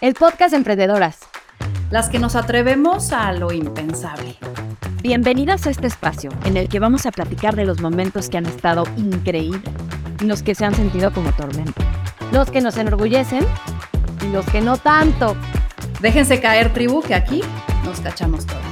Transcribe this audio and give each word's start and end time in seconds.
el 0.00 0.14
podcast 0.14 0.52
de 0.52 0.58
Emprendedoras. 0.58 1.18
Las 1.90 2.08
que 2.08 2.20
nos 2.20 2.36
atrevemos 2.36 3.12
a 3.12 3.32
lo 3.32 3.50
impensable. 3.50 4.36
Bienvenidas 5.02 5.66
a 5.66 5.70
este 5.70 5.88
espacio 5.88 6.30
en 6.44 6.56
el 6.56 6.68
que 6.68 6.78
vamos 6.78 7.04
a 7.04 7.10
platicar 7.10 7.56
de 7.56 7.64
los 7.64 7.80
momentos 7.80 8.28
que 8.28 8.36
han 8.36 8.46
estado 8.46 8.84
increíbles 8.96 9.62
y 10.20 10.24
los 10.26 10.44
que 10.44 10.54
se 10.54 10.64
han 10.64 10.74
sentido 10.74 11.12
como 11.12 11.32
tormento. 11.32 11.82
Los 12.32 12.48
que 12.48 12.60
nos 12.60 12.76
enorgullecen 12.76 13.44
y 14.24 14.30
los 14.30 14.46
que 14.46 14.60
no 14.60 14.76
tanto. 14.76 15.36
Déjense 16.00 16.40
caer, 16.40 16.72
tribu, 16.72 17.02
que 17.02 17.14
aquí 17.14 17.42
nos 17.84 18.00
cachamos 18.00 18.46
todas. 18.46 18.62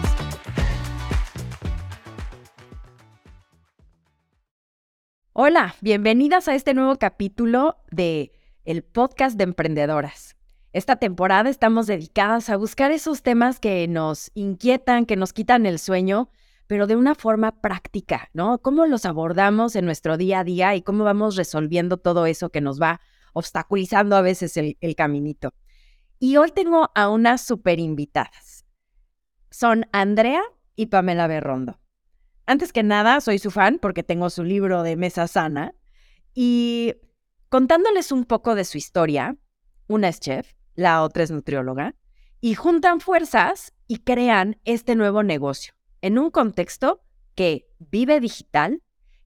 Hola, 5.33 5.75
bienvenidas 5.81 6.47
a 6.47 6.55
este 6.55 6.73
nuevo 6.73 6.97
capítulo 6.97 7.79
de 7.91 8.31
el 8.65 8.85
podcast 8.85 9.37
de 9.37 9.45
emprendedoras. 9.45 10.36
Esta 10.77 10.97
temporada 10.97 11.49
estamos 11.49 11.87
dedicadas 11.87 12.51
a 12.51 12.59
buscar 12.59 12.91
esos 12.91 13.23
temas 13.23 13.61
que 13.61 13.89
nos 13.89 14.31
inquietan, 14.35 15.07
que 15.07 15.17
nos 15.17 15.33
quitan 15.33 15.65
el 15.65 15.79
sueño, 15.79 16.29
pero 16.67 16.87
de 16.87 16.97
una 16.97 17.15
forma 17.15 17.63
práctica, 17.63 18.29
¿no? 18.35 18.59
¿Cómo 18.59 18.85
los 18.85 19.07
abordamos 19.07 19.75
en 19.75 19.87
nuestro 19.87 20.19
día 20.19 20.41
a 20.41 20.45
día 20.45 20.75
y 20.75 20.83
cómo 20.83 21.03
vamos 21.03 21.37
resolviendo 21.37 21.97
todo 21.97 22.27
eso 22.27 22.51
que 22.51 22.61
nos 22.61 22.79
va 22.79 23.01
obstaculizando 23.33 24.17
a 24.17 24.21
veces 24.21 24.55
el, 24.59 24.95
caminito? 24.97 25.55
Y 26.19 26.37
hoy 26.37 26.51
tengo 26.51 26.91
a 26.95 27.09
unas 27.09 27.41
super 27.41 27.81
invitadas. 27.81 28.67
Son 29.51 29.87
Andrea 29.93 30.43
y 30.75 30.89
Pamela 30.89 31.27
Berrondo. 31.27 31.81
Antes 32.45 32.75
que 32.75 32.83
nada, 32.83 33.23
soy 33.23 33.39
su 33.39 33.51
fan 33.51 33.79
porque 33.81 34.03
tengo 34.03 34.29
su 34.29 34.45
libro 34.45 34.83
de 34.83 34.97
Mesa 34.97 35.27
Sana 35.27 35.75
y 36.35 36.97
contándoles 37.49 38.13
un 38.13 38.27
poco 38.27 38.55
de 38.55 38.67
su 38.67 38.77
historia, 38.77 39.39
una 39.89 40.09
es 40.09 40.21
chef, 40.21 40.56
la 40.77 41.03
otra 41.03 41.25
es 41.25 41.31
nutrióloga, 41.31 41.95
y 42.41 42.55
juntan 42.55 43.01
fuerzas 43.01 43.73
y 43.89 43.99
crean 43.99 44.61
este 44.65 44.95
nuevo 44.95 45.23
negocio 45.23 45.75
en 46.03 46.19
un 46.19 46.31
contexto 46.31 47.03
que 47.35 47.69
vive 47.79 48.21
digital, 48.21 48.83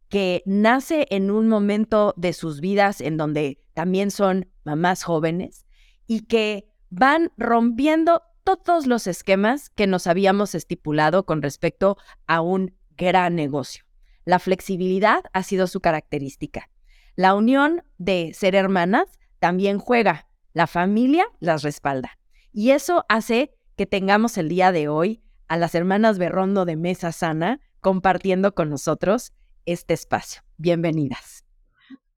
que 0.08 0.42
nace 0.47 1.06
en 1.10 1.30
un 1.30 1.48
momento 1.48 2.14
de 2.16 2.33
sus 2.33 2.60
vidas 2.60 3.00
en 3.00 3.16
donde 3.16 3.62
también 3.75 4.10
son 4.10 4.48
mamás 4.64 5.05
jóvenes 5.05 5.66
y 6.06 6.22
que 6.27 6.69
van 6.88 7.30
rompiendo 7.36 8.22
todos 8.42 8.86
los 8.86 9.06
esquemas 9.06 9.70
que 9.70 9.86
nos 9.86 10.06
habíamos 10.06 10.55
estipulado 10.55 11.27
con 11.27 11.42
respecto 11.42 11.97
a 12.27 12.41
un 12.41 12.75
gran 12.97 13.36
negocio. 13.36 13.84
La 14.25 14.38
flexibilidad 14.38 15.25
ha 15.32 15.42
sido 15.42 15.66
su 15.66 15.80
característica. 15.80 16.69
La 17.14 17.34
unión 17.34 17.82
de 17.98 18.32
ser 18.34 18.55
hermanas 18.55 19.19
también 19.38 19.78
juega 19.78 20.27
la 20.53 20.67
familia 20.67 21.27
las 21.39 21.62
respalda. 21.62 22.19
Y 22.53 22.70
eso 22.70 23.05
hace 23.09 23.55
que 23.77 23.87
tengamos 23.87 24.37
el 24.39 24.48
día 24.48 24.73
de 24.73 24.89
hoy 24.89 25.23
a 25.48 25.56
las 25.56 25.75
hermanas 25.75 26.19
Berrondo 26.19 26.65
de 26.65 26.77
Mesa 26.77 27.12
Sana 27.12 27.61
compartiendo 27.81 28.55
con 28.55 28.71
nosotros 28.71 29.33
este 29.67 29.95
espacio. 29.95 30.43
Bienvenidas. 30.56 31.45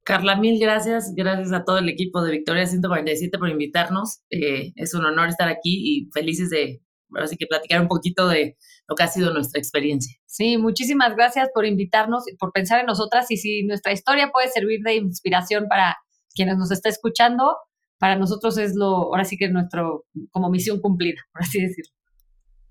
Carla, 0.03 0.35
mil 0.35 0.59
gracias. 0.59 1.13
Gracias 1.15 1.53
a 1.53 1.63
todo 1.63 1.77
el 1.77 1.87
equipo 1.87 2.21
de 2.21 2.31
Victoria 2.31 2.65
147 2.65 3.37
por 3.37 3.49
invitarnos. 3.49 4.21
Eh, 4.29 4.73
es 4.75 4.93
un 4.93 5.05
honor 5.05 5.29
estar 5.29 5.47
aquí 5.47 5.81
y 5.81 6.09
felices 6.11 6.49
de, 6.49 6.81
así 7.15 7.37
que 7.37 7.47
platicar 7.47 7.79
un 7.79 7.87
poquito 7.87 8.27
de 8.27 8.57
lo 8.87 8.95
que 8.95 9.03
ha 9.03 9.07
sido 9.07 9.33
nuestra 9.33 9.59
experiencia. 9.59 10.17
Sí, 10.25 10.57
muchísimas 10.57 11.15
gracias 11.15 11.49
por 11.53 11.65
invitarnos 11.65 12.27
y 12.27 12.35
por 12.35 12.51
pensar 12.51 12.81
en 12.81 12.87
nosotras 12.87 13.31
y 13.31 13.37
si 13.37 13.63
nuestra 13.63 13.93
historia 13.93 14.31
puede 14.31 14.49
servir 14.49 14.81
de 14.83 14.95
inspiración 14.95 15.67
para 15.69 15.97
quienes 16.35 16.57
nos 16.57 16.71
está 16.71 16.89
escuchando, 16.89 17.55
para 18.03 18.17
nosotros 18.17 18.57
es 18.57 18.75
lo, 18.75 18.87
ahora 18.87 19.23
sí 19.23 19.37
que 19.37 19.47
nuestro, 19.47 20.03
como 20.31 20.49
misión 20.49 20.81
cumplida, 20.81 21.21
por 21.31 21.43
así 21.43 21.61
decirlo. 21.61 21.93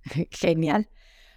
Genial. 0.30 0.90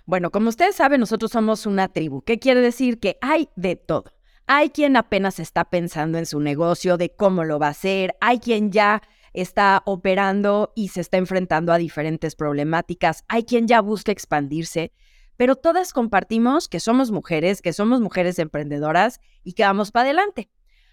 Bueno, 0.05 0.31
como 0.31 0.49
ustedes 0.49 0.75
saben, 0.75 0.99
nosotros 0.99 1.31
somos 1.31 1.65
una 1.65 1.87
tribu. 1.87 2.21
¿Qué 2.21 2.37
quiere 2.37 2.59
decir? 2.59 2.99
Que 2.99 3.17
hay 3.21 3.47
de 3.55 3.77
todo. 3.77 4.11
Hay 4.47 4.71
quien 4.71 4.97
apenas 4.97 5.39
está 5.39 5.69
pensando 5.69 6.17
en 6.17 6.25
su 6.25 6.41
negocio, 6.41 6.97
de 6.97 7.15
cómo 7.15 7.45
lo 7.45 7.57
va 7.57 7.67
a 7.67 7.69
hacer. 7.69 8.17
Hay 8.19 8.39
quien 8.39 8.69
ya 8.69 9.01
está 9.31 9.81
operando 9.85 10.73
y 10.75 10.89
se 10.89 10.99
está 10.99 11.15
enfrentando 11.15 11.71
a 11.71 11.77
diferentes 11.77 12.35
problemáticas. 12.35 13.23
Hay 13.29 13.45
quien 13.45 13.65
ya 13.65 13.79
busca 13.79 14.11
expandirse. 14.11 14.91
Pero 15.37 15.55
todas 15.55 15.93
compartimos 15.93 16.67
que 16.67 16.81
somos 16.81 17.11
mujeres, 17.11 17.61
que 17.61 17.71
somos 17.71 18.01
mujeres 18.01 18.39
emprendedoras 18.39 19.21
y 19.41 19.53
que 19.53 19.63
vamos 19.63 19.93
para 19.93 20.03
adelante. 20.03 20.49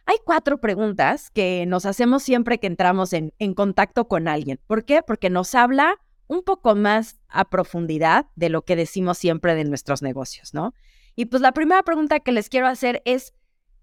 Hay 0.06 0.16
cuatro 0.24 0.60
preguntas 0.60 1.30
que 1.30 1.64
nos 1.66 1.86
hacemos 1.86 2.22
siempre 2.22 2.58
que 2.58 2.66
entramos 2.66 3.12
en, 3.12 3.32
en 3.38 3.54
contacto 3.54 4.08
con 4.08 4.28
alguien. 4.28 4.60
¿Por 4.66 4.84
qué? 4.84 5.02
Porque 5.02 5.30
nos 5.30 5.54
habla 5.54 5.98
un 6.26 6.42
poco 6.42 6.74
más 6.74 7.20
a 7.28 7.44
profundidad 7.44 8.26
de 8.36 8.48
lo 8.48 8.62
que 8.62 8.76
decimos 8.76 9.18
siempre 9.18 9.54
de 9.54 9.64
nuestros 9.64 10.02
negocios, 10.02 10.54
¿no? 10.54 10.74
Y 11.14 11.26
pues 11.26 11.42
la 11.42 11.52
primera 11.52 11.82
pregunta 11.82 12.20
que 12.20 12.32
les 12.32 12.48
quiero 12.48 12.66
hacer 12.66 13.02
es, 13.04 13.34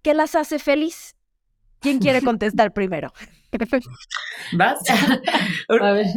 ¿qué 0.02 0.13
las 0.13 0.35
hace 0.35 0.59
feliz? 0.59 1.16
¿Quién 1.79 2.00
quiere 2.00 2.22
contestar 2.24 2.74
primero? 2.74 3.13
¿Vas? 4.58 4.79
a 5.81 5.91
ver, 5.91 6.08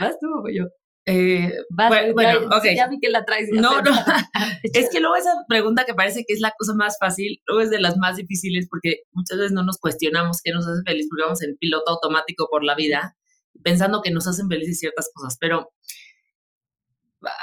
¿vas 0.00 0.18
tú 0.20 0.26
o 0.44 0.48
yo? 0.48 0.66
Eh, 1.10 1.52
bueno, 1.70 2.48
Ya 2.74 2.88
vi 2.88 2.98
que 3.00 3.08
la 3.08 3.24
traes. 3.24 3.48
No, 3.52 3.82
no. 3.82 3.90
es 4.62 4.88
que 4.90 5.00
luego 5.00 5.16
esa 5.16 5.32
pregunta 5.48 5.84
que 5.84 5.94
parece 5.94 6.24
que 6.26 6.34
es 6.34 6.40
la 6.40 6.52
cosa 6.58 6.74
más 6.74 6.96
fácil, 6.98 7.40
luego 7.46 7.62
es 7.62 7.70
de 7.70 7.80
las 7.80 7.96
más 7.96 8.16
difíciles 8.16 8.68
porque 8.70 9.02
muchas 9.12 9.38
veces 9.38 9.52
no 9.52 9.64
nos 9.64 9.78
cuestionamos 9.78 10.40
qué 10.42 10.52
nos 10.52 10.66
hace 10.66 10.82
feliz 10.84 11.06
porque 11.10 11.24
vamos 11.24 11.42
en 11.42 11.56
piloto 11.56 11.90
automático 11.92 12.48
por 12.50 12.64
la 12.64 12.74
vida 12.74 13.16
pensando 13.62 14.02
que 14.02 14.10
nos 14.10 14.26
hacen 14.26 14.48
felices 14.48 14.78
ciertas 14.78 15.10
cosas. 15.12 15.36
Pero 15.40 15.72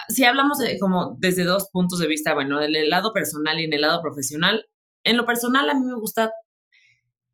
si 0.10 0.24
hablamos 0.24 0.58
de, 0.60 0.80
como 0.80 1.18
desde 1.20 1.44
dos 1.44 1.70
puntos 1.72 2.00
de 2.00 2.08
vista, 2.08 2.34
bueno, 2.34 2.60
del 2.60 2.90
lado 2.90 3.14
personal 3.14 3.60
y 3.60 3.66
en 3.66 3.74
el 3.74 3.82
lado 3.82 4.02
profesional, 4.02 4.66
en 5.04 5.18
lo 5.18 5.26
personal 5.26 5.70
a 5.70 5.74
mí 5.74 5.86
me 5.86 5.96
gusta 5.96 6.32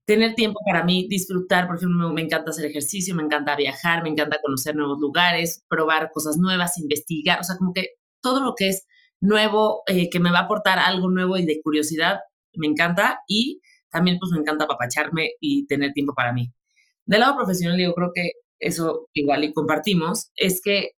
tener 0.06 0.36
tiempo 0.36 0.60
para 0.66 0.84
mí, 0.84 1.08
disfrutar, 1.10 1.68
por 1.68 1.78
ejemplo, 1.78 2.12
me 2.12 2.22
encanta 2.22 2.52
hacer 2.52 2.66
ejercicio, 2.66 3.16
me 3.16 3.24
encanta 3.24 3.56
viajar, 3.56 4.04
me 4.04 4.10
encanta 4.10 4.40
conocer 4.42 4.76
nuevos 4.76 5.00
lugares, 5.00 5.64
probar 5.70 6.12
cosas 6.12 6.38
nuevas, 6.38 6.78
investigar, 6.78 7.40
o 7.40 7.44
sea, 7.44 7.56
como 7.58 7.74
que 7.74 7.90
todo 8.22 8.42
lo 8.44 8.56
que 8.56 8.70
es 8.70 8.86
nuevo, 9.22 9.84
eh, 9.88 10.10
que 10.10 10.20
me 10.20 10.32
va 10.32 10.40
a 10.40 10.44
aportar 10.44 10.80
algo 10.80 11.10
nuevo 11.10 11.38
y 11.38 11.46
de 11.46 11.62
curiosidad, 11.62 12.20
me 12.54 12.68
encanta 12.68 13.22
y 13.28 13.62
también 13.90 14.18
pues 14.20 14.32
me 14.32 14.40
encanta 14.40 14.66
apapacharme 14.66 15.32
y 15.40 15.66
tener 15.68 15.94
tiempo 15.94 16.14
para 16.14 16.34
mí. 16.34 16.52
Del 17.06 17.22
lado 17.22 17.36
profesional, 17.36 17.80
yo 17.80 17.94
creo 17.94 18.12
que 18.14 18.32
eso 18.60 19.08
igual 19.14 19.44
y 19.44 19.54
compartimos, 19.54 20.32
es 20.36 20.62
que 20.62 20.92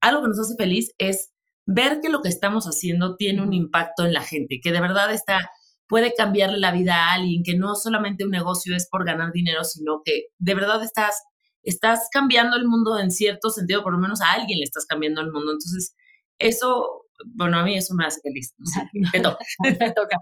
algo 0.00 0.22
que 0.22 0.28
nos 0.28 0.40
hace 0.40 0.56
feliz 0.56 0.92
es 0.98 1.30
ver 1.66 2.00
que 2.00 2.08
lo 2.08 2.22
que 2.22 2.28
estamos 2.28 2.66
haciendo 2.66 3.16
tiene 3.16 3.42
un 3.42 3.52
impacto 3.52 4.04
en 4.04 4.12
la 4.12 4.22
gente, 4.22 4.60
que 4.62 4.72
de 4.72 4.80
verdad 4.80 5.12
está 5.12 5.50
puede 5.88 6.14
cambiarle 6.14 6.58
la 6.58 6.72
vida 6.72 6.94
a 6.94 7.12
alguien, 7.14 7.42
que 7.44 7.56
no 7.56 7.74
solamente 7.74 8.24
un 8.24 8.30
negocio 8.30 8.74
es 8.74 8.88
por 8.88 9.04
ganar 9.04 9.32
dinero, 9.32 9.64
sino 9.64 10.02
que 10.04 10.28
de 10.38 10.54
verdad 10.54 10.82
estás, 10.82 11.22
estás 11.62 12.08
cambiando 12.12 12.56
el 12.56 12.66
mundo 12.66 12.98
en 12.98 13.10
cierto 13.10 13.50
sentido, 13.50 13.82
por 13.82 13.92
lo 13.92 13.98
menos 13.98 14.20
a 14.20 14.32
alguien 14.32 14.58
le 14.58 14.64
estás 14.64 14.86
cambiando 14.86 15.20
el 15.20 15.32
mundo. 15.32 15.52
Entonces, 15.52 15.94
eso, 16.38 17.04
bueno, 17.26 17.58
a 17.58 17.64
mí 17.64 17.76
eso 17.76 17.94
me 17.94 18.06
hace 18.06 18.20
feliz. 18.22 18.54
me 19.12 19.20
toca. 19.20 19.44
me 19.80 19.90
toca. 19.92 20.16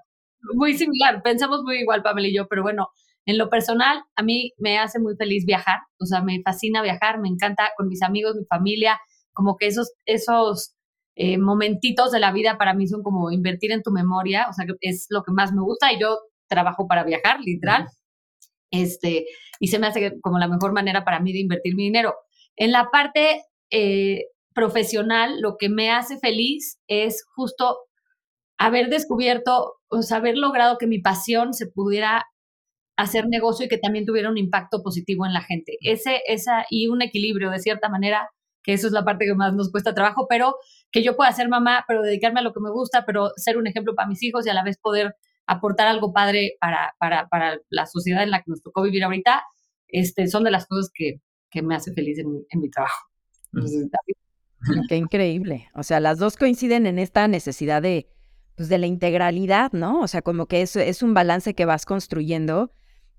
Muy 0.54 0.76
similar, 0.76 1.22
pensamos 1.22 1.62
muy 1.62 1.78
igual, 1.78 2.02
Pamela 2.02 2.26
y 2.26 2.34
yo, 2.34 2.48
pero 2.48 2.62
bueno, 2.62 2.88
en 3.26 3.38
lo 3.38 3.48
personal, 3.48 4.02
a 4.16 4.22
mí 4.24 4.52
me 4.58 4.78
hace 4.78 4.98
muy 4.98 5.14
feliz 5.16 5.44
viajar, 5.46 5.78
o 6.00 6.06
sea, 6.06 6.22
me 6.22 6.42
fascina 6.42 6.82
viajar, 6.82 7.20
me 7.20 7.28
encanta 7.28 7.70
con 7.76 7.86
mis 7.86 8.02
amigos, 8.02 8.34
mi 8.34 8.44
familia, 8.46 8.98
como 9.32 9.56
que 9.56 9.68
esos, 9.68 9.92
esos 10.04 10.74
eh, 11.14 11.38
momentitos 11.38 12.10
de 12.10 12.20
la 12.20 12.32
vida 12.32 12.56
para 12.58 12.74
mí 12.74 12.86
son 12.86 13.02
como 13.02 13.30
invertir 13.30 13.72
en 13.72 13.82
tu 13.82 13.90
memoria, 13.90 14.46
o 14.48 14.52
sea, 14.52 14.66
es 14.80 15.06
lo 15.10 15.22
que 15.22 15.32
más 15.32 15.52
me 15.52 15.62
gusta 15.62 15.92
y 15.92 16.00
yo 16.00 16.18
trabajo 16.48 16.86
para 16.86 17.04
viajar, 17.04 17.40
literal. 17.40 17.86
Este, 18.70 19.26
y 19.60 19.68
se 19.68 19.78
me 19.78 19.86
hace 19.86 20.18
como 20.22 20.38
la 20.38 20.48
mejor 20.48 20.72
manera 20.72 21.04
para 21.04 21.20
mí 21.20 21.32
de 21.32 21.40
invertir 21.40 21.74
mi 21.74 21.84
dinero. 21.84 22.14
En 22.56 22.72
la 22.72 22.90
parte 22.90 23.42
eh, 23.70 24.24
profesional, 24.54 25.40
lo 25.40 25.56
que 25.58 25.68
me 25.68 25.90
hace 25.90 26.18
feliz 26.18 26.80
es 26.88 27.24
justo 27.34 27.78
haber 28.58 28.88
descubierto, 28.88 29.74
o 29.88 30.02
sea, 30.02 30.18
haber 30.18 30.36
logrado 30.36 30.78
que 30.78 30.86
mi 30.86 31.00
pasión 31.00 31.52
se 31.52 31.66
pudiera 31.66 32.24
hacer 32.96 33.26
negocio 33.28 33.66
y 33.66 33.68
que 33.68 33.78
también 33.78 34.06
tuviera 34.06 34.30
un 34.30 34.38
impacto 34.38 34.82
positivo 34.82 35.26
en 35.26 35.32
la 35.32 35.42
gente. 35.42 35.78
Ese, 35.80 36.20
esa, 36.26 36.66
y 36.70 36.88
un 36.88 37.02
equilibrio 37.02 37.50
de 37.50 37.58
cierta 37.58 37.88
manera, 37.88 38.30
que 38.62 38.74
eso 38.74 38.86
es 38.86 38.92
la 38.92 39.04
parte 39.04 39.24
que 39.24 39.34
más 39.34 39.54
nos 39.54 39.70
cuesta 39.70 39.94
trabajo, 39.94 40.26
pero 40.28 40.54
que 40.92 41.02
yo 41.02 41.16
pueda 41.16 41.32
ser 41.32 41.48
mamá, 41.48 41.84
pero 41.88 42.02
dedicarme 42.02 42.40
a 42.40 42.42
lo 42.42 42.52
que 42.52 42.60
me 42.60 42.70
gusta, 42.70 43.04
pero 43.04 43.30
ser 43.36 43.56
un 43.56 43.66
ejemplo 43.66 43.94
para 43.94 44.08
mis 44.08 44.22
hijos 44.22 44.46
y 44.46 44.50
a 44.50 44.54
la 44.54 44.62
vez 44.62 44.78
poder 44.78 45.16
aportar 45.46 45.88
algo 45.88 46.12
padre 46.12 46.56
para, 46.60 46.94
para, 46.98 47.28
para 47.28 47.58
la 47.70 47.86
sociedad 47.86 48.22
en 48.22 48.30
la 48.30 48.38
que 48.38 48.50
nos 48.50 48.62
tocó 48.62 48.82
vivir 48.82 49.02
ahorita, 49.02 49.42
este, 49.88 50.28
son 50.28 50.44
de 50.44 50.50
las 50.50 50.66
cosas 50.66 50.90
que, 50.94 51.20
que 51.50 51.62
me 51.62 51.74
hace 51.74 51.92
feliz 51.92 52.18
en 52.18 52.32
mi, 52.32 52.46
en 52.48 52.60
mi 52.60 52.70
trabajo. 52.70 53.08
Qué 54.88 54.96
increíble. 54.96 55.68
O 55.74 55.82
sea, 55.82 55.98
las 55.98 56.18
dos 56.18 56.36
coinciden 56.36 56.86
en 56.86 56.98
esta 56.98 57.26
necesidad 57.26 57.82
de, 57.82 58.08
pues, 58.56 58.68
de 58.68 58.78
la 58.78 58.86
integralidad, 58.86 59.72
¿no? 59.72 60.00
O 60.00 60.06
sea, 60.06 60.22
como 60.22 60.46
que 60.46 60.62
es, 60.62 60.76
es 60.76 61.02
un 61.02 61.14
balance 61.14 61.54
que 61.54 61.64
vas 61.64 61.84
construyendo 61.84 62.70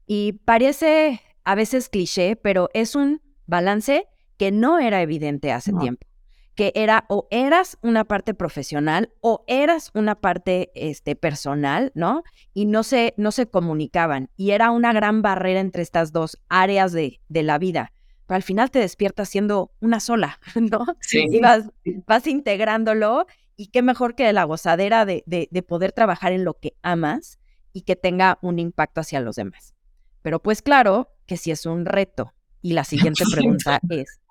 y 0.05 0.33
parece 0.45 1.21
a 1.43 1.55
veces 1.55 1.89
cliché, 1.89 2.35
pero 2.35 2.69
es 2.73 2.95
un 2.95 3.21
balance 3.45 4.07
que 4.37 4.51
no 4.51 4.79
era 4.79 5.01
evidente 5.01 5.51
hace 5.51 5.73
tiempo, 5.73 6.07
que 6.55 6.71
era 6.75 7.05
o 7.09 7.27
eras 7.31 7.77
una 7.81 8.05
parte 8.05 8.33
profesional 8.33 9.11
o 9.21 9.43
eras 9.47 9.91
una 9.93 10.15
parte 10.15 10.71
este, 10.75 11.15
personal, 11.15 11.91
¿no? 11.95 12.23
Y 12.53 12.65
no 12.65 12.83
se, 12.83 13.13
no 13.17 13.31
se 13.31 13.47
comunicaban 13.47 14.29
y 14.37 14.51
era 14.51 14.71
una 14.71 14.93
gran 14.93 15.21
barrera 15.21 15.59
entre 15.59 15.81
estas 15.81 16.11
dos 16.11 16.39
áreas 16.49 16.91
de, 16.91 17.21
de 17.27 17.43
la 17.43 17.57
vida. 17.57 17.91
Pero 18.27 18.35
al 18.35 18.43
final 18.43 18.71
te 18.71 18.79
despiertas 18.79 19.29
siendo 19.29 19.71
una 19.79 19.99
sola, 19.99 20.39
¿no? 20.55 20.85
Sí. 21.01 21.25
Y 21.29 21.39
vas, 21.39 21.69
vas 22.05 22.27
integrándolo 22.27 23.25
y 23.55 23.67
qué 23.67 23.81
mejor 23.81 24.15
que 24.15 24.31
la 24.33 24.43
gozadera 24.43 25.05
de, 25.05 25.23
de, 25.25 25.47
de 25.51 25.63
poder 25.63 25.91
trabajar 25.91 26.31
en 26.31 26.43
lo 26.43 26.59
que 26.59 26.75
amas 26.81 27.39
y 27.73 27.81
que 27.81 27.95
tenga 27.95 28.37
un 28.41 28.59
impacto 28.59 29.01
hacia 29.01 29.19
los 29.19 29.35
demás. 29.35 29.73
Pero 30.21 30.41
pues 30.41 30.61
claro 30.61 31.09
que 31.25 31.37
si 31.37 31.51
es 31.51 31.65
un 31.65 31.85
reto. 31.85 32.33
Y 32.61 32.73
la 32.73 32.83
siguiente 32.83 33.23
pregunta 33.31 33.79
es, 33.89 34.21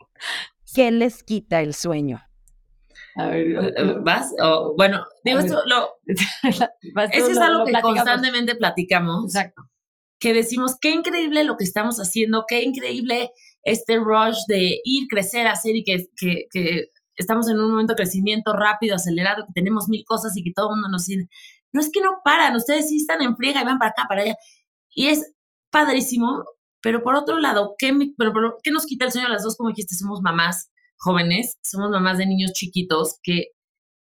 ¿qué 0.74 0.90
les 0.90 1.22
quita 1.22 1.60
el 1.60 1.74
sueño? 1.74 2.20
A 3.16 3.26
ver, 3.26 3.72
Eh, 3.76 3.94
¿Vas? 4.02 4.32
O, 4.42 4.74
bueno, 4.76 5.04
digo, 5.24 5.38
esto 5.40 5.60
lo, 5.66 5.90
eso 6.06 6.66
es 7.30 7.36
lo- 7.36 7.42
algo 7.42 7.58
lo 7.60 7.64
que 7.66 7.70
platicamos. 7.72 7.84
constantemente 7.96 8.54
platicamos. 8.56 9.24
Exacto. 9.34 9.62
que 10.18 10.32
decimos, 10.32 10.76
qué 10.80 10.90
increíble 10.92 11.42
lo 11.44 11.56
que 11.56 11.64
estamos 11.64 11.96
haciendo, 11.98 12.44
qué 12.46 12.62
increíble 12.62 13.32
este 13.64 13.96
rush 13.98 14.38
de 14.48 14.78
ir, 14.84 15.08
crecer, 15.08 15.46
hacer 15.48 15.74
y 15.76 15.82
que, 15.84 16.06
que, 16.16 16.46
que 16.50 16.86
estamos 17.16 17.48
en 17.50 17.58
un 17.58 17.70
momento 17.72 17.92
de 17.94 17.96
crecimiento 17.96 18.52
rápido, 18.52 18.94
acelerado, 18.94 19.44
que 19.46 19.52
tenemos 19.52 19.88
mil 19.88 20.04
cosas 20.06 20.36
y 20.36 20.44
que 20.44 20.52
todo 20.54 20.68
el 20.70 20.74
mundo 20.76 20.88
nos 20.90 21.06
dice, 21.06 21.28
no 21.72 21.80
es 21.80 21.90
que 21.92 22.00
no 22.00 22.20
paran, 22.24 22.54
ustedes 22.56 22.88
sí 22.88 22.96
están 22.98 23.20
en 23.20 23.36
friega 23.36 23.62
y 23.62 23.64
van 23.64 23.78
para 23.78 23.90
acá, 23.90 24.04
para 24.08 24.22
allá. 24.22 24.36
Y 24.94 25.08
es 25.08 25.32
padrísimo, 25.70 26.44
pero 26.82 27.02
por 27.02 27.14
otro 27.16 27.38
lado, 27.38 27.74
¿qué, 27.78 27.92
me- 27.92 28.12
pero, 28.18 28.32
pero, 28.32 28.58
¿qué 28.62 28.70
nos 28.70 28.86
quita 28.86 29.04
el 29.06 29.12
sueño 29.12 29.28
a 29.28 29.30
las 29.30 29.42
dos? 29.44 29.56
Como 29.56 29.70
dijiste, 29.70 29.94
somos 29.94 30.20
mamás 30.22 30.70
jóvenes, 30.98 31.58
somos 31.62 31.90
mamás 31.90 32.18
de 32.18 32.26
niños 32.26 32.52
chiquitos, 32.52 33.18
que 33.22 33.46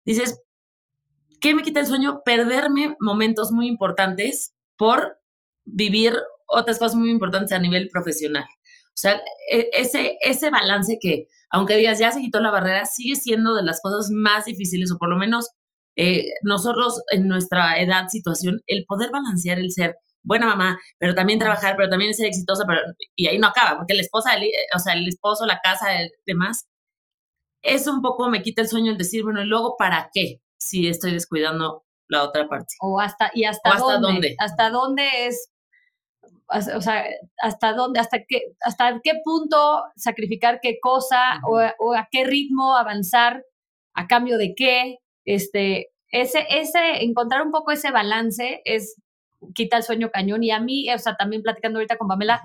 dices, 0.04 0.40
¿qué 1.40 1.54
me 1.54 1.62
quita 1.62 1.80
el 1.80 1.86
sueño? 1.86 2.22
Perderme 2.24 2.96
momentos 3.00 3.52
muy 3.52 3.66
importantes 3.68 4.54
por 4.76 5.18
vivir 5.64 6.14
otras 6.46 6.78
cosas 6.78 6.96
muy 6.96 7.10
importantes 7.10 7.52
a 7.52 7.58
nivel 7.58 7.88
profesional. 7.90 8.44
O 8.44 8.96
sea, 9.00 9.20
e- 9.50 9.70
ese, 9.72 10.16
ese 10.20 10.50
balance 10.50 10.98
que, 11.00 11.26
aunque 11.50 11.76
digas 11.76 11.98
ya 11.98 12.10
se 12.12 12.20
quitó 12.20 12.40
la 12.40 12.50
barrera, 12.50 12.84
sigue 12.86 13.16
siendo 13.16 13.54
de 13.54 13.62
las 13.62 13.80
cosas 13.80 14.10
más 14.10 14.44
difíciles, 14.46 14.90
o 14.92 14.98
por 14.98 15.08
lo 15.08 15.16
menos 15.16 15.48
eh, 15.96 16.26
nosotros 16.42 17.02
en 17.12 17.28
nuestra 17.28 17.80
edad, 17.80 18.08
situación, 18.08 18.60
el 18.66 18.84
poder 18.86 19.10
balancear 19.10 19.58
el 19.58 19.70
ser 19.72 19.96
buena 20.22 20.46
mamá, 20.46 20.78
pero 20.98 21.14
también 21.14 21.38
trabajar, 21.38 21.76
pero 21.76 21.88
también 21.88 22.14
ser 22.14 22.26
exitosa, 22.26 22.64
pero, 22.66 22.80
y 23.16 23.26
ahí 23.28 23.38
no 23.38 23.48
acaba, 23.48 23.76
porque 23.78 23.94
la 23.94 24.02
esposa, 24.02 24.34
el- 24.34 24.50
o 24.74 24.78
sea, 24.78 24.92
el 24.94 25.08
esposo, 25.08 25.46
la 25.46 25.60
casa, 25.60 26.00
el 26.00 26.10
demás, 26.26 26.66
eso 27.62 27.92
un 27.92 28.02
poco 28.02 28.28
me 28.30 28.42
quita 28.42 28.62
el 28.62 28.68
sueño 28.68 28.92
el 28.92 28.98
decir, 28.98 29.22
bueno, 29.24 29.42
¿y 29.42 29.46
luego 29.46 29.76
para 29.78 30.10
qué 30.12 30.40
si 30.58 30.88
estoy 30.88 31.12
descuidando 31.12 31.84
la 32.08 32.22
otra 32.24 32.48
parte? 32.48 32.74
O 32.80 33.00
hasta, 33.00 33.30
y 33.34 33.44
hasta, 33.44 33.70
O 33.70 33.72
hasta 33.72 33.92
dónde, 33.94 34.08
dónde. 34.12 34.36
Hasta 34.38 34.70
dónde 34.70 35.26
es, 35.26 35.50
o 36.48 36.80
sea, 36.80 37.04
hasta 37.42 37.72
dónde, 37.74 38.00
hasta 38.00 38.18
qué, 38.26 38.42
hasta 38.62 39.00
qué 39.04 39.12
punto 39.24 39.84
sacrificar 39.96 40.60
qué 40.60 40.78
cosa 40.80 41.40
o, 41.48 41.60
o 41.78 41.94
a 41.94 42.08
qué 42.10 42.24
ritmo 42.24 42.76
avanzar, 42.76 43.44
a 43.94 44.06
cambio 44.06 44.36
de 44.38 44.54
qué, 44.56 44.98
este, 45.24 45.90
ese, 46.08 46.46
ese, 46.50 47.04
encontrar 47.04 47.42
un 47.42 47.52
poco 47.52 47.70
ese 47.72 47.90
balance 47.90 48.62
es, 48.64 48.96
quita 49.54 49.76
el 49.78 49.82
sueño 49.82 50.10
cañón. 50.10 50.42
Y 50.42 50.50
a 50.50 50.60
mí, 50.60 50.92
o 50.92 50.98
sea, 50.98 51.16
también 51.16 51.42
platicando 51.42 51.78
ahorita 51.78 51.96
con 51.98 52.08
Pamela, 52.08 52.42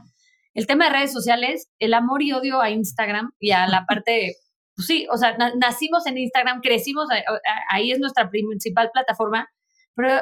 el 0.54 0.68
tema 0.68 0.86
de 0.86 0.92
redes 0.92 1.12
sociales, 1.14 1.70
el 1.80 1.94
amor 1.94 2.22
y 2.24 2.32
odio 2.34 2.62
a 2.62 2.70
Instagram 2.70 3.32
y 3.40 3.52
a 3.52 3.68
la 3.68 3.86
parte, 3.88 4.36
pues 4.76 4.88
sí, 4.88 5.08
o 5.12 5.18
sea, 5.18 5.38
na- 5.38 5.54
nacimos 5.56 6.06
en 6.08 6.18
Instagram, 6.18 6.62
crecimos, 6.62 7.08
a- 7.12 7.16
a- 7.16 7.42
ahí 7.76 7.92
es 7.92 8.00
nuestra 8.00 8.30
principal 8.30 8.90
plataforma, 8.94 9.50
pero 9.96 10.22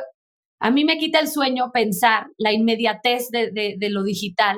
a 0.59 0.71
mí 0.71 0.85
me 0.85 0.97
quita 0.97 1.19
el 1.19 1.27
sueño 1.27 1.71
pensar 1.73 2.27
la 2.37 2.51
inmediatez 2.53 3.29
de, 3.29 3.51
de- 3.51 3.75
de 3.77 3.89
lo 3.89 4.03
digital, 4.03 4.57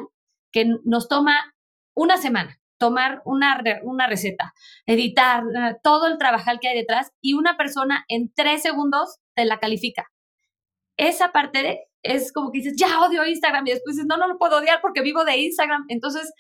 que 0.52 0.66
nos 0.86 1.08
toma 1.10 1.54
una 1.96 2.18
semana 2.18 2.60
tomar 2.78 3.22
una, 3.26 3.58
una 3.84 4.06
receta, 4.06 4.54
editar, 4.86 5.44
eh, 5.44 5.76
todo 5.82 6.08
el 6.08 6.18
trabajar 6.18 6.60
que 6.60 6.68
hay 6.68 6.76
detrás 6.78 7.12
y 7.22 7.34
una 7.34 7.56
persona 7.58 8.04
en 8.10 8.32
tres 8.36 8.62
segundos 8.62 9.18
te 9.34 9.46
la 9.46 9.60
califica. 9.60 10.12
Esa 10.98 11.32
parte 11.32 11.64
de- 11.64 11.80
es 12.06 12.32
como 12.32 12.52
que 12.52 12.60
dices, 12.60 12.76
ya 12.78 13.02
odio 13.02 13.26
Instagram 13.26 13.68
y 13.68 13.72
después 13.72 13.96
dices, 13.96 14.08
no, 14.08 14.18
no 14.18 14.28
lo 14.28 14.38
puedo 14.38 14.58
odiar 14.58 14.80
porque 14.82 15.02
vivo 15.02 15.24
de 15.24 15.38
Instagram. 15.38 15.86
Entonces, 15.90 16.32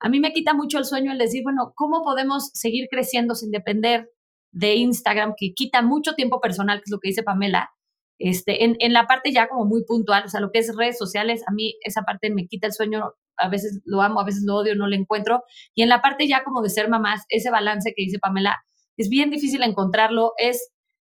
a 0.00 0.08
mí 0.08 0.18
me 0.18 0.32
quita 0.32 0.54
mucho 0.54 0.78
el 0.78 0.84
sueño 0.84 1.12
el 1.12 1.18
decir, 1.18 1.42
bueno, 1.42 1.72
¿cómo 1.74 2.02
podemos 2.02 2.50
seguir 2.54 2.88
creciendo 2.90 3.34
sin 3.34 3.50
depender 3.50 4.10
de 4.52 4.74
Instagram, 4.76 5.34
que 5.36 5.52
quita 5.54 5.82
mucho 5.82 6.14
tiempo 6.14 6.40
personal, 6.40 6.78
que 6.78 6.84
es 6.86 6.90
lo 6.90 6.98
que 6.98 7.08
dice 7.08 7.22
Pamela? 7.22 7.70
Este, 8.18 8.64
en, 8.64 8.76
en 8.80 8.92
la 8.92 9.06
parte 9.06 9.32
ya 9.32 9.48
como 9.48 9.64
muy 9.64 9.84
puntual, 9.84 10.24
o 10.24 10.28
sea, 10.28 10.40
lo 10.40 10.50
que 10.50 10.58
es 10.58 10.74
redes 10.76 10.98
sociales, 10.98 11.42
a 11.46 11.52
mí 11.52 11.76
esa 11.82 12.02
parte 12.02 12.30
me 12.30 12.46
quita 12.46 12.66
el 12.66 12.72
sueño, 12.72 13.12
a 13.36 13.48
veces 13.48 13.80
lo 13.84 14.02
amo, 14.02 14.20
a 14.20 14.24
veces 14.24 14.42
lo 14.44 14.56
odio, 14.56 14.74
no 14.74 14.88
lo 14.88 14.94
encuentro. 14.94 15.42
Y 15.74 15.82
en 15.82 15.88
la 15.88 16.02
parte 16.02 16.28
ya 16.28 16.44
como 16.44 16.62
de 16.62 16.70
ser 16.70 16.88
mamás, 16.88 17.24
ese 17.28 17.50
balance 17.50 17.92
que 17.94 18.02
dice 18.02 18.18
Pamela, 18.18 18.58
es 18.96 19.08
bien 19.08 19.30
difícil 19.30 19.62
encontrarlo, 19.62 20.32
es, 20.36 20.70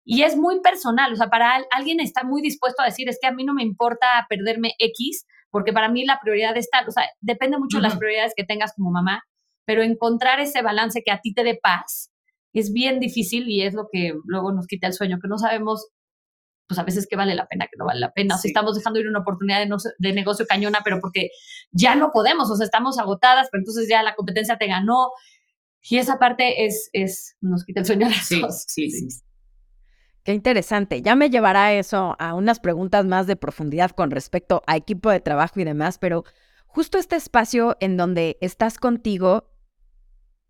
y 0.09 0.24
es 0.24 0.38
muy 0.38 0.62
personal, 0.62 1.12
o 1.12 1.15
sea, 1.15 1.30
para 1.30 1.54
al- 1.56 1.68
alguien 1.71 2.00
está 2.00 2.24
muy 2.24 2.42
dispuesto 2.42 2.81
a 2.81 2.86
decir, 2.86 3.09
es 3.09 3.18
que 3.21 3.27
a 3.27 3.31
mí 3.33 3.44
no 3.44 3.54
me 3.54 3.63
importa 3.63 4.07
perderme 4.30 4.74
X, 4.80 5.25
porque 5.51 5.74
para 5.74 5.89
mí 5.89 6.06
la 6.06 6.19
prioridad 6.21 6.56
es 6.57 6.69
tal, 6.69 6.88
o 6.88 6.92
sea, 6.92 7.04
depende 7.21 7.57
mucho 7.57 7.77
de 7.77 7.83
las 7.83 7.98
prioridades 7.98 8.33
que 8.36 8.44
tengas 8.45 8.74
como 8.74 8.92
mamá, 8.92 9.24
pero 9.65 9.81
encontrar 9.83 10.39
ese 10.39 10.62
balance 10.62 11.01
que 11.06 11.12
a 11.12 11.19
ti 11.19 11.33
te 11.33 11.44
dé 11.44 11.59
paz 11.62 12.12
es 12.54 12.71
bien 12.74 13.00
difícil 13.00 13.50
y 13.50 13.62
es 13.63 13.74
lo 13.74 13.88
que 13.92 14.13
luego 14.25 14.51
nos 14.54 14.65
quita 14.68 14.88
el 14.88 14.94
sueño, 14.94 15.19
que 15.21 15.27
no 15.27 15.38
sabemos 15.38 15.89
pues 16.69 16.80
a 16.80 16.83
veces 16.83 17.07
que 17.09 17.15
vale 17.15 17.33
la 17.33 17.45
pena, 17.48 17.65
que 17.68 17.77
no 17.77 17.86
vale 17.86 18.01
la 18.01 18.12
pena. 18.12 18.36
O 18.36 18.38
sea, 18.38 18.42
Sí. 18.42 18.48
estamos 18.50 18.75
dejando 18.75 19.00
ir 19.00 19.07
una 19.07 19.19
oportunidad 19.19 19.59
de, 19.59 19.68
no- 19.68 19.77
de 20.00 20.12
negocio 20.13 20.45
cañona, 20.45 20.80
pero 20.83 21.00
porque 21.00 21.30
ya 21.71 21.95
no 21.95 22.12
podemos, 22.12 22.51
o 22.51 22.56
sea, 22.57 22.65
estamos 22.65 23.00
agotadas, 23.00 23.48
pero 23.50 23.62
entonces 23.62 23.88
ya 23.89 24.04
la 24.04 24.15
competencia 24.15 24.57
te 24.57 24.68
ganó. 24.68 25.12
Y 25.89 25.98
esa 25.98 26.19
parte 26.19 26.65
es, 26.65 26.89
es 26.92 27.38
nos 27.39 27.63
quita 27.63 27.80
el 27.80 27.86
sueño 27.86 28.07
a 28.07 28.09
las 28.09 28.27
Sí, 28.27 28.42
dos. 28.42 28.65
sí, 28.68 28.89
sí. 28.92 29.07
Qué 30.27 30.33
interesante. 30.33 31.01
Ya 31.01 31.15
me 31.15 31.29
llevará 31.29 31.71
eso 31.71 32.18
a 32.19 32.33
unas 32.33 32.59
preguntas 32.59 33.06
más 33.06 33.27
de 33.27 33.38
profundidad 33.38 33.91
con 33.91 34.12
respecto 34.12 34.62
a 34.68 34.75
equipo 34.75 35.09
de 35.09 35.21
trabajo 35.21 35.62
y 35.62 35.63
demás, 35.63 36.00
pero 36.00 36.25
justo 36.65 36.97
este 36.97 37.15
espacio 37.15 37.77
en 37.79 37.95
donde 37.95 38.38
estás 38.41 38.77
contigo 38.77 39.50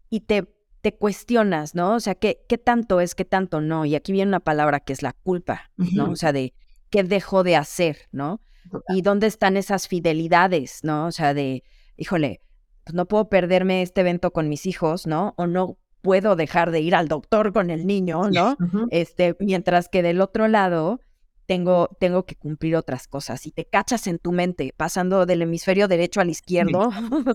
y 0.10 0.22
te, 0.22 0.52
te 0.82 0.96
cuestionas, 0.96 1.76
¿no? 1.76 1.94
O 1.94 2.00
sea, 2.00 2.16
¿qué, 2.16 2.44
¿qué 2.50 2.58
tanto 2.58 3.02
es, 3.02 3.14
qué 3.14 3.24
tanto 3.24 3.62
no? 3.62 3.86
Y 3.86 3.94
aquí 3.94 4.12
viene 4.12 4.30
una 4.30 4.40
palabra 4.40 4.80
que 4.80 4.94
es 4.94 5.04
la 5.04 5.14
culpa, 5.14 5.70
¿no? 5.76 6.10
O 6.10 6.16
sea, 6.16 6.34
de 6.34 6.56
qué 6.90 7.04
dejo 7.04 7.44
de 7.44 7.56
hacer, 7.56 8.08
¿no? 8.12 8.42
Y 8.90 9.04
dónde 9.04 9.28
están 9.28 9.58
esas 9.58 9.88
fidelidades, 9.88 10.80
¿no? 10.82 11.06
O 11.06 11.12
sea, 11.12 11.36
de, 11.36 11.64
híjole, 11.98 12.42
pues 12.84 12.96
no 12.96 13.08
puedo 13.08 13.30
perderme 13.30 13.84
este 13.84 14.02
evento 14.02 14.34
con 14.34 14.50
mis 14.50 14.66
hijos, 14.66 15.06
¿no? 15.06 15.36
O 15.38 15.46
no 15.46 15.78
puedo 16.02 16.36
dejar 16.36 16.72
de 16.72 16.80
ir 16.82 16.96
al 16.96 17.08
doctor 17.08 17.54
con 17.54 17.70
el 17.70 17.86
niño, 17.88 18.30
¿no? 18.30 18.56
Este, 18.92 19.36
mientras 19.40 19.90
que 19.90 20.02
del 20.04 20.22
otro 20.22 20.48
lado 20.48 21.00
tengo, 21.46 21.90
tengo 22.00 22.26
que 22.26 22.36
cumplir 22.36 22.76
otras 22.76 23.08
cosas. 23.08 23.46
Y 23.46 23.52
te 23.52 23.66
cachas 23.66 24.08
en 24.08 24.20
tu 24.20 24.32
mente, 24.32 24.74
pasando 24.76 25.26
del 25.26 25.42
hemisferio 25.42 25.88
derecho 25.88 26.22
al 26.22 26.30
izquierdo, 26.30 26.90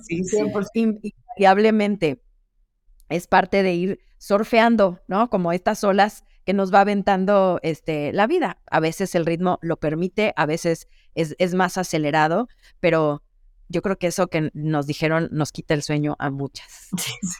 Sí, 0.06 0.22
sí. 0.24 0.38
in- 0.74 1.00
invariablemente 1.02 2.22
es 3.08 3.26
parte 3.26 3.62
de 3.62 3.74
ir 3.74 4.00
surfeando, 4.18 5.00
¿no? 5.08 5.28
Como 5.28 5.52
estas 5.52 5.82
olas 5.84 6.24
que 6.44 6.52
nos 6.54 6.72
va 6.72 6.80
aventando 6.80 7.58
este, 7.62 8.12
la 8.12 8.26
vida. 8.26 8.58
A 8.70 8.80
veces 8.80 9.14
el 9.14 9.26
ritmo 9.26 9.58
lo 9.62 9.76
permite, 9.76 10.32
a 10.36 10.46
veces 10.46 10.88
es, 11.14 11.34
es 11.38 11.54
más 11.54 11.76
acelerado, 11.78 12.48
pero 12.80 13.22
yo 13.72 13.82
creo 13.82 13.98
que 13.98 14.06
eso 14.06 14.28
que 14.28 14.50
nos 14.52 14.86
dijeron 14.86 15.28
nos 15.32 15.50
quita 15.50 15.74
el 15.74 15.82
sueño 15.82 16.14
a 16.18 16.30
muchas. 16.30 16.90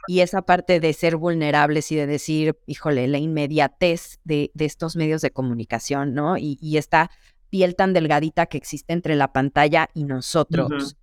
Y 0.08 0.20
esa 0.20 0.42
parte 0.42 0.80
de 0.80 0.92
ser 0.92 1.16
vulnerables 1.16 1.92
y 1.92 1.96
de 1.96 2.06
decir, 2.06 2.58
híjole, 2.66 3.06
la 3.06 3.18
inmediatez 3.18 4.18
de, 4.24 4.50
de 4.54 4.64
estos 4.64 4.96
medios 4.96 5.20
de 5.20 5.30
comunicación, 5.30 6.14
¿no? 6.14 6.38
Y, 6.38 6.58
y 6.60 6.78
esta 6.78 7.10
piel 7.50 7.76
tan 7.76 7.92
delgadita 7.92 8.46
que 8.46 8.56
existe 8.56 8.94
entre 8.94 9.14
la 9.14 9.32
pantalla 9.32 9.90
y 9.94 10.04
nosotros. 10.04 10.96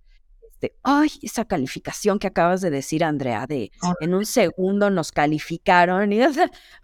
Este, 0.62 0.76
ay, 0.82 1.08
esa 1.22 1.46
calificación 1.46 2.18
que 2.18 2.26
acabas 2.26 2.60
de 2.60 2.68
decir, 2.68 3.02
Andrea, 3.02 3.46
de 3.46 3.70
en 4.00 4.12
un 4.12 4.26
segundo 4.26 4.90
nos 4.90 5.10
calificaron 5.10 6.12
y, 6.12 6.20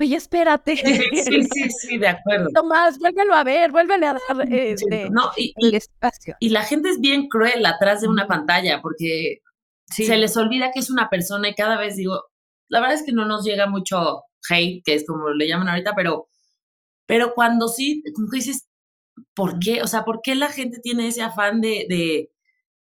oye, 0.01 0.17
espérate. 0.17 0.77
Sí, 0.77 1.43
sí, 1.43 1.71
sí, 1.81 1.99
de 1.99 2.09
acuerdo. 2.09 2.49
Tomás, 2.55 2.99
vuélvelo 2.99 3.35
a 3.35 3.45
ver, 3.45 3.71
vuélvele 3.71 4.07
a 4.07 4.13
dar 4.15 4.53
este, 4.53 5.11
No, 5.11 5.31
y, 5.37 5.53
el 5.57 5.75
espacio. 5.75 6.37
y 6.41 6.49
la 6.49 6.63
gente 6.63 6.89
es 6.89 7.01
bien 7.01 7.29
cruel 7.29 7.67
atrás 7.67 8.01
de 8.01 8.09
una 8.09 8.27
pantalla 8.27 8.81
porque 8.81 9.41
Sí. 9.93 10.05
se 10.05 10.17
les 10.17 10.37
olvida 10.37 10.73
que 10.73 10.81
es 10.81 10.91
una 10.91 11.09
persona 11.11 11.49
y 11.49 11.55
cada 11.55 11.79
vez 11.79 11.97
digo, 11.97 12.25
la 12.69 12.81
verdad 12.81 12.97
es 12.97 13.05
que 13.05 13.13
no 13.13 13.25
nos 13.27 13.45
llega 13.45 13.67
mucho 13.69 14.23
hate, 14.51 14.83
que 14.85 14.95
es 14.95 15.07
como 15.07 15.31
le 15.31 15.47
llaman 15.47 15.69
ahorita, 15.69 15.95
pero, 15.95 16.29
pero 17.07 17.35
cuando 17.35 17.69
sí, 17.69 18.03
como 18.15 18.29
que 18.31 18.39
dices, 18.39 18.69
¿por 19.35 19.59
qué? 19.61 19.83
O 19.83 19.87
sea, 19.87 20.05
¿por 20.05 20.23
qué 20.23 20.35
la 20.35 20.49
gente 20.49 20.81
tiene 20.83 21.07
ese 21.09 21.23
afán 21.23 21.61
de, 21.61 21.87
de, 21.89 22.31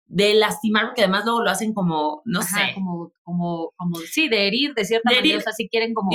de 0.07 0.35
lastimar, 0.35 0.87
porque 0.87 1.03
además 1.03 1.25
luego 1.25 1.43
lo 1.43 1.51
hacen 1.51 1.75
como, 1.75 2.23
no 2.25 2.43
sé. 2.43 2.73
Como, 2.75 3.13
como, 3.23 3.73
como, 3.77 3.97
sí, 3.99 4.29
de 4.29 4.47
herir 4.47 4.75
de 4.75 4.85
cierta 4.85 5.11
manera, 5.11 5.39
o 5.39 5.41
sea, 5.41 5.53
si 5.53 5.69
quieren 5.69 5.95
como, 5.95 6.11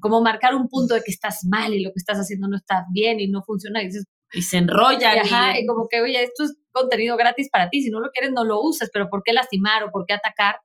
como 0.00 0.22
marcar 0.22 0.54
un 0.54 0.68
punto 0.68 0.94
de 0.94 1.02
que 1.02 1.10
estás 1.10 1.44
mal 1.44 1.74
y 1.74 1.82
lo 1.82 1.90
que 1.90 1.98
estás 1.98 2.18
haciendo 2.18 2.48
no 2.48 2.56
está 2.56 2.86
bien 2.92 3.20
y 3.20 3.28
no 3.28 3.42
funciona, 3.42 3.82
y, 3.82 3.88
y 4.32 4.42
se 4.42 4.58
enrollan. 4.58 5.18
Y, 5.56 5.60
y, 5.60 5.66
como 5.66 5.86
que, 5.88 6.00
oye, 6.00 6.22
esto 6.22 6.44
es 6.44 6.56
contenido 6.72 7.16
gratis 7.16 7.48
para 7.50 7.68
ti, 7.68 7.82
si 7.82 7.90
no 7.90 8.00
lo 8.00 8.10
quieres 8.10 8.32
no 8.32 8.44
lo 8.44 8.60
uses, 8.62 8.90
pero 8.92 9.08
¿por 9.10 9.22
qué 9.22 9.32
lastimar 9.32 9.84
o 9.84 9.90
por 9.90 10.06
qué 10.06 10.14
atacar? 10.14 10.56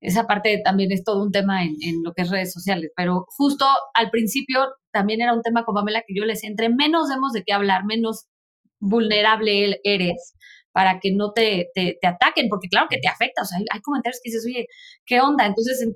Esa 0.00 0.26
parte 0.26 0.60
también 0.62 0.92
es 0.92 1.02
todo 1.02 1.22
un 1.22 1.32
tema 1.32 1.64
en, 1.64 1.76
en 1.80 2.02
lo 2.02 2.12
que 2.12 2.22
es 2.22 2.30
redes 2.30 2.52
sociales, 2.52 2.90
pero 2.94 3.24
justo 3.28 3.64
al 3.94 4.10
principio 4.10 4.74
también 4.92 5.22
era 5.22 5.32
un 5.32 5.40
tema 5.40 5.64
con 5.64 5.74
Pamela 5.74 6.02
que 6.06 6.14
yo 6.14 6.26
les 6.26 6.44
entre 6.44 6.68
menos 6.68 7.08
demos 7.08 7.32
de 7.32 7.42
qué 7.42 7.54
hablar, 7.54 7.86
menos 7.86 8.26
vulnerable 8.80 9.80
eres 9.82 10.34
para 10.74 10.98
que 10.98 11.12
no 11.12 11.32
te, 11.32 11.70
te, 11.72 11.96
ataquen, 12.04 12.48
porque 12.48 12.68
claro 12.68 12.88
que 12.90 12.98
te 12.98 13.06
afecta, 13.08 13.42
o 13.42 13.44
sea, 13.44 13.58
hay, 13.70 13.80
comentarios 13.80 14.20
que 14.22 14.30
dices, 14.30 14.44
oye, 14.44 14.66
¿qué 15.06 15.20
onda? 15.20 15.46
Entonces, 15.46 15.88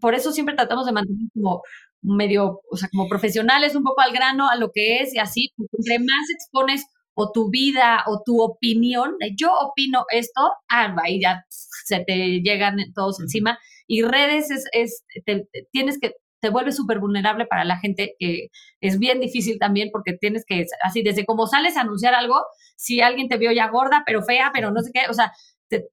por 0.00 0.14
eso 0.14 0.32
siempre 0.32 0.56
tratamos 0.56 0.86
de 0.86 0.92
mantener 0.92 1.28
como 1.32 1.62
medio, 2.02 2.60
o 2.68 2.76
sea, 2.76 2.88
como 2.90 3.08
profesionales, 3.08 3.76
un 3.76 3.84
poco 3.84 4.00
al 4.00 4.12
grano, 4.12 4.50
a 4.50 4.56
lo 4.56 4.72
que 4.72 4.98
es 4.98 5.14
y 5.14 5.18
así, 5.20 5.52
entre 5.78 6.00
más 6.00 6.28
expones 6.34 6.84
o 7.14 7.30
tu 7.30 7.50
vida 7.50 8.02
o 8.08 8.20
tu 8.26 8.42
opinión, 8.42 9.14
yo 9.38 9.52
opino 9.60 10.04
esto, 10.10 10.40
ah, 10.68 10.96
ahí 11.04 11.20
ya 11.20 11.44
se 11.48 12.00
te 12.00 12.40
llegan 12.40 12.78
todos 12.96 13.20
encima. 13.20 13.60
Y 13.86 14.02
redes 14.02 14.50
es, 14.50 14.64
es 14.72 15.04
tienes 15.70 16.00
que 16.00 16.14
te 16.44 16.50
vuelve 16.50 16.72
súper 16.72 16.98
vulnerable 16.98 17.46
para 17.46 17.64
la 17.64 17.78
gente, 17.78 18.16
que 18.18 18.50
es 18.82 18.98
bien 18.98 19.18
difícil 19.18 19.58
también 19.58 19.88
porque 19.90 20.12
tienes 20.12 20.44
que, 20.46 20.66
así, 20.82 21.02
desde 21.02 21.24
como 21.24 21.46
sales 21.46 21.78
a 21.78 21.80
anunciar 21.80 22.12
algo, 22.12 22.36
si 22.76 23.00
alguien 23.00 23.30
te 23.30 23.38
vio 23.38 23.50
ya 23.50 23.70
gorda, 23.70 24.02
pero 24.04 24.22
fea, 24.22 24.50
pero 24.52 24.70
no 24.70 24.82
sé 24.82 24.90
qué, 24.92 25.08
o 25.08 25.14
sea, 25.14 25.32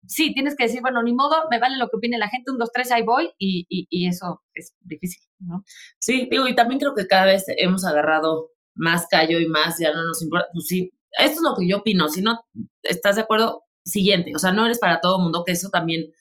sí, 0.06 0.34
tienes 0.34 0.58
que 0.58 0.66
decir, 0.66 0.82
bueno, 0.82 1.02
ni 1.04 1.14
modo, 1.14 1.38
me 1.50 1.58
vale 1.58 1.78
lo 1.78 1.88
que 1.88 1.96
opine 1.96 2.18
la 2.18 2.28
gente, 2.28 2.52
un, 2.52 2.58
dos, 2.58 2.70
tres, 2.74 2.92
ahí 2.92 3.02
voy, 3.02 3.32
y, 3.40 3.66
y, 3.70 4.08
eso 4.10 4.44
es 4.54 4.76
difícil, 4.82 5.24
¿no? 5.40 5.64
Sí, 6.00 6.28
digo, 6.30 6.50
y 6.50 6.54
también 6.54 6.82
creo 6.82 6.96
que 6.96 7.08
cada 7.08 7.28
vez 7.28 7.46
hemos 7.48 7.86
agarrado 7.86 8.50
más 8.76 9.08
callo 9.08 9.40
y 9.40 9.48
más, 9.48 9.80
ya 9.80 9.94
no 9.94 10.04
nos 10.04 10.22
importa, 10.22 10.48
pues 10.52 10.68
sí, 10.68 10.92
esto 11.18 11.36
es 11.36 11.42
lo 11.44 11.56
que 11.56 11.66
yo 11.66 11.78
opino, 11.78 12.10
si 12.10 12.22
no 12.22 12.42
estás 12.84 13.16
de 13.16 13.22
acuerdo, 13.22 13.64
siguiente, 13.86 14.34
o 14.36 14.40
sea, 14.40 14.52
no 14.52 14.66
eres 14.66 14.80
para 14.80 15.00
todo 15.00 15.16
el 15.16 15.24
mundo, 15.24 15.44
que 15.46 15.54
eso 15.54 15.70
también 15.70 16.12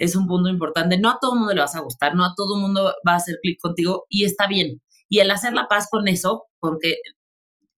es 0.00 0.16
un 0.16 0.26
punto 0.26 0.48
importante. 0.48 0.98
No 0.98 1.10
a 1.10 1.18
todo 1.20 1.34
el 1.34 1.40
mundo 1.40 1.54
le 1.54 1.60
vas 1.60 1.76
a 1.76 1.80
gustar, 1.80 2.14
no 2.14 2.24
a 2.24 2.34
todo 2.34 2.56
el 2.56 2.62
mundo 2.62 2.94
va 3.06 3.12
a 3.12 3.16
hacer 3.16 3.38
clic 3.42 3.60
contigo 3.60 4.06
y 4.08 4.24
está 4.24 4.46
bien. 4.48 4.80
Y 5.08 5.18
el 5.18 5.30
hacer 5.30 5.52
la 5.52 5.68
paz 5.68 5.88
con 5.90 6.08
eso, 6.08 6.46
porque 6.58 6.96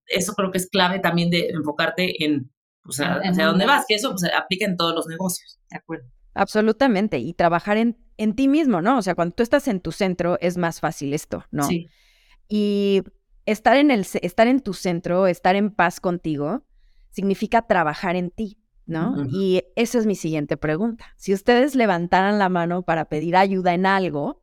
eso 0.07 0.33
creo 0.35 0.51
que 0.53 0.59
es 0.59 0.69
clave 0.69 1.01
también 1.01 1.31
de 1.31 1.49
enfocarte 1.49 2.25
en, 2.25 2.53
o 2.87 2.93
sea, 2.93 3.21
hacia 3.25 3.47
dónde 3.47 3.67
vas, 3.67 3.87
que 3.89 3.97
eso 3.97 4.17
se 4.17 4.29
pues, 4.29 4.35
aplica 4.35 4.67
en 4.67 4.77
todos 4.77 4.95
los 4.95 5.07
negocios. 5.09 5.59
De 5.69 5.79
acuerdo. 5.79 6.09
Absolutamente. 6.35 7.19
Y 7.19 7.35
trabajar 7.35 7.77
en, 7.77 7.99
en 8.19 8.37
ti 8.37 8.47
mismo, 8.47 8.81
¿no? 8.81 8.99
O 8.99 9.03
sea, 9.03 9.17
cuando 9.17 9.35
tú 9.35 9.43
estás 9.43 9.67
en 9.67 9.81
tu 9.81 9.91
centro 9.91 10.39
es 10.41 10.57
más 10.57 10.79
fácil 10.79 11.15
esto, 11.15 11.45
¿no? 11.51 11.65
Sí. 11.65 11.89
Y 12.49 13.03
estar 13.47 13.77
en, 13.77 13.91
el, 13.91 14.07
estar 14.23 14.47
en 14.47 14.61
tu 14.61 14.75
centro, 14.75 15.27
estar 15.27 15.57
en 15.57 15.73
paz 15.73 15.99
contigo, 15.99 16.65
significa 17.11 17.67
trabajar 17.67 18.15
en 18.15 18.31
ti. 18.31 18.62
¿No? 18.87 19.27
Y 19.31 19.63
esa 19.77 19.99
es 19.99 20.07
mi 20.07 20.15
siguiente 20.15 20.57
pregunta. 20.57 21.07
Si 21.17 21.33
ustedes 21.33 21.75
levantaran 21.75 22.39
la 22.39 22.49
mano 22.49 22.83
para 22.83 23.07
pedir 23.07 23.37
ayuda 23.37 23.75
en 23.75 23.87
algo, 23.87 24.43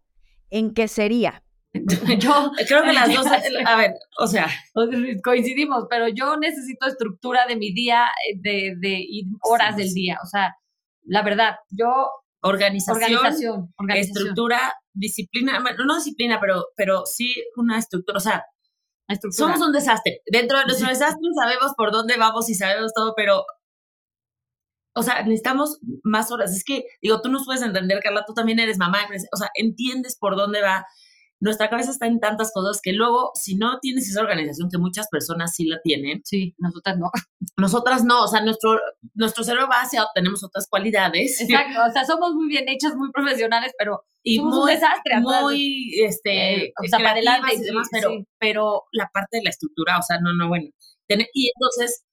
¿en 0.50 0.74
qué 0.74 0.88
sería? 0.88 1.44
Yo 2.20 2.52
creo 2.68 2.84
que 2.84 2.94
las 2.94 3.14
dos, 3.14 3.26
a 3.66 3.76
ver, 3.78 3.94
o 4.20 4.28
sea, 4.28 4.48
coincidimos, 5.24 5.86
pero 5.90 6.08
yo 6.08 6.36
necesito 6.38 6.88
estructura 6.88 7.46
de 7.48 7.56
mi 7.56 7.74
día, 7.74 8.08
eh, 8.28 8.38
de, 8.40 8.76
de 8.80 9.06
horas 9.44 9.76
del 9.76 9.94
día, 9.94 10.18
o 10.24 10.28
sea, 10.28 10.56
la 11.04 11.22
verdad, 11.22 11.56
yo 11.70 12.10
organización, 12.42 13.74
estructura, 13.90 14.74
disciplina, 14.94 15.60
no 15.60 15.96
disciplina, 15.96 16.40
pero, 16.40 16.68
pero 16.76 17.04
sí 17.06 17.36
una 17.56 17.78
estructura, 17.78 18.18
o 18.18 18.22
sea, 18.22 18.46
somos 19.32 19.60
un 19.62 19.72
desastre. 19.72 20.22
Dentro 20.32 20.58
de 20.60 20.66
nuestro 20.66 20.88
desastre 20.88 21.28
sabemos 21.36 21.74
por 21.76 21.92
dónde 21.92 22.16
vamos 22.18 22.50
y 22.50 22.54
sabemos 22.54 22.94
todo, 22.94 23.14
pero 23.16 23.44
o 24.94 25.04
sea, 25.04 25.22
necesitamos 25.24 25.80
más 26.04 26.32
horas. 26.32 26.56
Es 26.56 26.64
que, 26.64 26.86
digo, 27.02 27.22
tú 27.22 27.30
nos 27.30 27.46
puedes 27.46 27.62
entender, 27.62 28.00
Carla, 28.02 28.24
tú 28.26 28.34
también 28.34 28.60
eres 28.60 28.78
mamá, 28.78 29.00
o 29.34 29.38
sea, 29.38 29.50
entiendes 29.56 30.18
por 30.18 30.36
dónde 30.36 30.62
va. 30.62 30.86
Nuestra 31.42 31.70
cabeza 31.70 31.92
está 31.92 32.06
en 32.06 32.20
tantas 32.20 32.52
cosas 32.54 32.82
que 32.84 32.92
luego, 32.92 33.32
si 33.34 33.56
no 33.56 33.80
tienes 33.80 34.10
esa 34.10 34.20
organización, 34.20 34.70
que 34.70 34.78
muchas 34.78 35.08
personas 35.08 35.56
sí 35.56 35.66
la 35.66 35.80
tienen. 35.82 36.22
Sí, 36.26 36.54
nosotras 36.58 36.98
no. 36.98 37.12
Nosotras 37.56 38.04
no, 38.04 38.24
o 38.24 38.28
sea, 38.28 38.42
nuestro, 38.42 38.78
nuestro 39.14 39.46
cerebro 39.46 39.70
va 39.70 39.82
hacia, 39.82 40.06
tenemos 40.14 40.44
otras 40.44 40.68
cualidades. 40.70 41.40
Exacto, 41.40 41.80
o 41.88 41.92
sea, 41.94 42.04
somos 42.06 42.34
muy 42.34 42.50
bien 42.50 42.68
hechas, 42.68 42.94
muy 42.96 43.10
profesionales, 43.12 43.72
pero 43.78 44.02
y 44.22 44.36
somos 44.36 44.54
muy, 44.54 44.62
un 44.62 44.68
desastre. 44.68 45.20
Muy, 45.22 45.92
este, 46.04 46.66
eh, 46.66 46.74
o 46.78 46.88
sea, 46.88 47.00
para 47.00 47.12
adelante 47.12 47.56
y 47.56 47.62
demás, 47.62 47.88
pero, 47.90 48.10
pero 48.38 48.84
la 48.92 49.10
parte 49.14 49.38
de 49.38 49.44
la 49.44 49.50
estructura, 49.52 49.98
o 49.98 50.02
sea, 50.02 50.20
no, 50.20 50.34
no, 50.34 50.50
bueno. 50.50 50.68
Y 51.34 51.52
entonces, 51.56 52.04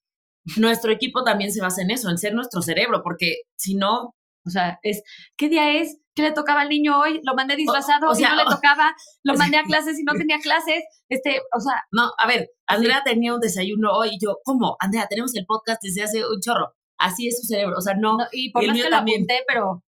nuestro 0.55 0.91
equipo 0.91 1.23
también 1.23 1.51
se 1.51 1.61
basa 1.61 1.81
en 1.81 1.91
eso, 1.91 2.09
en 2.09 2.17
ser 2.17 2.33
nuestro 2.33 2.61
cerebro, 2.61 3.01
porque 3.03 3.41
si 3.55 3.75
no... 3.75 4.13
O 4.45 4.49
sea, 4.49 4.79
es, 4.81 5.03
¿qué 5.35 5.49
día 5.49 5.73
es? 5.73 5.99
¿Qué 6.15 6.21
le 6.21 6.31
tocaba 6.31 6.61
al 6.61 6.69
niño 6.69 6.97
hoy? 6.97 7.19
¿Lo 7.23 7.35
mandé 7.35 7.57
disfrazado? 7.57 8.09
O, 8.09 8.15
sea, 8.15 8.29
no 8.29 8.37
le 8.37 8.45
tocaba? 8.45 8.95
¿Lo 9.23 9.33
mandé 9.37 9.57
a 9.57 9.63
clases 9.63 9.99
y 9.99 10.03
no 10.03 10.13
tenía 10.13 10.39
clases? 10.39 10.85
Este, 11.09 11.41
o 11.53 11.59
sea... 11.59 11.83
No, 11.91 12.13
a 12.17 12.27
ver, 12.27 12.49
Andrea 12.65 13.03
tenía 13.03 13.33
un 13.33 13.41
desayuno 13.41 13.91
hoy 13.91 14.11
y 14.13 14.19
yo, 14.19 14.37
¿cómo? 14.45 14.77
Andrea, 14.79 15.07
tenemos 15.09 15.35
el 15.35 15.45
podcast 15.45 15.81
desde 15.81 16.03
hace 16.03 16.25
un 16.25 16.39
chorro. 16.39 16.73
Así 16.97 17.27
es 17.27 17.41
su 17.41 17.45
cerebro, 17.45 17.75
o 17.77 17.81
sea, 17.81 17.95
no... 17.95 18.17
y 18.31 18.51
por 18.51 18.65
más 18.65 18.77
que 18.77 18.89
lo 18.89 18.95
apunté, 18.95 19.43
pero... 19.45 19.83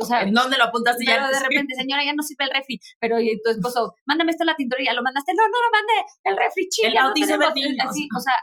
O 0.00 0.04
sea, 0.04 0.22
¿En 0.22 0.32
dónde 0.32 0.56
lo 0.56 0.64
apuntaste 0.64 1.04
pero 1.06 1.20
ya? 1.20 1.30
de 1.30 1.40
repente, 1.48 1.74
señora, 1.74 2.02
ya 2.04 2.14
no 2.14 2.22
sirve 2.22 2.46
el 2.46 2.50
refri. 2.50 2.80
Pero 2.98 3.20
y 3.20 3.38
tu 3.44 3.50
esposo, 3.50 3.94
mándame 4.06 4.32
esto 4.32 4.42
a 4.42 4.46
la 4.46 4.56
tintorería, 4.56 4.92
lo 4.94 5.02
mandaste. 5.02 5.32
No, 5.34 5.44
no 5.44 5.48
lo 5.48 5.70
mandé. 5.70 6.10
El 6.24 6.36
refri, 6.36 6.68
chica. 6.68 6.88
El 6.88 7.38
no 7.38 7.84
Así, 7.88 8.08
o 8.16 8.20
sea, 8.20 8.34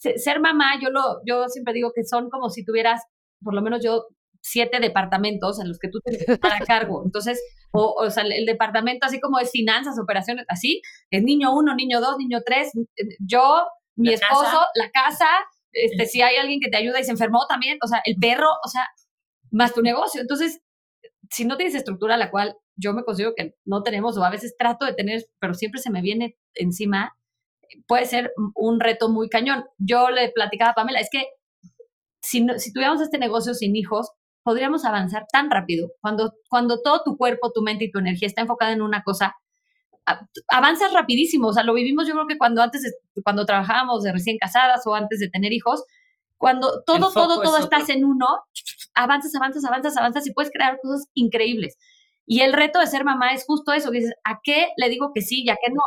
ser 0.00 0.40
mamá, 0.40 0.80
yo, 0.80 0.90
lo, 0.90 1.20
yo 1.26 1.48
siempre 1.48 1.74
digo 1.74 1.92
que 1.94 2.04
son 2.04 2.30
como 2.30 2.48
si 2.50 2.64
tuvieras, 2.64 3.02
por 3.42 3.54
lo 3.54 3.62
menos 3.62 3.82
yo, 3.84 4.06
siete 4.42 4.80
departamentos 4.80 5.60
en 5.60 5.68
los 5.68 5.78
que 5.78 5.88
tú 5.88 6.00
tienes 6.00 6.24
que 6.24 6.32
estar 6.32 6.52
a 6.52 6.64
cargo. 6.64 7.02
Entonces, 7.04 7.42
o, 7.72 7.94
o 7.98 8.10
sea, 8.10 8.24
el 8.24 8.46
departamento 8.46 9.06
así 9.06 9.20
como 9.20 9.38
es 9.38 9.50
finanzas, 9.50 9.98
operaciones, 10.02 10.46
así, 10.48 10.80
es 11.10 11.22
niño 11.22 11.54
uno, 11.54 11.74
niño 11.74 12.00
dos, 12.00 12.16
niño 12.18 12.40
tres, 12.44 12.72
yo, 13.18 13.66
mi 13.96 14.12
esposo, 14.14 14.62
la 14.74 14.90
casa, 14.90 15.26
este, 15.72 16.06
si 16.06 16.22
hay 16.22 16.36
alguien 16.36 16.60
que 16.60 16.70
te 16.70 16.78
ayuda 16.78 17.00
y 17.00 17.04
se 17.04 17.12
enfermó 17.12 17.46
también, 17.48 17.78
o 17.82 17.86
sea, 17.86 18.00
el 18.04 18.16
perro, 18.16 18.48
o 18.64 18.68
sea, 18.68 18.86
más 19.50 19.74
tu 19.74 19.82
negocio. 19.82 20.20
Entonces, 20.20 20.62
si 21.30 21.44
no 21.44 21.56
tienes 21.56 21.74
estructura, 21.74 22.16
la 22.16 22.30
cual 22.30 22.56
yo 22.76 22.92
me 22.92 23.04
considero 23.04 23.34
que 23.36 23.54
no 23.64 23.82
tenemos, 23.82 24.16
o 24.16 24.24
a 24.24 24.30
veces 24.30 24.56
trato 24.58 24.84
de 24.84 24.94
tener, 24.94 25.26
pero 25.38 25.54
siempre 25.54 25.80
se 25.80 25.90
me 25.90 26.00
viene 26.00 26.38
encima, 26.54 27.14
puede 27.86 28.06
ser 28.06 28.32
un 28.54 28.80
reto 28.80 29.08
muy 29.08 29.28
cañón. 29.28 29.64
Yo 29.78 30.10
le 30.10 30.30
platicaba 30.30 30.72
a 30.72 30.74
Pamela, 30.74 31.00
es 31.00 31.08
que 31.10 31.24
si, 32.22 32.46
si 32.58 32.72
tuviéramos 32.72 33.00
este 33.00 33.18
negocio 33.18 33.54
sin 33.54 33.76
hijos, 33.76 34.10
podríamos 34.42 34.84
avanzar 34.84 35.26
tan 35.30 35.50
rápido. 35.50 35.90
Cuando, 36.00 36.32
cuando 36.48 36.80
todo 36.82 37.02
tu 37.04 37.16
cuerpo, 37.16 37.52
tu 37.52 37.62
mente 37.62 37.84
y 37.84 37.90
tu 37.90 37.98
energía 37.98 38.28
está 38.28 38.42
enfocada 38.42 38.72
en 38.72 38.82
una 38.82 39.02
cosa, 39.02 39.36
avanzas 40.48 40.92
rapidísimo. 40.92 41.48
O 41.48 41.52
sea, 41.52 41.62
lo 41.62 41.74
vivimos 41.74 42.06
yo 42.06 42.14
creo 42.14 42.26
que 42.26 42.38
cuando 42.38 42.62
antes, 42.62 42.82
cuando 43.24 43.46
trabajábamos 43.46 44.02
de 44.02 44.12
recién 44.12 44.38
casadas 44.38 44.86
o 44.86 44.94
antes 44.94 45.20
de 45.20 45.28
tener 45.28 45.52
hijos, 45.52 45.84
cuando 46.36 46.82
todo, 46.84 47.12
todo, 47.12 47.42
todo 47.42 47.58
estás 47.58 47.88
en 47.90 48.04
uno, 48.04 48.26
avanzas, 48.94 49.34
avanzas, 49.34 49.64
avanzas, 49.64 49.96
avanzas 49.96 50.26
y 50.26 50.32
puedes 50.32 50.50
crear 50.50 50.78
cosas 50.82 51.06
increíbles. 51.14 51.76
Y 52.26 52.40
el 52.40 52.52
reto 52.52 52.78
de 52.78 52.86
ser 52.86 53.04
mamá 53.04 53.32
es 53.34 53.44
justo 53.44 53.72
eso, 53.72 53.90
dices, 53.90 54.14
¿a 54.24 54.40
qué 54.42 54.68
le 54.76 54.88
digo 54.88 55.12
que 55.12 55.20
sí 55.20 55.42
y 55.42 55.50
a 55.50 55.56
qué 55.56 55.70
no? 55.70 55.82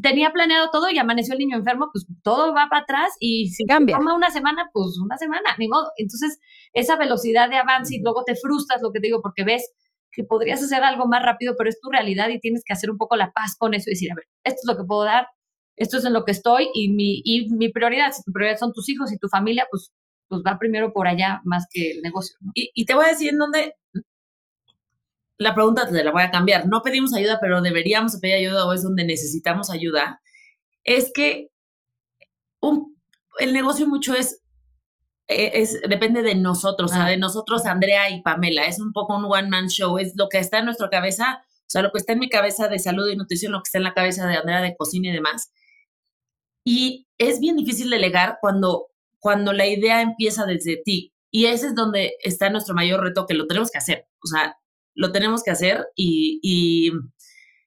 Tenía 0.00 0.32
planeado 0.32 0.70
todo 0.70 0.90
y 0.90 0.98
amaneció 0.98 1.34
el 1.34 1.40
niño 1.40 1.56
enfermo, 1.56 1.90
pues 1.92 2.06
todo 2.22 2.54
va 2.54 2.68
para 2.70 2.82
atrás 2.82 3.16
y 3.18 3.48
si 3.50 3.64
cambia. 3.64 3.96
toma 3.96 4.14
una 4.14 4.30
semana, 4.30 4.70
pues 4.72 4.98
una 5.02 5.16
semana, 5.16 5.54
ni 5.58 5.68
modo. 5.68 5.90
Entonces, 5.96 6.38
esa 6.72 6.96
velocidad 6.96 7.48
de 7.48 7.56
avance 7.56 7.96
y 7.96 8.00
luego 8.00 8.24
te 8.24 8.36
frustras, 8.36 8.82
lo 8.82 8.92
que 8.92 9.00
te 9.00 9.08
digo, 9.08 9.20
porque 9.22 9.44
ves 9.44 9.72
que 10.12 10.24
podrías 10.24 10.62
hacer 10.62 10.82
algo 10.82 11.06
más 11.06 11.22
rápido, 11.22 11.54
pero 11.56 11.70
es 11.70 11.80
tu 11.80 11.90
realidad 11.90 12.28
y 12.28 12.40
tienes 12.40 12.62
que 12.64 12.72
hacer 12.72 12.90
un 12.90 12.98
poco 12.98 13.16
la 13.16 13.32
paz 13.32 13.56
con 13.56 13.74
eso 13.74 13.90
y 13.90 13.94
decir, 13.94 14.12
a 14.12 14.16
ver, 14.16 14.24
esto 14.44 14.60
es 14.62 14.66
lo 14.66 14.76
que 14.76 14.86
puedo 14.86 15.04
dar, 15.04 15.28
esto 15.76 15.98
es 15.98 16.04
en 16.04 16.12
lo 16.12 16.24
que 16.24 16.32
estoy 16.32 16.68
y 16.74 16.92
mi, 16.92 17.22
y 17.24 17.48
mi 17.50 17.70
prioridad, 17.70 18.12
si 18.12 18.22
tu 18.22 18.32
prioridad 18.32 18.58
son 18.58 18.72
tus 18.72 18.88
hijos 18.88 19.12
y 19.12 19.18
tu 19.18 19.28
familia, 19.28 19.66
pues, 19.70 19.92
pues 20.28 20.42
va 20.46 20.58
primero 20.58 20.92
por 20.92 21.08
allá 21.08 21.40
más 21.44 21.66
que 21.70 21.92
el 21.92 22.02
negocio. 22.02 22.36
Y, 22.54 22.70
y 22.74 22.84
te 22.86 22.94
voy 22.94 23.04
a 23.04 23.08
decir 23.08 23.30
en 23.30 23.38
dónde 23.38 23.74
la 25.40 25.54
pregunta 25.54 25.88
te 25.88 26.04
la 26.04 26.10
voy 26.10 26.22
a 26.22 26.30
cambiar. 26.30 26.68
No 26.68 26.82
pedimos 26.82 27.14
ayuda, 27.14 27.38
pero 27.40 27.62
deberíamos 27.62 28.14
pedir 28.18 28.34
ayuda 28.34 28.66
o 28.66 28.74
es 28.74 28.82
donde 28.82 29.04
necesitamos 29.04 29.70
ayuda. 29.70 30.20
Es 30.84 31.10
que 31.14 31.48
el 33.38 33.54
negocio 33.54 33.88
mucho 33.88 34.14
es, 34.14 34.42
e, 35.28 35.62
es, 35.62 35.80
depende 35.88 36.22
de 36.22 36.34
nosotros, 36.34 36.90
o 36.90 36.94
sea, 36.94 37.06
de 37.06 37.16
nosotros, 37.16 37.64
Andrea 37.64 38.10
y 38.10 38.20
Pamela. 38.20 38.66
Es 38.66 38.78
un 38.80 38.92
poco 38.92 39.16
un 39.16 39.24
one-man 39.24 39.68
show, 39.68 39.96
es 39.96 40.12
lo 40.14 40.28
que 40.28 40.36
está 40.36 40.58
en 40.58 40.66
nuestra 40.66 40.90
cabeza, 40.90 41.42
o 41.42 41.70
sea, 41.70 41.80
lo 41.80 41.90
que 41.90 41.98
está 41.98 42.12
en 42.12 42.18
mi 42.18 42.28
cabeza 42.28 42.68
de 42.68 42.78
salud 42.78 43.08
y 43.08 43.16
nutrición, 43.16 43.52
lo 43.52 43.60
que 43.60 43.68
está 43.68 43.78
en 43.78 43.84
la 43.84 43.94
cabeza 43.94 44.26
de 44.26 44.36
Andrea 44.36 44.60
de 44.60 44.76
cocina 44.76 45.08
y 45.08 45.12
demás. 45.12 45.54
Y 46.64 47.08
es 47.16 47.40
bien 47.40 47.56
difícil 47.56 47.88
delegar 47.88 48.36
cuando, 48.42 48.88
cuando 49.18 49.54
la 49.54 49.66
idea 49.66 50.02
empieza 50.02 50.44
desde 50.44 50.82
ti. 50.84 51.14
Y 51.30 51.46
ese 51.46 51.68
es 51.68 51.74
donde 51.74 52.12
está 52.22 52.50
nuestro 52.50 52.74
mayor 52.74 53.02
reto, 53.02 53.24
que 53.24 53.32
lo 53.32 53.46
tenemos 53.46 53.70
que 53.70 53.78
hacer. 53.78 54.06
O 54.22 54.26
sea, 54.26 54.59
lo 54.94 55.12
tenemos 55.12 55.42
que 55.42 55.50
hacer 55.50 55.86
y, 55.94 56.92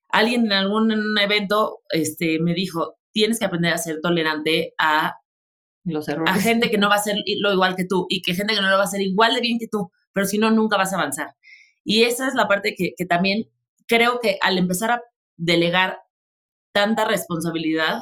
alguien 0.10 0.46
en 0.46 0.51
algún 0.53 1.18
evento 1.20 1.82
este, 1.89 2.39
me 2.39 2.53
dijo, 2.53 2.98
tienes 3.12 3.39
que 3.39 3.46
aprender 3.46 3.74
a 3.74 3.80
ser 3.80 4.00
tolerante 4.00 4.75
a 4.77 5.15
los 5.86 6.08
errores. 6.08 6.36
A 6.36 6.39
gente 6.39 6.70
que 6.70 6.77
no 6.77 6.88
va 6.88 6.96
a 6.96 7.03
ser 7.03 7.18
lo 7.39 7.51
igual 7.51 7.75
que 7.75 7.86
tú 7.86 8.06
y 8.10 8.22
que 8.22 8.36
gente 8.36 8.53
que 8.53 8.62
no 8.62 8.70
lo 8.70 8.75
va 8.75 8.84
a 8.84 8.86
hacer 8.86 9.01
igual 9.01 9.34
de 9.34 9.42
bien 9.42 9.58
que 9.58 9.68
tú, 9.68 9.92
pero 10.12 10.27
si 10.27 10.38
no, 10.38 10.51
nunca 10.51 10.77
vas 10.77 10.94
a 10.94 10.98
avanzar. 10.98 11.36
Y 11.84 12.03
esa 12.03 12.27
es 12.27 12.36
la 12.36 12.48
parte 12.48 12.75
que, 12.75 12.94
que 12.96 13.08
también 13.08 13.50
creo 13.88 14.20
que 14.20 14.38
al 14.42 14.60
empezar 14.60 14.92
a 14.92 15.01
delegar 15.36 16.00
tanta 16.74 17.06
responsabilidad, 17.06 18.01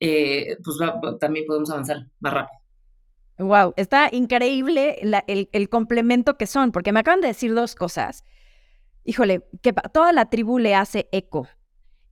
eh, 0.00 0.56
pues 0.62 0.76
también 1.20 1.46
podemos 1.46 1.70
avanzar 1.70 2.06
más 2.20 2.32
rápido. 2.32 2.60
Wow, 3.38 3.74
está 3.76 4.08
increíble 4.12 4.98
el, 5.00 5.48
el, 5.50 5.68
complemento 5.68 6.36
que 6.36 6.46
son, 6.46 6.70
porque 6.70 6.92
me 6.92 7.00
acaban 7.00 7.20
de 7.20 7.28
decir 7.28 7.52
dos 7.52 7.74
cosas. 7.74 8.24
Híjole, 9.04 9.42
que 9.62 9.72
toda 9.92 10.12
la 10.12 10.26
tribu 10.30 10.58
le 10.58 10.74
hace 10.74 11.08
eco 11.12 11.48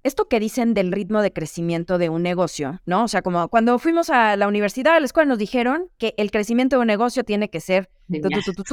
esto 0.02 0.26
que 0.28 0.40
dicen 0.40 0.74
del 0.74 0.90
ritmo 0.92 1.22
de 1.22 1.32
crecimiento 1.32 1.98
de 1.98 2.08
un 2.08 2.22
negocio, 2.22 2.80
¿no? 2.86 3.04
O 3.04 3.08
sea, 3.08 3.22
como 3.22 3.48
cuando 3.48 3.78
fuimos 3.78 4.10
a 4.10 4.36
la 4.36 4.48
universidad, 4.48 4.96
a 4.96 5.00
la 5.00 5.06
escuela, 5.06 5.28
nos 5.28 5.38
dijeron 5.38 5.90
que 5.98 6.14
el 6.16 6.30
crecimiento 6.30 6.76
de 6.76 6.80
un 6.80 6.88
negocio 6.88 7.24
tiene 7.24 7.50
que 7.50 7.60
ser 7.60 7.88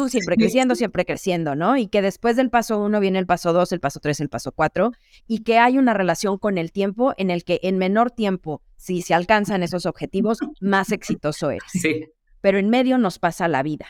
siempre 0.10 0.36
creciendo, 0.36 0.76
siempre 0.76 1.06
creciendo, 1.06 1.56
¿no? 1.56 1.78
Y 1.78 1.88
que 1.88 2.02
después 2.02 2.36
del 2.36 2.50
paso 2.50 2.80
uno 2.80 3.00
viene 3.00 3.20
el 3.20 3.26
paso 3.26 3.54
dos, 3.54 3.72
el 3.72 3.80
paso 3.80 4.00
tres, 4.00 4.20
el 4.20 4.30
paso 4.30 4.52
cuatro, 4.52 4.92
y 5.28 5.44
que 5.44 5.60
hay 5.60 5.78
una 5.78 5.94
relación 5.94 6.38
con 6.38 6.58
el 6.58 6.72
tiempo 6.72 7.14
en 7.18 7.30
el 7.30 7.44
que 7.44 7.60
en 7.64 7.78
menor 7.78 8.12
tiempo, 8.12 8.62
si 8.76 9.02
se 9.02 9.14
alcanzan 9.14 9.64
esos 9.64 9.86
objetivos, 9.86 10.40
más 10.60 10.92
exitoso 10.92 11.52
eres. 11.52 11.72
Sí 11.72 12.06
pero 12.42 12.58
en 12.58 12.70
medio 12.70 12.98
nos 12.98 13.20
pasa 13.20 13.48
la 13.48 13.64
vida. 13.64 13.88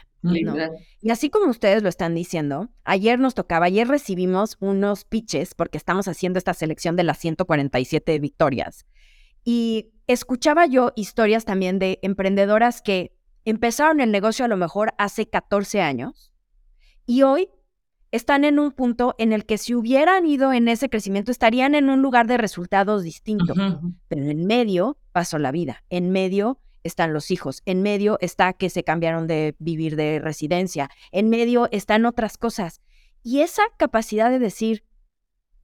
Y 1.01 1.11
así 1.11 1.29
como 1.29 1.49
ustedes 1.49 1.81
lo 1.81 1.89
están 1.89 2.13
diciendo, 2.13 2.69
ayer 2.83 3.19
nos 3.19 3.35
tocaba, 3.35 3.67
ayer 3.67 3.87
recibimos 3.87 4.57
unos 4.59 5.05
pitches 5.05 5.53
porque 5.55 5.77
estamos 5.77 6.07
haciendo 6.07 6.39
esta 6.39 6.53
selección 6.53 6.95
de 6.95 7.03
las 7.03 7.19
147 7.19 8.19
victorias. 8.19 8.85
Y 9.45 9.91
escuchaba 10.07 10.65
yo 10.65 10.91
historias 10.95 11.45
también 11.45 11.79
de 11.79 11.99
emprendedoras 12.01 12.81
que 12.81 13.15
empezaron 13.45 14.01
el 14.01 14.11
negocio 14.11 14.45
a 14.45 14.49
lo 14.49 14.57
mejor 14.57 14.93
hace 14.97 15.29
14 15.29 15.81
años 15.81 16.33
y 17.05 17.23
hoy 17.23 17.49
están 18.11 18.43
en 18.43 18.59
un 18.59 18.71
punto 18.71 19.15
en 19.17 19.33
el 19.33 19.45
que 19.45 19.57
si 19.57 19.75
hubieran 19.75 20.25
ido 20.25 20.51
en 20.51 20.67
ese 20.67 20.89
crecimiento 20.89 21.31
estarían 21.31 21.75
en 21.75 21.89
un 21.89 22.01
lugar 22.01 22.27
de 22.27 22.37
resultados 22.37 23.03
distintos. 23.03 23.57
Pero 24.07 24.23
en 24.23 24.45
medio 24.45 24.97
pasó 25.11 25.37
la 25.37 25.51
vida, 25.51 25.83
en 25.89 26.11
medio 26.11 26.59
están 26.83 27.13
los 27.13 27.31
hijos, 27.31 27.61
en 27.65 27.81
medio 27.81 28.17
está 28.21 28.53
que 28.53 28.69
se 28.69 28.83
cambiaron 28.83 29.27
de 29.27 29.55
vivir 29.59 29.95
de 29.95 30.19
residencia, 30.19 30.89
en 31.11 31.29
medio 31.29 31.67
están 31.71 32.05
otras 32.05 32.37
cosas. 32.37 32.81
Y 33.23 33.41
esa 33.41 33.63
capacidad 33.77 34.29
de 34.29 34.39
decir, 34.39 34.83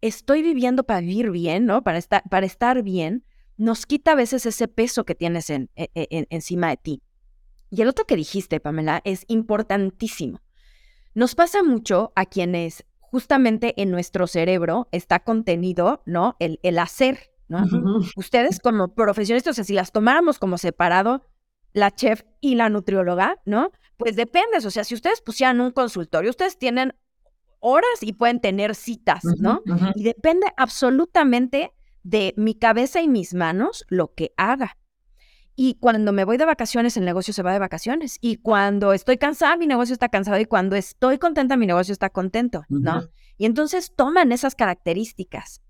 estoy 0.02 0.42
viviendo 0.42 0.84
para 0.84 1.02
vivir 1.02 1.32
bien, 1.32 1.66
¿no? 1.66 1.84
Para 1.84 1.98
estar, 1.98 2.24
para 2.30 2.46
estar 2.46 2.84
bien, 2.84 3.26
nos 3.58 3.86
quita 3.86 4.12
a 4.12 4.16
veces 4.16 4.46
ese 4.46 4.68
peso 4.68 5.06
que 5.06 5.16
tienes 5.16 5.50
en, 5.50 5.70
e, 5.76 5.90
e, 5.96 6.28
encima 6.30 6.70
de 6.70 6.78
ti. 6.78 7.04
Y 7.70 7.82
el 7.82 7.88
otro 7.88 8.06
que 8.06 8.16
dijiste, 8.16 8.60
Pamela, 8.60 9.02
es 9.04 9.26
importantísimo. 9.28 10.42
Nos 11.14 11.36
pasa 11.36 11.64
mucho 11.64 12.12
a 12.16 12.26
quienes 12.26 12.86
justamente 13.00 13.82
en 13.82 13.92
nuestro 13.92 14.28
cerebro 14.28 14.90
está 14.92 15.20
contenido, 15.20 16.04
¿no? 16.06 16.36
El, 16.40 16.60
el 16.64 16.78
hacer, 16.80 17.32
Ustedes 18.16 18.60
como 18.60 18.94
profesionistas, 18.94 19.52
o 19.52 19.56
sea, 19.56 19.64
si 19.64 19.74
las 19.74 19.92
tomáramos 19.92 20.40
como 20.40 20.58
separado, 20.58 21.24
la 21.74 21.92
chef 21.92 22.24
y 22.42 22.56
la 22.56 22.70
nutrióloga, 22.70 23.42
¿no? 23.46 23.72
Pues 23.98 24.16
depende, 24.16 24.58
o 24.66 24.72
sea, 24.72 24.84
si 24.84 24.96
ustedes 24.96 25.22
pusieran 25.22 25.62
un 25.62 25.72
consultorio, 25.72 26.30
ustedes 26.30 26.58
tienen 26.58 26.94
horas 27.60 28.02
y 28.02 28.14
pueden 28.14 28.40
tener 28.40 28.76
citas, 28.76 29.24
¿no? 29.40 29.62
Y 29.96 30.04
depende 30.04 30.48
absolutamente 30.58 31.74
de 32.04 32.34
mi 32.38 32.56
cabeza 32.56 33.02
y 33.02 33.08
mis 33.08 33.34
manos 33.34 33.86
lo 33.90 34.14
que 34.14 34.34
haga. 34.38 34.78
Y 35.56 35.76
cuando 35.76 36.12
me 36.12 36.26
voy 36.26 36.38
de 36.38 36.46
vacaciones, 36.46 36.98
el 36.98 37.06
negocio 37.06 37.34
se 37.34 37.42
va 37.42 37.54
de 37.54 37.60
vacaciones. 37.60 38.18
Y 38.20 38.38
cuando 38.38 38.92
estoy 38.94 39.18
cansada, 39.18 39.56
mi 39.56 39.68
negocio 39.68 39.94
está 39.94 40.10
cansado. 40.10 40.38
Y 40.38 40.46
cuando 40.46 40.76
estoy 40.76 41.18
contenta, 41.18 41.56
mi 41.56 41.66
negocio 41.66 41.94
está 41.94 42.10
contento, 42.10 42.66
¿no? 42.68 43.08
Y 43.38 43.46
entonces 43.46 43.94
toman 43.96 44.32
esas 44.34 44.54
características. 44.54 45.62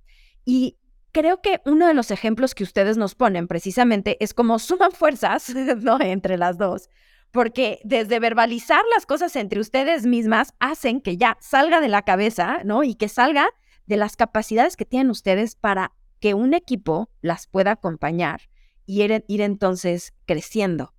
Y 0.44 0.78
creo 1.16 1.42
que 1.42 1.62
uno 1.64 1.88
de 1.88 1.94
los 1.94 2.12
ejemplos 2.12 2.54
que 2.54 2.66
ustedes 2.66 2.98
nos 2.98 3.16
ponen 3.16 3.48
precisamente 3.48 4.18
es 4.20 4.34
como 4.34 4.60
suman 4.60 4.92
fuerzas, 4.92 5.50
¿no? 5.82 5.98
Entre 6.02 6.38
las 6.38 6.58
dos, 6.58 6.90
porque 7.32 7.80
desde 7.86 8.20
verbalizar 8.20 8.84
las 8.94 9.06
cosas 9.06 9.38
entre 9.38 9.62
ustedes 9.62 10.06
mismas 10.06 10.54
hacen 10.60 11.00
que 11.00 11.16
ya 11.16 11.38
salga 11.40 11.80
de 11.80 11.88
la 11.88 12.02
cabeza, 12.02 12.60
¿no? 12.66 12.84
Y 12.84 12.96
que 12.96 13.08
salga 13.08 13.48
de 13.86 13.96
las 13.96 14.18
capacidades 14.18 14.76
que 14.76 14.84
tienen 14.84 15.10
ustedes 15.10 15.56
para 15.56 15.94
que 16.20 16.34
un 16.34 16.54
equipo 16.54 17.10
las 17.22 17.48
pueda 17.48 17.72
acompañar 17.72 18.50
y 18.86 19.02
ir, 19.02 19.24
ir 19.30 19.40
entonces 19.40 20.14
creciendo. 20.26 20.94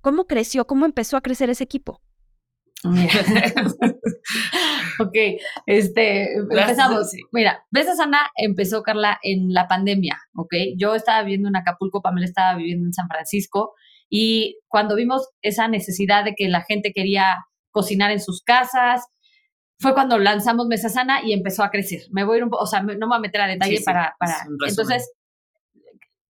¿Cómo 0.00 0.26
creció? 0.26 0.66
¿Cómo 0.66 0.86
empezó 0.86 1.18
a 1.18 1.20
crecer 1.20 1.50
ese 1.50 1.64
equipo? 1.64 2.00
ok, 5.00 5.16
este, 5.66 6.34
empezamos. 6.34 7.10
Mira, 7.32 7.64
Besa 7.70 7.96
Sana 7.96 8.30
empezó, 8.36 8.82
Carla, 8.82 9.18
en 9.22 9.52
la 9.52 9.66
pandemia, 9.66 10.18
¿ok? 10.34 10.54
Yo 10.76 10.94
estaba 10.94 11.22
viviendo 11.22 11.48
en 11.48 11.56
Acapulco, 11.56 12.02
Pamela 12.02 12.26
estaba 12.26 12.56
viviendo 12.56 12.86
en 12.86 12.92
San 12.92 13.08
Francisco, 13.08 13.74
y 14.08 14.58
cuando 14.68 14.94
vimos 14.94 15.28
esa 15.42 15.68
necesidad 15.68 16.24
de 16.24 16.34
que 16.34 16.48
la 16.48 16.62
gente 16.62 16.92
quería 16.94 17.46
cocinar 17.70 18.10
en 18.10 18.20
sus 18.20 18.42
casas, 18.42 19.06
fue 19.80 19.94
cuando 19.94 20.18
lanzamos 20.18 20.66
Mesa 20.66 20.88
Sana 20.88 21.20
y 21.24 21.32
empezó 21.32 21.62
a 21.62 21.70
crecer. 21.70 22.02
Me 22.10 22.24
voy 22.24 22.34
a 22.34 22.38
ir 22.38 22.44
un 22.44 22.50
poco, 22.50 22.64
o 22.64 22.66
sea, 22.66 22.82
no 22.82 22.94
me 22.94 23.06
voy 23.06 23.16
a 23.16 23.20
meter 23.20 23.40
a 23.40 23.46
detalle 23.46 23.80
para, 23.84 24.16
para... 24.18 24.44
Entonces, 24.66 25.12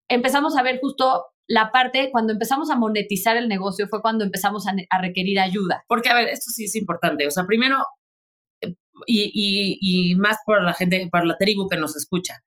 empezamos 0.08 0.56
a 0.56 0.62
ver 0.62 0.80
justo 0.80 1.24
la 1.48 1.72
parte, 1.72 2.10
cuando 2.12 2.34
empezamos 2.34 2.70
a 2.70 2.76
monetizar 2.76 3.36
el 3.38 3.48
negocio, 3.48 3.88
fue 3.88 4.02
cuando 4.02 4.22
empezamos 4.22 4.66
a, 4.66 4.98
requerir 5.00 5.40
ayuda. 5.40 5.82
Porque, 5.88 6.10
a 6.10 6.14
ver, 6.14 6.28
esto 6.28 6.50
sí 6.50 6.64
es 6.64 6.76
importante. 6.76 7.26
O 7.26 7.30
sea, 7.30 7.46
primero, 7.46 7.78
y, 9.06 9.78
y, 9.80 10.14
más 10.16 10.36
por 10.44 10.62
la 10.62 10.74
gente, 10.74 11.08
por 11.10 11.26
la 11.26 11.38
tribu 11.38 11.66
que 11.68 11.78
nos 11.78 11.96
escucha. 11.96 12.42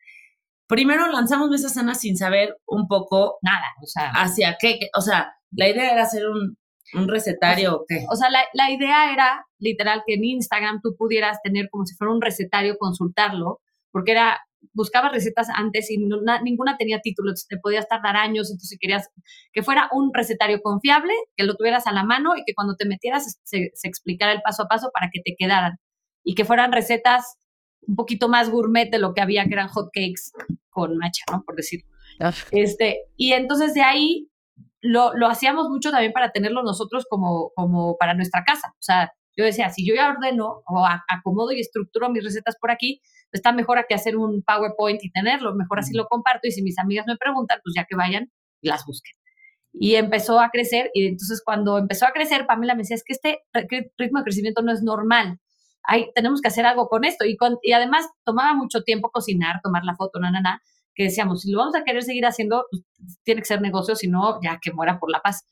Primero 0.68 1.08
lanzamos 1.08 1.50
Mesa 1.50 1.68
Sana 1.68 1.96
sin 1.96 2.16
saber 2.16 2.58
un 2.66 2.88
poco 2.88 3.40
nada, 3.42 3.74
o 3.84 3.88
sea, 3.88 4.10
hacia 4.12 4.56
qué, 4.58 4.80
o 4.96 5.02
sea, 5.02 5.34
la 5.52 5.68
idea 5.68 5.92
era 5.92 6.04
hacer 6.04 6.30
un, 6.30 6.58
un 6.94 7.10
recetario 7.10 7.76
o 7.76 7.86
qué. 7.86 8.06
O 8.10 8.16
sea, 8.16 8.30
la, 8.30 8.44
la, 8.54 8.72
idea 8.72 9.12
era 9.12 9.46
literal 9.60 10.04
que 10.06 10.14
en 10.14 10.24
Instagram 10.24 10.80
tú 10.82 10.96
pudieras 10.98 11.40
tener 11.44 11.70
como 11.70 11.86
si 11.86 11.96
fuera 11.96 12.14
un 12.14 12.22
recetario, 12.22 12.78
consultarlo, 12.78 13.60
porque 13.92 14.14
era 14.14 14.40
buscabas 14.74 15.12
recetas 15.12 15.48
antes 15.54 15.90
y 15.92 15.98
ninguna 15.98 16.78
tenía 16.78 17.00
título, 17.02 17.34
te 17.50 17.58
podías 17.58 17.88
tardar 17.88 18.16
años, 18.16 18.50
entonces 18.50 18.70
si 18.70 18.78
querías 18.78 19.10
que 19.54 19.64
fuera 19.64 19.90
un 19.92 20.12
recetario 20.14 20.62
confiable, 20.62 21.14
que 21.36 21.44
lo 21.44 21.56
tuvieras 21.56 21.88
a 21.88 21.92
la 21.92 22.04
mano 22.04 22.36
y 22.36 22.44
que 22.46 22.54
cuando 22.54 22.76
te 22.76 22.86
metieras 22.86 23.40
se, 23.44 23.72
explicara 23.84 24.34
el 24.34 24.42
paso 24.42 24.64
a 24.64 24.68
paso 24.68 24.90
para 24.94 25.10
que 25.12 25.22
te 25.22 25.36
quedaran 25.38 25.78
y 26.24 26.36
que 26.36 26.46
fueran 26.46 26.72
recetas 26.72 27.38
un 27.82 27.96
poquito 27.96 28.30
más 28.30 28.50
gourmet 28.50 28.90
de 28.90 29.00
lo 29.00 29.14
que 29.14 29.22
había, 29.22 29.46
que 29.46 29.54
eran 29.54 29.68
hot 29.68 29.90
cakes 29.94 30.32
con 30.70 30.98
macha, 30.98 31.24
¿no? 31.32 31.44
Por 31.44 31.56
decirlo. 31.56 31.88
Ah. 32.20 32.32
Este, 32.52 33.00
y 33.18 33.34
entonces 33.34 33.74
de 33.74 33.82
ahí 33.82 34.30
lo, 34.82 35.14
lo, 35.16 35.28
hacíamos 35.28 35.70
mucho 35.70 35.90
también 35.90 36.14
para 36.14 36.32
tenerlo 36.32 36.62
nosotros 36.64 37.06
como, 37.10 37.52
como 37.56 37.98
para 37.98 38.14
nuestra 38.14 38.44
casa. 38.44 38.70
O 38.74 38.82
sea, 38.82 39.12
yo 39.42 39.46
decía, 39.46 39.70
si 39.70 39.86
yo 39.86 39.94
ya 39.94 40.10
ordeno 40.10 40.64
o 40.66 40.86
acomodo 41.08 41.52
y 41.52 41.60
estructuro 41.60 42.10
mis 42.10 42.24
recetas 42.24 42.56
por 42.60 42.72
aquí, 42.72 43.02
está 43.32 43.52
mejor 43.52 43.78
a 43.78 43.84
que 43.84 43.96
hacer 43.96 44.18
un 44.18 44.44
PowerPoint 44.44 45.04
y 45.04 45.12
tenerlo, 45.12 45.56
mejor 45.56 45.80
así 45.80 45.96
lo 45.96 46.06
comparto 46.08 46.48
y 46.48 46.52
si 46.52 46.62
mis 46.62 46.80
amigas 46.80 47.06
me 47.08 47.18
preguntan, 47.18 47.60
pues 47.64 47.74
ya 47.76 47.86
que 47.86 47.96
vayan 47.96 48.32
las 48.62 48.86
busquen. 48.86 49.14
Y 49.74 49.96
empezó 49.96 50.40
a 50.40 50.50
crecer 50.50 50.92
y 50.94 51.08
entonces 51.08 51.42
cuando 51.44 51.78
empezó 51.78 52.06
a 52.06 52.12
crecer, 52.12 52.46
Pamela 52.46 52.76
me 52.76 52.80
decía, 52.82 52.96
es 52.96 53.04
que 53.06 53.14
este 53.14 53.40
ritmo 53.98 54.20
de 54.20 54.24
crecimiento 54.26 54.62
no 54.62 54.72
es 54.72 54.82
normal, 54.84 55.40
Hay, 55.84 56.12
tenemos 56.14 56.42
que 56.42 56.50
hacer 56.50 56.66
algo 56.66 56.88
con 56.88 57.06
esto. 57.06 57.26
Y, 57.26 57.38
y 57.64 57.72
además 57.74 58.08
tomaba 58.24 58.54
mucho 58.54 58.84
tiempo 58.84 59.10
cocinar, 59.10 59.62
tomar 59.64 59.84
la 59.84 59.96
foto, 59.96 60.20
na, 60.20 60.30
na, 60.30 60.42
na, 60.42 60.62
que 60.94 61.04
decíamos, 61.04 61.42
si 61.42 61.52
lo 61.52 61.60
vamos 61.60 61.76
a 61.76 61.84
querer 61.84 62.04
seguir 62.04 62.26
haciendo, 62.26 62.66
pues, 62.70 62.84
tiene 63.24 63.42
que 63.42 63.48
ser 63.48 63.62
negocio, 63.62 63.96
si 63.96 64.08
no, 64.08 64.40
ya 64.44 64.60
que 64.62 64.72
muera 64.74 65.00
por 65.00 65.10
la 65.10 65.22
paz. 65.22 65.46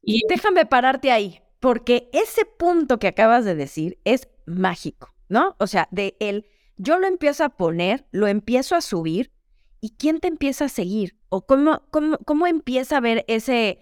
Y 0.00 0.22
déjame 0.28 0.66
pararte 0.66 1.10
ahí, 1.10 1.40
porque 1.64 2.10
ese 2.12 2.44
punto 2.44 2.98
que 2.98 3.06
acabas 3.06 3.46
de 3.46 3.54
decir 3.54 3.98
es 4.04 4.28
mágico, 4.44 5.14
¿no? 5.30 5.56
O 5.58 5.66
sea, 5.66 5.88
de 5.90 6.14
el 6.20 6.44
yo 6.76 6.98
lo 6.98 7.06
empiezo 7.06 7.42
a 7.42 7.56
poner, 7.56 8.04
lo 8.10 8.26
empiezo 8.26 8.76
a 8.76 8.82
subir, 8.82 9.32
¿y 9.80 9.94
quién 9.96 10.20
te 10.20 10.28
empieza 10.28 10.66
a 10.66 10.68
seguir? 10.68 11.16
¿O 11.30 11.46
cómo, 11.46 11.82
cómo, 11.90 12.18
cómo 12.18 12.46
empieza 12.46 12.98
a 12.98 13.00
ver 13.00 13.24
ese, 13.28 13.78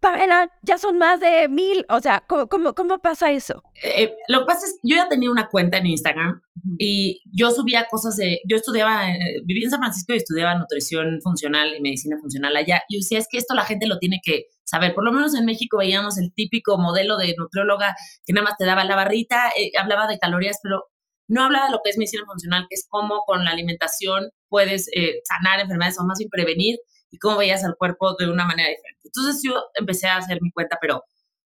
Pamela, 0.00 0.50
ya 0.62 0.78
son 0.78 0.96
más 0.96 1.20
de 1.20 1.46
mil, 1.48 1.84
o 1.90 2.00
sea, 2.00 2.24
¿cómo, 2.26 2.46
cómo, 2.46 2.74
cómo 2.74 2.98
pasa 3.00 3.32
eso? 3.32 3.62
Eh, 3.82 4.14
lo 4.28 4.40
que 4.40 4.46
pasa 4.46 4.66
es, 4.66 4.78
yo 4.82 4.96
ya 4.96 5.06
tenía 5.06 5.30
una 5.30 5.48
cuenta 5.48 5.76
en 5.76 5.86
Instagram 5.86 6.40
y 6.78 7.20
yo 7.32 7.50
subía 7.50 7.86
cosas 7.90 8.16
de, 8.16 8.40
yo 8.48 8.56
estudiaba, 8.56 9.10
eh, 9.10 9.42
vivía 9.44 9.64
en 9.64 9.70
San 9.70 9.80
Francisco 9.80 10.14
y 10.14 10.16
estudiaba 10.16 10.54
nutrición 10.54 11.20
funcional 11.22 11.74
y 11.74 11.82
medicina 11.82 12.16
funcional 12.18 12.56
allá. 12.56 12.82
Y 12.88 12.96
yo 12.96 12.98
decía, 13.00 13.18
es 13.18 13.28
que 13.30 13.36
esto 13.36 13.54
la 13.54 13.64
gente 13.64 13.86
lo 13.86 13.98
tiene 13.98 14.20
que 14.22 14.46
saber. 14.64 14.94
Por 14.94 15.04
lo 15.04 15.12
menos 15.12 15.34
en 15.34 15.44
México 15.44 15.78
veíamos 15.78 16.18
el 16.18 16.32
típico 16.34 16.78
modelo 16.78 17.16
de 17.16 17.34
nutrióloga 17.36 17.94
que 18.24 18.32
nada 18.32 18.44
más 18.44 18.56
te 18.58 18.64
daba 18.64 18.84
la 18.84 18.96
barrita, 18.96 19.50
eh, 19.56 19.72
hablaba 19.78 20.06
de 20.06 20.18
calorías, 20.18 20.58
pero 20.62 20.84
no 21.28 21.44
hablaba 21.44 21.66
de 21.66 21.72
lo 21.72 21.80
que 21.82 21.90
es 21.90 21.98
medicina 21.98 22.24
funcional, 22.26 22.66
que 22.68 22.74
es 22.74 22.86
cómo 22.88 23.22
con 23.26 23.44
la 23.44 23.50
alimentación 23.50 24.30
puedes 24.48 24.88
eh, 24.94 25.20
sanar 25.24 25.60
enfermedades 25.60 25.98
o 25.98 26.04
más 26.04 26.18
bien 26.18 26.30
prevenir 26.30 26.78
y 27.10 27.18
cómo 27.18 27.38
veías 27.38 27.64
al 27.64 27.76
cuerpo 27.76 28.14
de 28.18 28.28
una 28.28 28.44
manera 28.44 28.68
diferente. 28.68 29.00
Entonces 29.04 29.40
yo 29.44 29.54
empecé 29.74 30.08
a 30.08 30.16
hacer 30.16 30.38
mi 30.42 30.50
cuenta, 30.50 30.78
pero, 30.80 31.04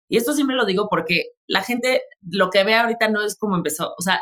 y 0.08 0.18
esto 0.18 0.34
siempre 0.34 0.56
lo 0.56 0.66
digo 0.66 0.88
porque 0.90 1.26
la 1.48 1.62
gente 1.64 2.04
lo 2.22 2.50
que 2.50 2.64
ve 2.64 2.76
ahorita 2.76 3.10
no 3.10 3.24
es 3.24 3.38
como 3.38 3.56
empezó, 3.56 3.94
o 3.98 4.02
sea, 4.02 4.22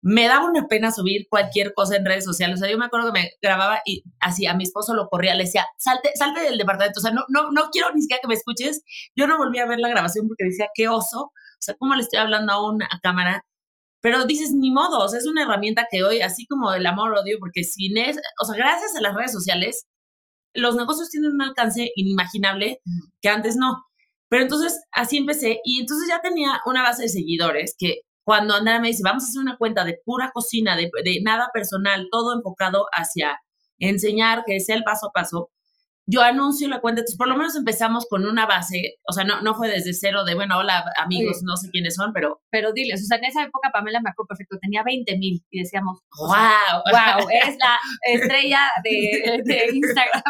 me 0.00 0.28
daba 0.28 0.46
una 0.48 0.68
pena 0.68 0.92
subir 0.92 1.26
cualquier 1.28 1.74
cosa 1.74 1.96
en 1.96 2.04
redes 2.04 2.24
sociales. 2.24 2.58
O 2.58 2.60
sea, 2.60 2.70
yo 2.70 2.78
me 2.78 2.86
acuerdo 2.86 3.12
que 3.12 3.20
me 3.20 3.30
grababa 3.42 3.80
y 3.84 4.04
así 4.20 4.46
a 4.46 4.54
mi 4.54 4.64
esposo 4.64 4.94
lo 4.94 5.08
corría, 5.08 5.34
le 5.34 5.44
decía, 5.44 5.66
salte, 5.78 6.10
salte 6.14 6.40
del 6.40 6.58
departamento. 6.58 7.00
O 7.00 7.02
sea, 7.02 7.12
no, 7.12 7.24
no, 7.28 7.50
no 7.50 7.70
quiero 7.70 7.92
ni 7.94 8.02
siquiera 8.02 8.20
que 8.20 8.28
me 8.28 8.34
escuches. 8.34 8.82
Yo 9.16 9.26
no 9.26 9.38
volví 9.38 9.58
a 9.58 9.66
ver 9.66 9.80
la 9.80 9.88
grabación 9.88 10.28
porque 10.28 10.44
decía, 10.44 10.68
qué 10.74 10.88
oso. 10.88 11.20
O 11.20 11.60
sea, 11.60 11.74
¿cómo 11.78 11.94
le 11.94 12.02
estoy 12.02 12.20
hablando 12.20 12.52
a 12.52 12.70
una 12.70 12.88
cámara? 13.02 13.44
Pero 14.00 14.24
dices, 14.26 14.52
ni 14.52 14.70
modo, 14.70 15.00
o 15.00 15.08
sea, 15.08 15.18
es 15.18 15.26
una 15.26 15.42
herramienta 15.42 15.88
que 15.90 16.04
hoy, 16.04 16.20
así 16.20 16.46
como 16.46 16.72
el 16.72 16.86
amor-odio, 16.86 17.38
porque 17.40 17.64
sin 17.64 17.98
es, 17.98 18.16
o 18.40 18.44
sea, 18.44 18.56
gracias 18.56 18.94
a 18.96 19.00
las 19.00 19.14
redes 19.14 19.32
sociales, 19.32 19.86
los 20.54 20.76
negocios 20.76 21.10
tienen 21.10 21.32
un 21.32 21.42
alcance 21.42 21.90
inimaginable 21.96 22.80
que 23.20 23.28
antes 23.28 23.56
no. 23.56 23.84
Pero 24.28 24.42
entonces 24.42 24.80
así 24.92 25.18
empecé 25.18 25.60
y 25.64 25.80
entonces 25.80 26.08
ya 26.08 26.20
tenía 26.20 26.60
una 26.66 26.82
base 26.82 27.04
de 27.04 27.08
seguidores 27.08 27.74
que 27.78 28.02
cuando 28.28 28.52
Andrea 28.52 28.78
me 28.78 28.88
dice, 28.88 29.00
vamos 29.02 29.24
a 29.24 29.26
hacer 29.26 29.40
una 29.40 29.56
cuenta 29.56 29.86
de 29.86 30.02
pura 30.04 30.30
cocina, 30.34 30.76
de, 30.76 30.90
nada 31.22 31.48
personal, 31.50 32.08
todo 32.10 32.36
enfocado 32.36 32.84
hacia 32.92 33.40
enseñar, 33.78 34.42
que 34.44 34.60
sea 34.60 34.76
el 34.76 34.84
paso 34.84 35.06
a 35.06 35.12
paso, 35.12 35.48
yo 36.04 36.20
anuncio 36.20 36.68
la 36.68 36.82
cuenta, 36.82 37.00
entonces 37.00 37.16
por 37.16 37.26
lo 37.26 37.38
menos 37.38 37.56
empezamos 37.56 38.04
con 38.06 38.26
una 38.26 38.44
base, 38.44 38.96
o 39.08 39.14
sea, 39.14 39.24
no, 39.24 39.40
no 39.40 39.54
fue 39.54 39.68
desde 39.68 39.94
cero 39.94 40.26
de, 40.26 40.34
bueno, 40.34 40.58
hola 40.58 40.84
amigos, 40.98 41.38
no 41.42 41.56
sé 41.56 41.70
quiénes 41.70 41.94
son, 41.94 42.12
pero... 42.12 42.42
Pero 42.50 42.74
diles, 42.74 43.02
o 43.02 43.06
sea, 43.06 43.16
en 43.16 43.24
esa 43.24 43.44
época 43.44 43.70
Pamela 43.72 44.02
me 44.02 44.10
acuerdo 44.10 44.28
perfecto, 44.28 44.58
tenía 44.60 44.82
20 44.84 45.16
mil 45.16 45.42
y 45.50 45.60
decíamos, 45.60 46.00
wow, 46.18 46.82
wow, 46.84 47.28
es 47.30 47.56
la 47.56 47.78
estrella 48.12 48.60
de, 48.84 49.42
de 49.42 49.66
Instagram. 49.72 50.22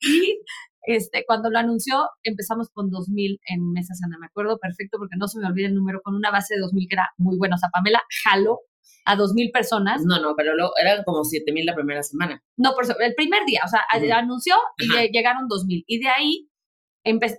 Y 0.00 0.38
este, 0.86 1.24
cuando 1.26 1.50
lo 1.50 1.58
anunció, 1.58 2.08
empezamos 2.22 2.70
con 2.70 2.90
2.000 2.90 3.40
en 3.48 3.72
Mesa 3.72 3.94
Sana. 3.94 4.16
Me 4.18 4.26
acuerdo 4.26 4.58
perfecto 4.58 4.98
porque 4.98 5.16
no 5.18 5.26
se 5.26 5.40
me 5.40 5.46
olvida 5.46 5.66
el 5.66 5.74
número, 5.74 6.00
con 6.02 6.14
una 6.14 6.30
base 6.30 6.54
de 6.54 6.60
2.000 6.60 6.88
que 6.88 6.94
era 6.94 7.10
muy 7.18 7.36
buena. 7.36 7.56
O 7.56 7.58
sea, 7.58 7.70
Pamela 7.72 8.02
jaló 8.24 8.60
a 9.04 9.16
2.000 9.16 9.52
personas. 9.52 10.02
No, 10.04 10.20
no, 10.20 10.34
pero 10.36 10.54
lo, 10.54 10.70
eran 10.80 11.02
como 11.04 11.22
7.000 11.22 11.64
la 11.64 11.74
primera 11.74 12.02
semana. 12.02 12.40
No, 12.56 12.74
por 12.74 12.84
eso, 12.84 12.94
el 13.00 13.14
primer 13.14 13.44
día, 13.46 13.62
o 13.64 13.68
sea, 13.68 13.80
anunció 14.16 14.54
y 14.78 15.10
llegaron 15.12 15.48
2.000. 15.48 15.84
Y 15.86 15.98
de 15.98 16.08
ahí, 16.08 16.48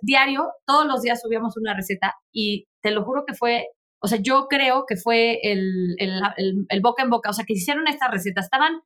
diario, 0.01 0.47
todos 0.65 0.85
los 0.85 1.01
días 1.01 1.21
subíamos 1.21 1.55
una 1.57 1.73
receta 1.73 2.15
y 2.33 2.67
te 2.81 2.91
lo 2.91 3.03
juro 3.03 3.23
que 3.25 3.33
fue, 3.33 3.67
o 4.01 4.07
sea, 4.07 4.19
yo 4.21 4.47
creo 4.49 4.85
que 4.87 4.97
fue 4.97 5.39
el, 5.41 5.95
el, 5.97 6.65
el 6.67 6.81
boca 6.81 7.03
en 7.03 7.09
boca, 7.09 7.29
o 7.29 7.33
sea, 7.33 7.45
que 7.45 7.53
hicieron 7.53 7.87
estas 7.87 8.11
recetas, 8.11 8.45
estaban 8.45 8.81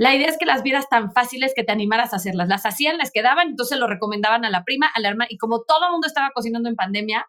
la 0.00 0.14
idea 0.14 0.28
es 0.30 0.38
que 0.38 0.46
las 0.46 0.62
vieras 0.62 0.88
tan 0.88 1.12
fáciles 1.12 1.52
que 1.54 1.62
te 1.62 1.72
animaras 1.72 2.14
a 2.14 2.16
hacerlas. 2.16 2.48
Las 2.48 2.64
hacían, 2.64 2.96
les 2.96 3.10
quedaban, 3.10 3.48
entonces 3.48 3.78
lo 3.78 3.86
recomendaban 3.86 4.46
a 4.46 4.50
la 4.50 4.64
prima, 4.64 4.90
a 4.94 4.98
la 4.98 5.10
hermana, 5.10 5.28
y 5.28 5.36
como 5.36 5.62
todo 5.64 5.84
el 5.84 5.92
mundo 5.92 6.06
estaba 6.06 6.30
cocinando 6.34 6.70
en 6.70 6.74
pandemia, 6.74 7.26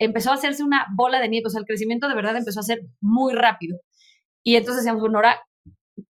empezó 0.00 0.32
a 0.32 0.34
hacerse 0.34 0.64
una 0.64 0.84
bola 0.96 1.20
de 1.20 1.28
nieve, 1.28 1.46
o 1.46 1.50
sea, 1.50 1.60
el 1.60 1.64
crecimiento 1.64 2.08
de 2.08 2.16
verdad 2.16 2.36
empezó 2.36 2.58
a 2.58 2.64
ser 2.64 2.80
muy 3.00 3.34
rápido. 3.34 3.78
Y 4.42 4.56
entonces 4.56 4.82
decíamos, 4.82 5.00
bueno, 5.00 5.18
ahora, 5.18 5.40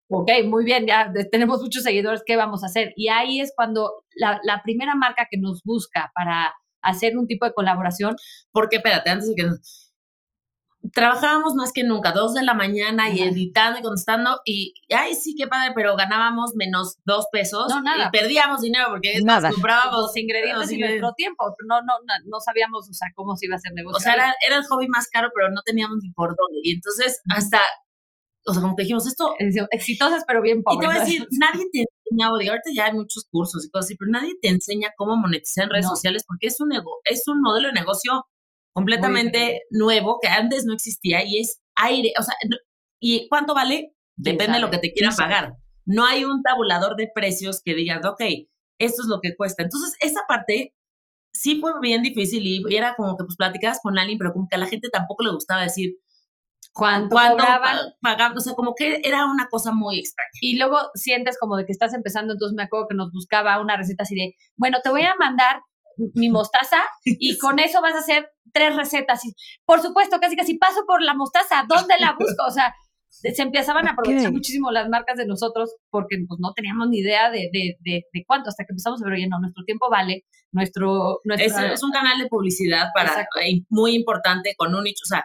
ok, 0.09 0.31
muy 0.47 0.64
bien, 0.64 0.87
ya 0.87 1.12
tenemos 1.31 1.61
muchos 1.61 1.83
seguidores, 1.83 2.23
¿qué 2.25 2.37
vamos 2.37 2.62
a 2.62 2.68
hacer? 2.68 2.94
Y 2.97 3.09
ahí 3.09 3.42
es 3.42 3.53
cuando 3.55 4.05
la, 4.16 4.40
la 4.44 4.62
primera 4.62 4.94
marca 4.94 5.27
que 5.31 5.37
nos 5.37 5.62
busca 5.62 6.11
para 6.14 6.55
hacer 6.81 7.18
un 7.18 7.27
tipo 7.27 7.44
de 7.44 7.53
colaboración. 7.53 8.16
Porque, 8.51 8.77
espérate, 8.77 9.11
antes 9.11 9.29
de 9.29 9.35
que 9.35 9.51
trabajábamos 10.93 11.55
más 11.55 11.73
que 11.73 11.85
nunca, 11.85 12.12
dos 12.12 12.35
de 12.35 12.43
la 12.43 12.55
mañana 12.55 13.11
y 13.11 13.21
editando 13.21 13.79
y 13.79 13.83
contestando 13.83 14.41
y, 14.45 14.75
ay, 14.95 15.14
sí, 15.14 15.35
qué 15.37 15.47
padre, 15.47 15.73
pero 15.75 15.97
ganábamos 15.97 16.53
menos 16.55 16.99
dos 17.05 17.27
pesos 17.33 17.67
no, 17.69 17.83
nada. 17.83 18.07
y 18.07 18.11
perdíamos 18.11 18.61
dinero 18.61 18.87
porque 18.91 19.21
nada. 19.23 19.51
comprábamos 19.51 20.01
los 20.01 20.17
ingredientes 20.17 20.71
y 20.73 20.79
nuestro 20.79 21.12
tiempo. 21.14 21.45
No, 21.67 21.81
no, 21.83 21.95
no, 22.27 22.41
sabíamos, 22.41 22.88
o 22.88 22.93
sea, 22.93 23.09
cómo 23.14 23.37
se 23.37 23.47
iba 23.47 23.55
a 23.55 23.59
hacer 23.59 23.73
negocio. 23.75 23.97
O 23.97 24.01
sea, 24.01 24.14
era, 24.14 24.35
era, 24.47 24.57
el 24.57 24.64
hobby 24.64 24.88
más 24.88 25.09
caro, 25.09 25.31
pero 25.35 25.51
no 25.51 25.62
teníamos 25.64 25.99
ni 26.03 26.11
por 26.12 26.29
dónde. 26.29 26.61
Y 26.62 26.75
entonces, 26.75 27.21
hasta, 27.31 27.61
o 28.47 28.53
sea, 28.53 28.62
como 28.62 28.77
que 28.77 28.83
dijimos, 28.83 29.07
esto... 29.07 29.35
Exitosas, 29.71 30.25
pero 30.27 30.43
bien 30.43 30.62
pobres. 30.62 30.79
Y 30.79 30.81
te 30.81 30.87
voy 30.87 30.97
a 30.97 31.01
decir, 31.01 31.29
nadie 31.38 31.67
te 31.73 31.85
enseña, 31.85 32.29
ahorita 32.29 32.71
ya 32.75 32.87
hay 32.87 32.93
muchos 32.93 33.27
cursos 33.31 33.64
y 33.64 33.71
cosas 33.71 33.87
así, 33.87 33.97
pero 33.97 34.11
nadie 34.11 34.35
te 34.41 34.49
enseña 34.49 34.91
cómo 34.97 35.17
monetizar 35.17 35.64
en 35.64 35.71
redes 35.71 35.88
sociales 35.88 36.25
porque 36.27 36.47
es 36.47 36.61
un, 36.61 36.71
es 37.05 37.27
un 37.27 37.41
modelo 37.43 37.69
de 37.69 37.75
negocio 37.75 38.25
completamente 38.79 39.62
nuevo 39.71 40.19
que 40.23 40.29
antes 40.29 40.64
no 40.64 40.73
existía 40.73 41.25
y 41.25 41.41
es 41.41 41.61
aire, 41.75 42.12
o 42.19 42.23
sea, 42.23 42.35
¿y 43.01 43.29
cuánto 43.29 43.55
vale? 43.55 43.95
Depende 44.17 44.55
de 44.55 44.61
lo 44.61 44.71
que 44.71 44.79
te 44.79 44.93
quieran 44.93 45.17
pagar. 45.17 45.55
No 45.85 46.05
hay 46.07 46.25
un 46.25 46.43
tabulador 46.43 46.95
de 46.97 47.11
precios 47.12 47.61
que 47.64 47.75
digan, 47.75 48.05
ok, 48.07 48.21
esto 48.79 49.03
es 49.03 49.09
lo 49.09 49.21
que 49.21 49.35
cuesta. 49.37 49.64
Entonces, 49.64 49.97
esa 50.01 50.21
parte 50.29 50.77
sí 51.33 51.61
fue 51.61 51.73
bien 51.81 52.03
difícil 52.03 52.47
y 52.47 52.77
era 52.77 52.95
como 52.95 53.17
que 53.17 53.25
pues 53.25 53.37
platicabas 53.37 53.81
con 53.83 53.99
alguien, 53.99 54.19
pero 54.19 54.33
como 54.33 54.47
que 54.49 54.57
a 54.57 54.61
la 54.61 54.67
gente 54.67 54.88
tampoco 54.91 55.25
le 55.25 55.33
gustaba 55.33 55.62
decir 55.62 55.97
cuánto, 56.73 57.17
pagaban. 57.17 57.95
pagaban, 58.01 58.38
o 58.38 58.41
sea, 58.41 58.55
como 58.55 58.75
que 58.77 59.01
era 59.03 59.27
una 59.27 59.49
cosa 59.49 59.73
muy 59.73 59.99
extraña. 59.99 60.31
Y 60.41 60.57
luego 60.57 60.79
sientes 60.95 61.37
como 61.38 61.57
de 61.57 61.67
que 61.67 61.73
estás 61.73 61.95
empezando, 61.95 62.35
entonces 62.35 62.55
me 62.55 62.62
acuerdo 62.62 62.87
que 62.88 62.97
nos 62.97 63.11
buscaba 63.12 63.61
una 63.61 63.77
receta 63.77 64.05
así 64.05 64.14
de, 64.14 64.37
bueno, 64.57 64.79
te 64.85 64.91
voy 64.91 65.03
a 65.03 65.17
mandar 65.19 65.62
mi 66.14 66.28
mostaza 66.30 66.78
y 67.04 67.37
con 67.38 67.58
eso 67.58 67.80
vas 67.80 67.94
a 67.94 67.98
hacer 67.98 68.30
tres 68.52 68.76
recetas. 68.76 69.24
Y, 69.24 69.34
por 69.64 69.80
supuesto, 69.80 70.18
casi 70.20 70.37
casi 70.37 70.58
paso 70.58 70.84
por 70.87 71.02
la 71.02 71.14
mostaza, 71.14 71.64
¿dónde 71.68 71.94
la 71.98 72.16
busco? 72.18 72.44
O 72.46 72.50
sea, 72.50 72.74
se 73.08 73.42
empezaban 73.42 73.88
a 73.88 73.92
aprovechar 73.92 74.32
muchísimo 74.32 74.70
las 74.70 74.88
marcas 74.88 75.16
de 75.16 75.26
nosotros 75.26 75.74
porque 75.90 76.16
pues, 76.26 76.38
no 76.40 76.52
teníamos 76.52 76.88
ni 76.88 76.98
idea 76.98 77.30
de, 77.30 77.48
de, 77.52 77.76
de, 77.82 78.24
cuánto, 78.26 78.50
hasta 78.50 78.64
que 78.64 78.72
empezamos 78.72 79.02
a 79.02 79.06
ver, 79.06 79.14
oye, 79.14 79.28
no, 79.28 79.40
nuestro 79.40 79.64
tiempo 79.64 79.88
vale, 79.90 80.24
nuestro... 80.52 81.20
nuestro 81.24 81.64
es, 81.66 81.82
un 81.82 81.90
canal 81.90 82.18
de 82.18 82.28
publicidad 82.28 82.88
para 82.94 83.26
muy 83.68 83.94
importante 83.94 84.54
con 84.56 84.74
un 84.74 84.84
nicho, 84.84 85.02
o 85.04 85.08
sea... 85.08 85.24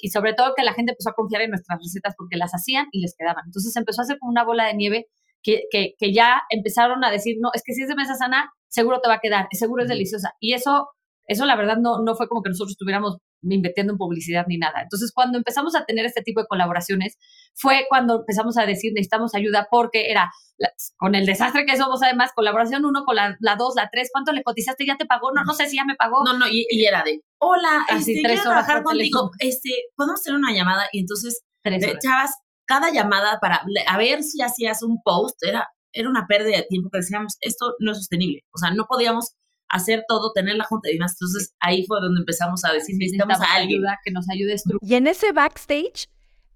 Y 0.00 0.08
sobre 0.08 0.32
todo 0.32 0.54
que 0.56 0.62
la 0.62 0.72
gente 0.72 0.92
empezó 0.92 1.10
a 1.10 1.14
confiar 1.14 1.42
en 1.42 1.50
nuestras 1.50 1.78
recetas 1.78 2.14
porque 2.16 2.38
las 2.38 2.52
hacían 2.52 2.86
y 2.92 3.02
les 3.02 3.14
quedaban. 3.14 3.44
Entonces 3.44 3.76
empezó 3.76 4.00
a 4.00 4.04
hacer 4.04 4.18
como 4.18 4.30
una 4.30 4.42
bola 4.42 4.64
de 4.64 4.74
nieve 4.74 5.06
que, 5.42 5.64
que, 5.70 5.92
que 5.98 6.14
ya 6.14 6.40
empezaron 6.48 7.04
a 7.04 7.10
decir, 7.10 7.36
no, 7.40 7.50
es 7.52 7.62
que 7.62 7.74
si 7.74 7.82
es 7.82 7.88
de 7.88 7.94
mesa 7.94 8.14
sana, 8.14 8.50
seguro 8.72 9.00
te 9.00 9.08
va 9.08 9.14
a 9.14 9.20
quedar, 9.20 9.48
seguro 9.52 9.82
es 9.82 9.88
deliciosa. 9.88 10.34
Y 10.40 10.54
eso 10.54 10.88
eso 11.26 11.46
la 11.46 11.56
verdad 11.56 11.76
no, 11.78 12.02
no 12.02 12.14
fue 12.14 12.28
como 12.28 12.42
que 12.42 12.50
nosotros 12.50 12.72
estuviéramos 12.72 13.18
invirtiendo 13.42 13.92
en 13.92 13.98
publicidad 13.98 14.44
ni 14.46 14.58
nada. 14.58 14.82
Entonces, 14.82 15.10
cuando 15.12 15.38
empezamos 15.38 15.74
a 15.74 15.84
tener 15.84 16.04
este 16.04 16.22
tipo 16.22 16.40
de 16.40 16.46
colaboraciones, 16.46 17.16
fue 17.54 17.86
cuando 17.88 18.20
empezamos 18.20 18.56
a 18.56 18.66
decir, 18.66 18.92
necesitamos 18.92 19.34
ayuda, 19.34 19.66
porque 19.70 20.10
era 20.10 20.30
con 20.96 21.16
el 21.16 21.26
desastre 21.26 21.64
que 21.66 21.76
somos, 21.76 22.02
además, 22.02 22.30
colaboración 22.34 22.84
uno 22.84 23.04
con 23.04 23.16
la, 23.16 23.36
la 23.40 23.56
dos, 23.56 23.74
la 23.74 23.88
tres, 23.90 24.10
¿cuánto 24.12 24.32
le 24.32 24.44
cotizaste? 24.44 24.86
¿Ya 24.86 24.96
te 24.96 25.06
pagó? 25.06 25.32
No, 25.32 25.42
no 25.44 25.54
sé 25.54 25.66
si 25.66 25.76
ya 25.76 25.84
me 25.84 25.96
pagó. 25.96 26.22
No, 26.24 26.38
no, 26.38 26.46
y, 26.48 26.66
era 26.84 27.02
de, 27.02 27.20
hola, 27.38 27.84
Así, 27.88 28.12
este, 28.12 28.22
tres 28.22 28.42
trabajar 28.42 28.82
contigo, 28.82 29.30
este, 29.40 29.70
podemos 29.96 30.20
hacer 30.20 30.34
una 30.34 30.52
llamada 30.52 30.84
y 30.92 31.00
entonces, 31.00 31.42
chavas, 32.00 32.36
cada 32.64 32.92
llamada 32.92 33.38
para 33.40 33.62
a 33.88 33.98
ver 33.98 34.22
si 34.22 34.40
hacías 34.40 34.82
un 34.82 35.02
post 35.02 35.36
era, 35.42 35.68
era 35.92 36.08
una 36.08 36.26
pérdida 36.26 36.58
de 36.58 36.66
tiempo 36.68 36.90
que 36.90 36.98
decíamos, 36.98 37.36
esto 37.40 37.74
no 37.78 37.92
es 37.92 37.98
sostenible, 37.98 38.44
o 38.52 38.58
sea, 38.58 38.72
no 38.72 38.86
podíamos 38.86 39.36
hacer 39.72 40.04
todo, 40.06 40.32
tener 40.32 40.56
la 40.56 40.64
junta 40.64 40.90
y 40.90 40.94
demás. 40.94 41.12
Entonces 41.12 41.54
ahí 41.58 41.84
fue 41.86 41.98
donde 42.00 42.20
empezamos 42.20 42.64
a 42.64 42.72
decir, 42.72 42.94
necesitamos 42.98 43.40
a 43.40 43.54
alguien. 43.54 43.80
Ayuda, 43.80 43.98
que 44.04 44.12
nos 44.12 44.28
ayude 44.30 44.52
a 44.52 44.56
Y 44.82 44.94
en 44.94 45.06
ese 45.06 45.32
backstage, 45.32 46.08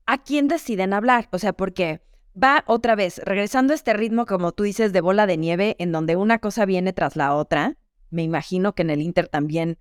¿a 0.05 0.23
quién 0.23 0.49
deciden 0.49 0.93
hablar? 0.93 1.29
O 1.33 1.39
sea, 1.39 1.55
porque 1.55 2.03
va 2.41 2.63
otra 2.67 2.95
vez, 2.95 3.19
regresando 3.25 3.73
a 3.73 3.77
este 3.77 3.95
ritmo, 3.95 4.27
como 4.27 4.53
tú 4.53 4.65
dices, 4.65 4.93
de 4.93 5.01
bola 5.01 5.27
de 5.27 5.39
nieve, 5.39 5.77
en 5.79 5.93
donde 5.93 6.17
una 6.17 6.39
cosa 6.39 6.67
viene 6.67 6.93
tras 6.93 7.17
la 7.17 7.35
otra. 7.35 7.79
Me 8.11 8.23
imagino 8.23 8.75
que 8.75 8.83
en 8.83 8.91
el 8.91 9.01
Inter 9.01 9.29
también 9.29 9.79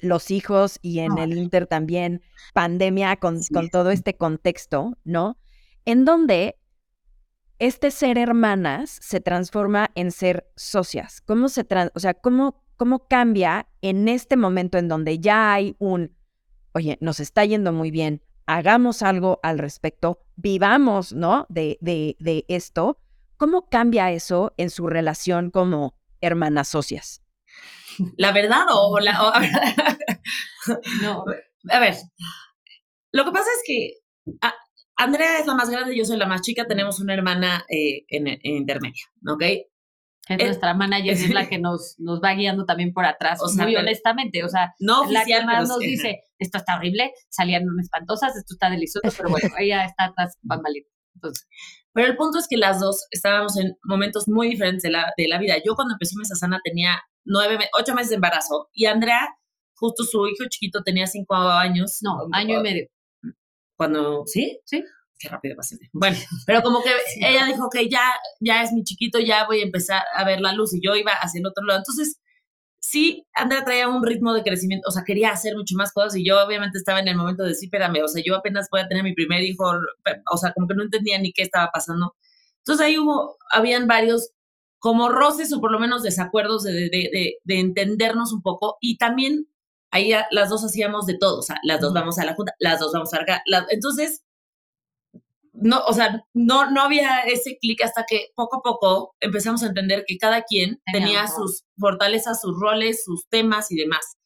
los 0.00 0.30
hijos 0.30 0.78
y 0.82 1.00
en 1.00 1.18
el 1.18 1.36
Inter 1.36 1.66
también 1.66 2.22
pandemia 2.54 3.16
con, 3.16 3.40
con 3.52 3.68
todo 3.68 3.90
este 3.90 4.16
contexto, 4.16 4.96
¿no? 5.04 5.38
En 5.84 6.04
donde 6.04 6.58
este 7.58 7.90
ser 7.90 8.18
hermanas 8.18 8.98
se 9.00 9.20
transforma 9.20 9.90
en 9.94 10.10
ser 10.10 10.50
socias. 10.56 11.20
¿Cómo 11.22 11.48
se 11.48 11.66
o 11.94 12.00
sea, 12.00 12.14
cómo, 12.14 12.64
cómo 12.76 13.06
cambia 13.08 13.68
en 13.80 14.08
este 14.08 14.36
momento 14.36 14.78
en 14.78 14.88
donde 14.88 15.18
ya 15.18 15.52
hay 15.52 15.76
un, 15.78 16.16
oye, 16.72 16.98
nos 17.00 17.20
está 17.20 17.44
yendo 17.44 17.72
muy 17.72 17.90
bien, 17.90 18.22
hagamos 18.46 19.02
algo 19.02 19.40
al 19.42 19.58
respecto, 19.58 20.20
vivamos, 20.36 21.12
¿no? 21.12 21.46
De, 21.48 21.78
de, 21.80 22.16
de 22.20 22.44
esto. 22.48 22.98
¿Cómo 23.36 23.68
cambia 23.68 24.12
eso 24.12 24.54
en 24.56 24.70
su 24.70 24.86
relación 24.86 25.50
como 25.50 25.94
hermanas 26.20 26.68
socias? 26.68 27.22
La 28.16 28.32
verdad 28.32 28.66
o 28.72 28.98
la... 29.00 29.12
no. 31.02 31.24
A 31.68 31.80
ver, 31.80 31.96
lo 33.10 33.24
que 33.24 33.32
pasa 33.32 33.48
es 33.56 33.62
que 33.66 33.94
ah, 34.40 34.54
Andrea 34.96 35.38
es 35.38 35.46
la 35.46 35.54
más 35.54 35.70
grande, 35.70 35.96
yo 35.96 36.04
soy 36.04 36.16
la 36.16 36.26
más 36.26 36.40
chica, 36.40 36.66
tenemos 36.66 37.00
una 37.00 37.14
hermana 37.14 37.64
eh, 37.68 38.04
en, 38.08 38.38
intermedia, 38.42 39.04
¿ok? 39.28 39.42
Es 40.28 40.44
nuestra 40.44 40.74
manager, 40.74 41.12
es 41.12 41.30
la 41.30 41.48
que 41.48 41.58
nos, 41.58 41.96
nos 41.98 42.20
va 42.20 42.32
guiando 42.34 42.64
también 42.64 42.92
por 42.92 43.04
atrás, 43.04 43.40
o 43.42 43.48
sea, 43.48 43.64
muy 43.64 43.76
honestamente. 43.76 44.42
O 44.42 44.48
sea, 44.48 44.74
no 44.80 45.08
la 45.10 45.24
que 45.24 45.44
más 45.44 45.68
nos 45.68 45.78
dice, 45.78 46.20
esto 46.38 46.58
está 46.58 46.76
horrible, 46.76 47.12
salían 47.28 47.64
espantosas, 47.80 48.36
esto 48.36 48.54
está 48.54 48.70
delicioso, 48.70 49.08
pero 49.16 49.28
bueno, 49.30 49.50
ella 49.58 49.84
está 49.84 50.06
atrás 50.06 50.36
bambalina. 50.42 50.86
Entonces. 51.14 51.46
Pero 51.92 52.08
el 52.08 52.16
punto 52.16 52.38
es 52.38 52.46
que 52.48 52.58
las 52.58 52.80
dos 52.80 53.06
estábamos 53.10 53.56
en 53.56 53.76
momentos 53.84 54.28
muy 54.28 54.50
diferentes 54.50 54.82
de 54.82 54.90
la, 54.90 55.12
de 55.16 55.28
la 55.28 55.38
vida. 55.38 55.54
Yo 55.64 55.74
cuando 55.74 55.94
empecé 55.94 56.14
Mesa 56.18 56.34
Sana 56.34 56.60
tenía 56.62 57.00
nueve, 57.24 57.58
ocho 57.78 57.94
meses 57.94 58.10
de 58.10 58.16
embarazo 58.16 58.68
y 58.74 58.84
Andrea, 58.84 59.28
justo 59.74 60.04
su 60.04 60.26
hijo 60.26 60.44
chiquito 60.50 60.82
tenía 60.82 61.06
cinco 61.06 61.34
años. 61.34 61.98
No, 62.02 62.26
año 62.32 62.60
y 62.60 62.62
medio. 62.62 62.86
Cuando, 63.76 64.24
¿sí? 64.26 64.60
Sí. 64.64 64.84
Qué 65.18 65.28
rápido 65.28 65.56
ser. 65.62 65.78
Bueno, 65.92 66.16
pero 66.46 66.62
como 66.62 66.82
que 66.82 66.90
ella 67.20 67.46
dijo 67.46 67.68
que 67.70 67.88
ya, 67.88 68.12
ya 68.40 68.62
es 68.62 68.72
mi 68.72 68.84
chiquito, 68.84 69.18
ya 69.18 69.46
voy 69.46 69.60
a 69.60 69.64
empezar 69.64 70.02
a 70.14 70.24
ver 70.24 70.40
la 70.40 70.52
luz 70.52 70.74
y 70.74 70.80
yo 70.82 70.94
iba 70.94 71.12
hacia 71.12 71.40
el 71.40 71.46
otro 71.46 71.64
lado. 71.64 71.80
Entonces, 71.80 72.20
sí, 72.80 73.26
Andrea 73.34 73.64
traía 73.64 73.88
un 73.88 74.04
ritmo 74.04 74.34
de 74.34 74.42
crecimiento, 74.42 74.88
o 74.88 74.92
sea, 74.92 75.04
quería 75.04 75.30
hacer 75.30 75.56
mucho 75.56 75.74
más 75.76 75.92
cosas 75.92 76.16
y 76.16 76.24
yo 76.26 76.42
obviamente 76.44 76.78
estaba 76.78 77.00
en 77.00 77.08
el 77.08 77.16
momento 77.16 77.44
de 77.44 77.54
sí, 77.54 77.66
espérame, 77.66 78.02
o 78.04 78.08
sea, 78.08 78.22
yo 78.24 78.36
apenas 78.36 78.68
voy 78.70 78.80
a 78.80 78.88
tener 78.88 79.02
mi 79.04 79.14
primer 79.14 79.42
hijo, 79.42 79.64
o 80.30 80.36
sea, 80.36 80.52
como 80.52 80.68
que 80.68 80.74
no 80.74 80.82
entendía 80.84 81.18
ni 81.18 81.32
qué 81.32 81.42
estaba 81.42 81.70
pasando. 81.72 82.14
Entonces 82.58 82.86
ahí 82.86 82.98
hubo, 82.98 83.36
habían 83.50 83.86
varios 83.86 84.30
como 84.78 85.08
roces 85.08 85.52
o 85.52 85.60
por 85.60 85.72
lo 85.72 85.80
menos 85.80 86.02
desacuerdos 86.02 86.64
de, 86.64 86.72
de, 86.72 86.88
de, 86.90 87.34
de 87.44 87.60
entendernos 87.60 88.32
un 88.32 88.42
poco 88.42 88.76
y 88.80 88.98
también 88.98 89.48
ahí 89.96 90.12
las 90.30 90.48
dos 90.48 90.64
hacíamos 90.64 91.06
de 91.06 91.18
todo, 91.18 91.38
o 91.40 91.42
sea, 91.42 91.58
las 91.62 91.80
dos 91.80 91.92
vamos 91.92 92.18
a 92.18 92.24
la 92.24 92.34
junta, 92.34 92.52
las 92.58 92.80
dos 92.80 92.92
vamos 92.92 93.12
a 93.12 93.22
acá, 93.22 93.42
entonces 93.70 94.22
no, 95.58 95.80
o 95.86 95.92
sea, 95.92 96.22
no, 96.34 96.70
no 96.70 96.82
había 96.82 97.20
ese 97.20 97.56
clic 97.58 97.82
hasta 97.82 98.04
que 98.06 98.28
poco 98.34 98.58
a 98.58 98.62
poco 98.62 99.14
empezamos 99.20 99.62
a 99.62 99.68
entender 99.68 100.04
que 100.06 100.18
cada 100.18 100.42
quien 100.42 100.80
tenía 100.92 101.26
sus 101.28 101.64
fortalezas, 101.78 102.42
sus 102.42 102.58
roles, 102.60 103.02
sus 103.04 103.26
temas 103.28 103.70
y 103.70 103.76
demás. 103.76 104.18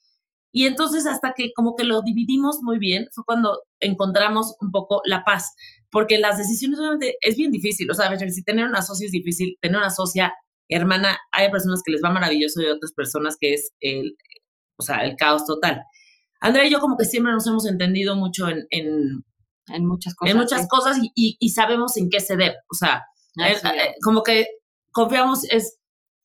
Y 0.53 0.67
entonces 0.67 1.07
hasta 1.07 1.33
que 1.37 1.53
como 1.55 1.77
que 1.77 1.85
lo 1.85 2.03
dividimos 2.03 2.59
muy 2.63 2.79
bien, 2.79 3.07
fue 3.13 3.23
cuando 3.25 3.63
encontramos 3.79 4.57
un 4.61 4.73
poco 4.73 5.03
la 5.05 5.25
paz, 5.25 5.55
porque 5.93 6.19
las 6.19 6.39
decisiones 6.39 6.81
obviamente 6.81 7.17
es 7.21 7.37
bien 7.37 7.53
difícil, 7.53 7.89
o 7.91 7.95
sea, 7.95 8.17
si 8.19 8.43
tener 8.43 8.67
una 8.67 8.83
socia 8.83 9.07
es 9.07 9.13
difícil, 9.13 9.57
tener 9.61 9.79
una 9.79 9.91
socia 9.91 10.35
hermana, 10.69 11.19
hay 11.33 11.51
personas 11.51 11.83
que 11.85 11.93
les 11.93 12.03
va 12.03 12.11
maravilloso 12.11 12.61
y 12.61 12.67
otras 12.67 12.93
personas 12.93 13.37
que 13.39 13.55
es 13.55 13.73
el, 13.81 14.17
o 14.81 14.83
sea, 14.83 15.05
el 15.05 15.17
caos 15.17 15.45
total. 15.47 15.83
Andrea 16.41 16.67
y 16.67 16.71
yo 16.71 16.81
como 16.81 16.97
que 16.97 17.05
siempre 17.05 17.33
nos 17.33 17.47
hemos 17.47 17.67
entendido 17.67 18.17
mucho 18.17 18.49
en, 18.49 18.67
en 18.71 19.23
en 19.73 19.87
muchas 19.87 20.15
cosas. 20.15 20.33
En 20.33 20.39
muchas 20.39 20.69
cosas 20.69 20.99
y, 21.15 21.37
y, 21.39 21.49
sabemos 21.51 21.97
en 21.97 22.11
qué 22.11 22.21
se 22.21 22.37
debe. 22.37 22.57
O 22.71 22.75
sea, 22.75 23.05
eh, 23.45 23.95
como 24.03 24.23
que 24.23 24.47
confiamos, 24.91 25.45
es 25.45 25.79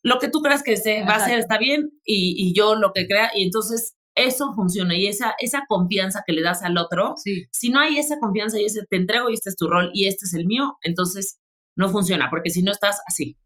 lo 0.04 0.20
que 0.20 0.30
tú 0.30 0.42
creas 0.42 0.64
que 0.64 0.78
se 0.78 1.04
va 1.04 1.14
a 1.14 1.18
hacer 1.18 1.40
está 1.40 1.58
bien 1.58 1.92
y, 2.04 2.36
y, 2.38 2.54
yo 2.56 2.76
lo 2.76 2.92
que 2.94 3.08
crea. 3.08 3.32
Y 3.36 3.44
entonces 3.44 3.96
eso 4.16 4.54
funciona 4.54 4.96
y 4.96 5.08
esa, 5.08 5.36
esa 5.40 5.64
confianza 5.68 6.24
que 6.26 6.34
le 6.34 6.42
das 6.42 6.64
al 6.64 6.78
otro, 6.78 7.16
si 7.18 7.70
no 7.70 7.80
hay 7.80 7.98
esa 7.98 8.20
confianza 8.20 8.60
y 8.60 8.66
ese 8.66 8.86
te 8.90 8.96
entrego 8.96 9.30
y 9.30 9.34
este 9.34 9.50
es 9.50 9.56
tu 9.56 9.68
rol 9.68 9.92
y 9.94 10.08
este 10.08 10.26
es 10.26 10.34
el 10.34 10.46
mío, 10.46 10.78
entonces 10.84 11.40
no 11.76 11.90
funciona, 11.90 12.30
porque 12.30 12.50
si 12.50 12.62
no 12.64 12.72
estás 12.72 13.02
así. 13.06 13.38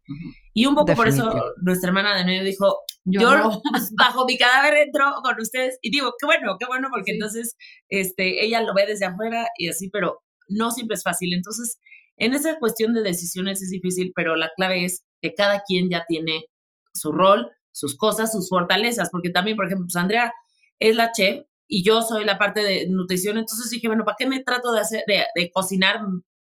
Y 0.54 0.66
un 0.66 0.74
poco 0.74 0.94
por 0.94 1.08
eso 1.08 1.32
nuestra 1.62 1.88
hermana 1.88 2.16
de 2.16 2.24
medio 2.24 2.44
dijo, 2.44 2.78
yo, 3.04 3.20
bajo 3.98 4.24
mi 4.24 4.38
cadáver 4.38 4.78
entro 4.78 5.12
con 5.22 5.40
ustedes 5.40 5.78
y 5.82 5.90
digo, 5.90 6.12
qué 6.18 6.26
bueno, 6.26 6.56
qué 6.58 6.66
bueno, 6.66 6.88
porque 6.90 7.12
entonces 7.12 7.56
este, 7.88 8.44
ella 8.44 8.62
lo 8.62 8.74
ve 8.74 8.86
desde 8.86 9.06
afuera 9.06 9.48
y 9.58 9.68
así, 9.68 9.90
pero 9.90 10.22
no 10.48 10.70
siempre 10.70 10.94
es 10.94 11.02
fácil. 11.02 11.34
Entonces, 11.34 11.78
en 12.16 12.34
esa 12.34 12.58
cuestión 12.58 12.94
de 12.94 13.02
decisiones 13.02 13.62
es 13.62 13.70
difícil, 13.70 14.12
pero 14.14 14.36
la 14.36 14.50
clave 14.56 14.84
es 14.84 15.04
que 15.20 15.34
cada 15.34 15.62
quien 15.66 15.90
ya 15.90 16.04
tiene 16.06 16.44
su 16.94 17.12
rol, 17.12 17.50
sus 17.72 17.96
cosas, 17.96 18.32
sus 18.32 18.48
fortalezas, 18.48 19.10
porque 19.10 19.30
también, 19.30 19.56
por 19.56 19.66
ejemplo, 19.66 19.86
pues 19.86 19.96
Andrea 19.96 20.32
es 20.78 20.94
la 20.96 21.12
chef 21.12 21.44
y 21.66 21.84
yo 21.84 22.02
soy 22.02 22.24
la 22.24 22.38
parte 22.38 22.62
de 22.62 22.88
nutrición, 22.88 23.38
entonces 23.38 23.70
dije, 23.70 23.86
bueno, 23.86 24.04
¿para 24.04 24.16
qué 24.18 24.26
me 24.26 24.42
trato 24.42 24.72
de 24.72 24.80
hacer, 24.80 25.04
de, 25.06 25.24
de 25.34 25.50
cocinar 25.52 26.00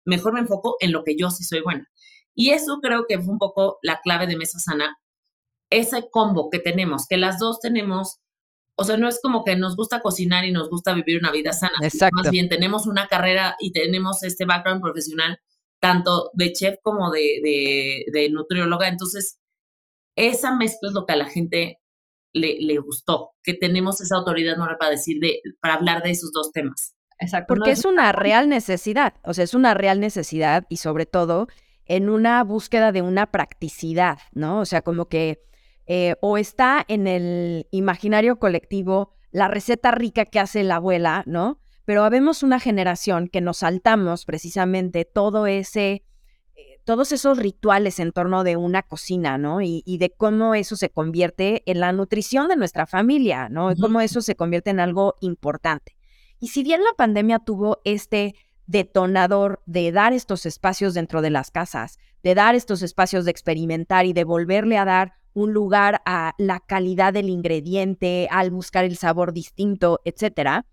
mejor 0.09 0.33
me 0.33 0.41
enfoco 0.41 0.75
en 0.79 0.91
lo 0.91 1.03
que 1.03 1.15
yo 1.17 1.29
sí 1.29 1.43
soy 1.43 1.61
buena. 1.61 1.87
Y 2.35 2.51
eso 2.51 2.79
creo 2.81 3.05
que 3.07 3.19
fue 3.19 3.33
un 3.33 3.39
poco 3.39 3.79
la 3.81 3.99
clave 4.01 4.27
de 4.27 4.37
Mesa 4.37 4.59
Sana, 4.59 4.97
ese 5.69 6.09
combo 6.09 6.49
que 6.49 6.59
tenemos, 6.59 7.05
que 7.07 7.17
las 7.17 7.39
dos 7.39 7.59
tenemos, 7.59 8.19
o 8.75 8.83
sea, 8.83 8.97
no 8.97 9.07
es 9.07 9.19
como 9.21 9.43
que 9.43 9.55
nos 9.55 9.75
gusta 9.75 10.01
cocinar 10.01 10.45
y 10.45 10.51
nos 10.51 10.69
gusta 10.69 10.93
vivir 10.93 11.19
una 11.19 11.31
vida 11.31 11.53
sana. 11.53 11.77
Más 12.11 12.31
bien 12.31 12.49
tenemos 12.49 12.87
una 12.87 13.07
carrera 13.07 13.55
y 13.59 13.71
tenemos 13.71 14.23
este 14.23 14.45
background 14.45 14.81
profesional, 14.81 15.39
tanto 15.79 16.31
de 16.33 16.53
chef 16.53 16.77
como 16.81 17.11
de, 17.11 17.39
de, 17.43 18.05
de 18.11 18.29
nutrióloga. 18.29 18.87
Entonces, 18.87 19.37
esa 20.15 20.55
mezcla 20.55 20.89
es 20.89 20.93
lo 20.93 21.05
que 21.05 21.13
a 21.13 21.17
la 21.17 21.25
gente 21.25 21.79
le, 22.33 22.59
le 22.61 22.77
gustó, 22.77 23.31
que 23.43 23.53
tenemos 23.53 24.01
esa 24.01 24.17
autoridad 24.17 24.57
moral 24.57 24.77
para 24.79 24.91
decir, 24.91 25.19
de, 25.19 25.41
para 25.61 25.75
hablar 25.75 26.03
de 26.03 26.11
esos 26.11 26.31
dos 26.31 26.51
temas. 26.51 26.95
Exacto. 27.19 27.53
Porque 27.53 27.71
es 27.71 27.85
una 27.85 28.11
real 28.11 28.49
necesidad, 28.49 29.13
o 29.23 29.33
sea, 29.33 29.43
es 29.43 29.53
una 29.53 29.73
real 29.73 29.99
necesidad 29.99 30.65
y 30.69 30.77
sobre 30.77 31.05
todo 31.05 31.47
en 31.85 32.09
una 32.09 32.43
búsqueda 32.43 32.91
de 32.91 33.01
una 33.01 33.31
practicidad, 33.31 34.19
¿no? 34.31 34.59
O 34.59 34.65
sea, 34.65 34.81
como 34.81 35.05
que 35.05 35.41
eh, 35.91 36.15
o 36.21 36.37
está 36.37 36.85
en 36.87 37.07
el 37.07 37.67
imaginario 37.71 38.37
colectivo 38.37 39.15
la 39.31 39.47
receta 39.47 39.89
rica 39.89 40.25
que 40.25 40.39
hace 40.39 40.63
la 40.63 40.75
abuela, 40.75 41.23
¿no? 41.25 41.59
Pero 41.85 42.03
habemos 42.03 42.43
una 42.43 42.59
generación 42.59 43.27
que 43.27 43.41
nos 43.41 43.57
saltamos 43.57 44.25
precisamente 44.25 45.03
todo 45.03 45.47
ese, 45.47 46.03
eh, 46.55 46.79
todos 46.85 47.11
esos 47.11 47.39
rituales 47.39 47.99
en 47.99 48.11
torno 48.11 48.43
de 48.43 48.55
una 48.55 48.83
cocina, 48.83 49.39
¿no? 49.39 49.61
Y, 49.61 49.97
de 49.97 50.11
cómo 50.11 50.53
eso 50.53 50.75
se 50.75 50.91
convierte 50.91 51.63
en 51.65 51.79
la 51.79 51.91
nutrición 51.91 52.49
de 52.49 52.55
nuestra 52.55 52.85
familia, 52.85 53.49
¿no? 53.49 53.71
Y 53.71 53.75
cómo 53.75 53.99
eso 53.99 54.21
se 54.21 54.35
convierte 54.35 54.69
en 54.69 54.79
algo 54.79 55.15
importante. 55.21 55.95
Y 56.39 56.47
si 56.47 56.63
bien 56.63 56.83
la 56.83 56.93
pandemia 56.97 57.39
tuvo 57.39 57.81
este 57.83 58.35
detonador 58.65 59.61
de 59.65 59.91
dar 59.91 60.13
estos 60.13 60.45
espacios 60.45 60.93
dentro 60.93 61.21
de 61.21 61.31
las 61.31 61.51
casas, 61.51 61.97
de 62.23 62.35
dar 62.35 62.55
estos 62.55 62.81
espacios 62.81 63.25
de 63.25 63.31
experimentar 63.31 64.05
y 64.05 64.13
de 64.13 64.23
volverle 64.23 64.77
a 64.77 64.85
dar 64.85 65.13
un 65.33 65.53
lugar 65.53 66.01
a 66.05 66.33
la 66.37 66.59
calidad 66.59 67.13
del 67.13 67.29
ingrediente, 67.29 68.27
al 68.31 68.51
buscar 68.51 68.85
el 68.85 68.97
sabor 68.97 69.33
distinto, 69.33 70.01
etcétera. 70.05 70.65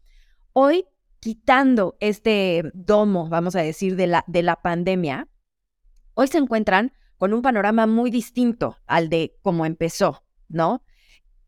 Hoy, 0.52 0.86
quitando 1.20 1.96
este 2.00 2.70
domo, 2.74 3.28
vamos 3.28 3.56
a 3.56 3.60
decir, 3.60 3.96
de 3.96 4.06
la, 4.06 4.24
de 4.26 4.42
la 4.42 4.56
pandemia, 4.56 5.28
hoy 6.14 6.28
se 6.28 6.38
encuentran 6.38 6.92
con 7.16 7.32
un 7.32 7.42
panorama 7.42 7.86
muy 7.86 8.10
distinto 8.10 8.76
al 8.86 9.08
de 9.08 9.36
cómo 9.42 9.66
empezó, 9.66 10.22
¿no? 10.48 10.82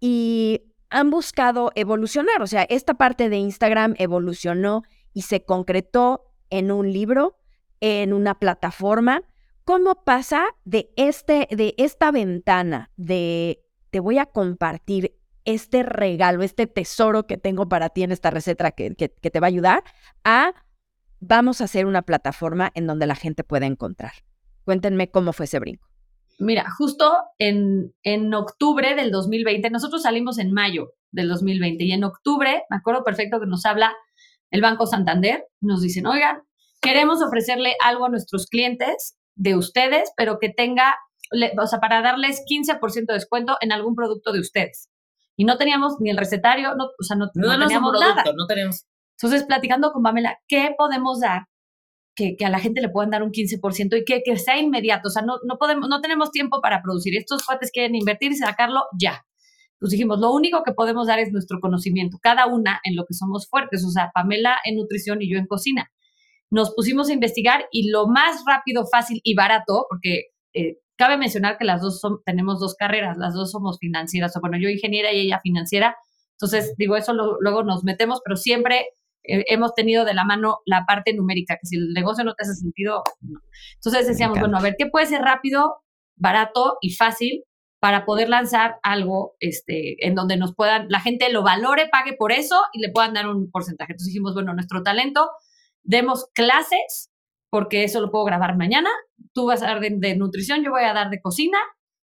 Y 0.01 0.68
han 0.91 1.11
buscado 1.11 1.73
evolucionar. 1.75 2.43
O 2.43 2.47
sea, 2.47 2.63
esta 2.65 2.95
parte 2.95 3.29
de 3.29 3.37
Instagram 3.37 3.95
evolucionó 3.99 4.83
y 5.13 5.23
se 5.23 5.45
concretó 5.45 6.25
en 6.51 6.71
un 6.71 6.93
libro, 6.93 7.39
en 7.81 8.13
una 8.13 8.39
plataforma. 8.39 9.23
¿Cómo 9.65 10.05
pasa 10.05 10.47
de, 10.65 10.91
este, 10.97 11.49
de 11.51 11.75
esta 11.77 12.11
ventana 12.11 12.91
de 12.97 13.65
te 13.91 14.01
voy 14.01 14.19
a 14.19 14.27
compartir 14.27 15.15
este 15.45 15.83
regalo, 15.83 16.43
este 16.43 16.67
tesoro 16.67 17.27
que 17.27 17.39
tengo 17.39 17.69
para 17.69 17.89
ti 17.89 18.03
en 18.03 18.13
esta 18.13 18.31
receta 18.31 18.71
que, 18.71 18.95
que, 18.95 19.09
te 19.09 19.41
va 19.41 19.47
a 19.47 19.49
ayudar, 19.49 19.83
a 20.25 20.53
vamos 21.21 21.61
a 21.61 21.65
hacer 21.65 21.87
una 21.87 22.03
plataforma 22.03 22.71
en 22.75 22.87
donde 22.87 23.07
la 23.07 23.15
gente 23.15 23.45
pueda 23.45 23.67
encontrar? 23.67 24.13
Cuéntenme 24.65 25.11
cómo 25.11 25.33
fue 25.33 25.47
ese 25.47 25.59
brinco. 25.59 25.89
Mira, 26.39 26.67
justo 26.77 27.17
en, 27.39 27.93
en 28.03 28.33
octubre 28.33 28.95
del 28.95 29.11
2020, 29.11 29.71
nosotros 29.71 30.03
salimos 30.03 30.39
en 30.39 30.53
mayo 30.53 30.93
del 31.11 31.29
2020 31.29 31.85
y 31.85 31.93
en 31.93 32.05
octubre, 32.05 32.63
me 32.71 32.77
acuerdo 32.77 33.03
perfecto 33.03 33.41
que 33.41 33.47
nos 33.47 33.65
habla 33.67 33.95
el 34.51 34.61
Banco 34.61 34.87
Santander, 34.87 35.47
nos 35.61 35.83
dicen, 35.83 36.07
oigan, 36.07 36.43
queremos 36.81 37.23
ofrecerle 37.23 37.75
algo 37.85 38.07
a 38.07 38.09
nuestros 38.09 38.47
clientes 38.47 39.19
de 39.35 39.57
ustedes, 39.57 40.13
pero 40.17 40.39
que 40.39 40.49
tenga, 40.49 40.97
o 41.61 41.67
sea, 41.67 41.81
para 41.81 42.03
darles 42.03 42.43
15% 42.49 43.07
de 43.07 43.15
descuento 43.15 43.57
en 43.61 43.73
algún 43.73 43.95
producto 43.95 44.33
de 44.33 44.41
ustedes. 44.41 44.91
Y 45.37 45.45
no 45.45 45.57
teníamos 45.57 45.95
ni 46.01 46.11
el 46.11 46.17
recetario, 46.17 46.75
no, 46.75 46.87
o 46.99 47.03
sea, 47.03 47.17
no, 47.17 47.31
no, 47.35 47.59
teníamos 47.59 47.93
nada. 48.01 48.25
No 48.37 48.47
tenemos. 48.47 48.87
Entonces, 49.21 49.45
platicando 49.45 49.93
con 49.93 50.03
Pamela, 50.03 50.39
¿qué 50.49 50.75
podemos 50.77 51.21
dar 51.21 51.47
que, 52.19 52.45
a 52.45 52.51
la 52.51 52.59
gente 52.59 52.81
le 52.81 52.89
puedan 52.89 53.11
dar 53.11 53.23
un 53.23 53.31
15% 53.31 54.01
y 54.01 54.05
que, 54.05 54.23
que 54.25 54.37
sea 54.37 54.59
inmediato. 54.59 55.09
O 55.09 55.11
sea, 55.11 55.23
no, 55.23 55.37
no, 55.45 55.57
podemos, 55.59 55.89
no 55.89 56.01
tenemos 56.01 56.31
tiempo 56.33 56.61
para 56.61 56.83
producir. 56.83 57.17
Estos 57.17 57.45
cuates 57.45 57.71
quieren 57.71 57.95
invertir 57.95 58.33
y 58.33 58.37
sacarlo 58.37 58.83
ya. 58.99 59.25
Pues 59.79 59.93
dijimos, 59.93 60.19
lo 60.19 60.33
único 60.33 60.65
que 60.65 60.73
podemos 60.73 61.07
dar 61.07 61.21
es 61.21 61.31
nuestro 61.31 61.61
conocimiento, 61.61 62.19
cada 62.21 62.47
una 62.47 62.81
en 62.83 62.97
lo 62.97 63.05
que 63.07 63.15
somos 63.15 63.49
fuertes. 63.49 63.85
O 63.85 63.91
sea, 63.91 64.11
Pamela 64.13 64.59
en 64.65 64.77
nutrición 64.77 65.23
y 65.23 65.31
yo 65.33 65.39
en 65.39 65.47
cocina. 65.47 65.91
Nos 66.51 66.75
pusimos 66.75 67.09
a 67.09 67.13
investigar 67.13 67.67
y 67.71 67.91
lo 67.91 68.09
más 68.09 68.43
rápido, 68.47 68.87
fácil 68.91 69.21
y 69.23 69.35
barato, 69.35 69.87
porque 69.89 70.25
eh, 70.55 70.79
cabe 70.97 71.17
mencionar 71.19 71.59
que 71.59 71.65
las 71.65 71.81
dos 71.81 72.01
son, 72.01 72.21
tenemos 72.25 72.59
dos 72.59 72.75
carreras, 72.75 73.17
las 73.19 73.35
dos 73.35 73.53
somos 73.53 73.79
financieras. 73.79 74.37
O 74.37 74.41
bueno, 74.41 74.59
yo 74.59 74.69
ingeniera 74.69 75.13
y 75.13 75.21
ella 75.21 75.39
financiera. 75.41 75.97
Entonces, 76.33 76.75
digo, 76.77 76.97
eso 76.97 77.13
luego 77.13 77.63
nos 77.63 77.85
metemos, 77.85 78.21
pero 78.25 78.37
siempre 78.37 78.87
hemos 79.29 79.75
tenido 79.75 80.05
de 80.05 80.15
la 80.15 80.25
mano 80.25 80.59
la 80.65 80.85
parte 80.87 81.15
numérica, 81.15 81.57
que 81.61 81.67
si 81.67 81.77
el 81.77 81.93
negocio 81.93 82.25
no 82.25 82.35
te 82.35 82.45
hace 82.45 82.55
sentido, 82.55 83.03
Entonces 83.75 84.07
decíamos, 84.07 84.41
bueno, 84.41 84.59
a 84.59 84.63
ver, 84.63 84.75
¿qué 84.79 84.87
puede 84.87 85.07
ser 85.07 85.21
rápido? 85.23 85.83
barato 86.19 86.79
y 86.81 86.95
fácil 86.95 87.45
para 87.81 88.05
poder 88.05 88.29
lanzar 88.29 88.79
algo 88.83 89.37
este, 89.39 90.05
en 90.05 90.15
donde 90.15 90.37
nos 90.37 90.55
puedan, 90.55 90.87
la 90.89 91.01
gente 91.01 91.33
lo 91.33 91.45
valore, 91.45 91.89
pague 91.89 92.13
por 92.13 92.33
eso 92.33 92.61
y 92.73 92.81
le 92.81 92.91
puedan 92.91 93.15
dar 93.15 93.29
un 93.29 93.51
porcentaje. 93.51 93.93
Entonces 93.93 94.13
dijimos, 94.13 94.35
bueno, 94.35 94.53
nuestro 94.53 94.83
talento, 94.83 95.31
demos 95.85 96.27
clases, 96.35 97.11
porque 97.51 97.85
eso 97.85 98.01
lo 98.01 98.11
puedo 98.11 98.25
grabar 98.25 98.57
mañana, 98.57 98.91
tú 99.33 99.47
vas 99.47 99.63
a 99.63 99.67
dar 99.67 99.81
de, 99.81 100.17
nutrición, 100.17 100.65
yo 100.65 100.73
voy 100.73 100.83
a 100.83 100.93
dar 100.93 101.09
de 101.09 101.21
cocina, 101.21 101.59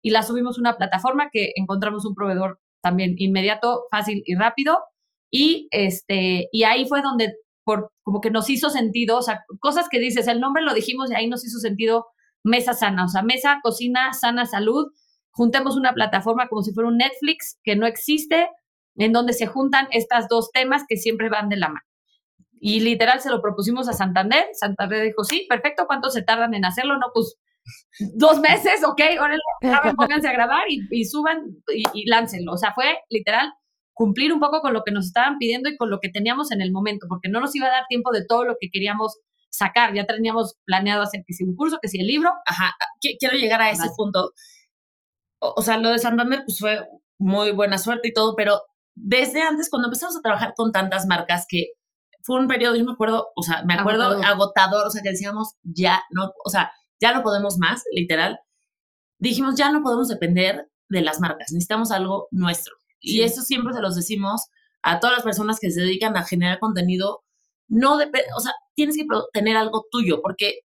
y 0.03 0.11
la 0.11 0.23
subimos 0.23 0.57
a 0.57 0.61
una 0.61 0.77
plataforma 0.77 1.31
que 1.33 1.51
encontramos 1.57 2.07
un 2.07 2.15
proveedor 2.15 2.61
también 2.81 3.15
inmediato, 3.17 3.87
fácil 3.91 4.23
y 4.25 4.37
rápido, 4.37 4.79
y, 5.37 5.69
este, 5.71 6.49
y 6.51 6.63
ahí 6.65 6.87
fue 6.89 7.03
donde 7.03 7.35
por, 7.63 7.93
como 8.03 8.23
que 8.23 8.31
nos 8.31 8.49
hizo 8.49 8.71
sentido, 8.71 9.19
o 9.19 9.23
sea, 9.23 9.45
cosas 9.61 9.87
que 9.91 9.99
dices, 9.99 10.29
el 10.29 10.41
nombre 10.41 10.63
lo 10.63 10.73
dijimos 10.73 11.11
y 11.11 11.15
ahí 11.15 11.29
nos 11.29 11.45
hizo 11.45 11.59
sentido 11.59 12.07
mesa 12.43 12.73
sana, 12.73 13.05
o 13.05 13.09
sea, 13.09 13.21
mesa, 13.21 13.61
cocina, 13.63 14.15
sana, 14.15 14.47
salud, 14.47 14.87
juntemos 15.33 15.77
una 15.77 15.93
plataforma 15.93 16.49
como 16.49 16.63
si 16.63 16.73
fuera 16.73 16.89
un 16.89 16.97
Netflix 16.97 17.59
que 17.65 17.77
no 17.77 17.87
existe, 17.87 18.49
en 18.95 19.13
donde 19.13 19.35
se 19.35 19.47
juntan 19.47 19.89
estos 19.91 20.27
dos 20.31 20.51
temas 20.53 20.85
que 20.89 20.97
siempre 20.97 21.29
van 21.29 21.51
de 21.51 21.59
la 21.59 21.69
mano. 21.69 21.87
Y 22.59 22.81
literal 22.81 23.21
se 23.21 23.29
lo 23.29 23.43
propusimos 23.43 23.91
a 23.91 23.93
Santander, 23.93 24.47
Santander 24.55 25.05
dijo, 25.05 25.23
sí, 25.23 25.45
perfecto, 25.51 25.85
¿cuánto 25.87 26.09
se 26.09 26.23
tardan 26.23 26.55
en 26.55 26.65
hacerlo? 26.65 26.97
No, 26.97 27.09
pues 27.13 27.37
dos 28.15 28.41
meses, 28.41 28.83
ok, 28.85 29.03
ahora 29.21 29.37
pónganse 29.99 30.29
a 30.29 30.33
grabar 30.33 30.65
y, 30.71 31.05
suban 31.05 31.43
y, 31.75 31.83
y 31.93 32.09
láncenlo. 32.09 32.53
O 32.53 32.57
sea, 32.57 32.73
fue 32.73 33.01
literal 33.11 33.53
cumplir 33.97 34.31
un 34.35 34.41
poco 34.41 34.61
con 34.61 34.75
lo 34.75 34.83
que 34.85 34.93
nos 34.93 35.07
estaban 35.07 35.39
pidiendo 35.39 35.71
y 35.71 35.77
con 35.79 35.89
lo 35.89 36.01
que 36.01 36.11
teníamos 36.11 36.53
en 36.53 36.61
el 36.61 36.71
momento, 36.71 37.07
porque 37.09 37.31
no 37.31 37.41
nos 37.41 37.57
iba 37.57 37.67
a 37.67 37.71
dar 37.71 37.87
tiempo 37.89 38.13
de 38.13 38.27
todo 38.27 38.45
lo 38.45 38.57
que 38.61 38.69
queríamos 38.71 39.19
sacar. 39.49 39.95
Ya 39.95 40.05
teníamos 40.05 40.57
planeado 40.67 41.03
hacer 41.03 41.25
que 41.27 41.33
si 41.33 41.45
un 41.45 41.57
curso, 41.57 41.79
que 41.81 41.89
si 41.89 41.99
el 41.99 42.07
libro. 42.07 42.31
Ajá, 42.45 42.75
quiero 43.19 43.39
llegar 43.39 43.63
a 43.63 43.71
ese 43.71 43.89
punto. 43.97 44.33
O, 45.39 45.63
sea, 45.63 45.79
lo 45.79 45.89
de 45.89 45.99
Santander 45.99 46.43
pues 46.45 46.59
fue 46.59 46.87
muy 47.19 47.53
buena 47.53 47.79
suerte 47.79 48.09
y 48.09 48.13
todo, 48.13 48.37
pero 48.37 48.61
desde 48.95 49.41
antes, 49.41 49.71
cuando 49.71 49.89
empezamos 49.89 50.15
a 50.15 50.21
trabajar 50.21 50.53
con 50.55 50.73
tantas 50.73 51.07
marcas, 51.07 51.47
que 51.49 51.69
fue 52.23 52.39
un 52.39 52.49
periodo, 52.49 52.77
yo 52.77 52.85
me 52.85 52.93
acuerdo, 52.93 53.29
o 53.35 53.43
sea, 53.43 53.63
me 53.65 53.75
acuerdo 53.75 54.03
agotador, 54.03 54.27
agotador 54.27 54.87
o 54.89 54.91
sea, 54.91 55.03
que 55.03 55.11
decíamos, 55.11 55.55
ya 55.63 56.03
no, 56.11 56.33
o 56.45 56.51
sea, 56.51 56.71
ya 57.01 57.15
no 57.15 57.23
podemos 57.23 57.57
más, 57.57 57.83
literal. 57.93 58.41
Dijimos, 59.19 59.55
ya 59.57 59.73
no 59.73 59.83
podemos 59.83 60.09
depender 60.09 60.69
de 60.91 61.01
las 61.01 61.19
marcas, 61.19 61.51
necesitamos 61.53 61.93
algo 61.93 62.29
nuestro. 62.31 62.75
Y 63.07 63.23
eso 63.23 63.43
siempre 63.43 63.73
se 63.73 63.81
los 63.81 63.95
decimos 63.95 64.47
a 64.83 65.01
todas 65.01 65.17
las 65.17 65.25
personas 65.25 65.59
que 65.61 65.71
se 65.71 65.81
dedican 65.81 66.17
a 66.17 66.25
generar 66.25 66.59
contenido. 66.59 67.25
No 67.69 67.97
depende, 67.97 68.29
o 68.37 68.41
sea, 68.41 68.53
tienes 68.75 68.97
que 68.97 69.07
tener 69.33 69.57
algo 69.57 69.87
tuyo, 69.91 70.21
porque 70.23 70.61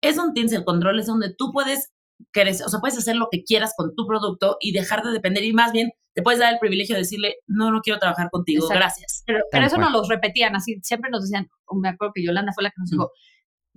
es 0.00 0.16
donde 0.16 0.34
tienes 0.34 0.52
el 0.52 0.64
control, 0.64 1.00
es 1.00 1.06
donde 1.06 1.34
tú 1.34 1.52
puedes 1.52 1.92
crecer, 2.32 2.66
o 2.66 2.68
sea, 2.68 2.80
puedes 2.80 2.98
hacer 2.98 3.16
lo 3.16 3.28
que 3.30 3.44
quieras 3.44 3.74
con 3.76 3.94
tu 3.94 4.06
producto 4.06 4.56
y 4.60 4.72
dejar 4.72 5.02
de 5.02 5.12
depender 5.12 5.44
y 5.44 5.52
más 5.52 5.72
bien 5.72 5.90
te 6.14 6.22
puedes 6.22 6.40
dar 6.40 6.52
el 6.52 6.58
privilegio 6.58 6.96
de 6.96 7.02
decirle, 7.02 7.36
no, 7.46 7.70
no 7.70 7.80
quiero 7.80 8.00
trabajar 8.00 8.28
contigo, 8.30 8.66
gracias. 8.68 9.22
Pero, 9.24 9.40
pero 9.52 9.66
eso 9.66 9.78
no 9.78 9.90
los 9.90 10.08
repetían 10.08 10.56
así, 10.56 10.78
siempre 10.82 11.10
nos 11.10 11.22
decían, 11.22 11.48
me 11.72 11.90
acuerdo 11.90 12.12
que 12.14 12.24
Yolanda 12.24 12.52
fue 12.52 12.64
la 12.64 12.70
que 12.70 12.80
nos 12.80 12.90
dijo, 12.90 13.12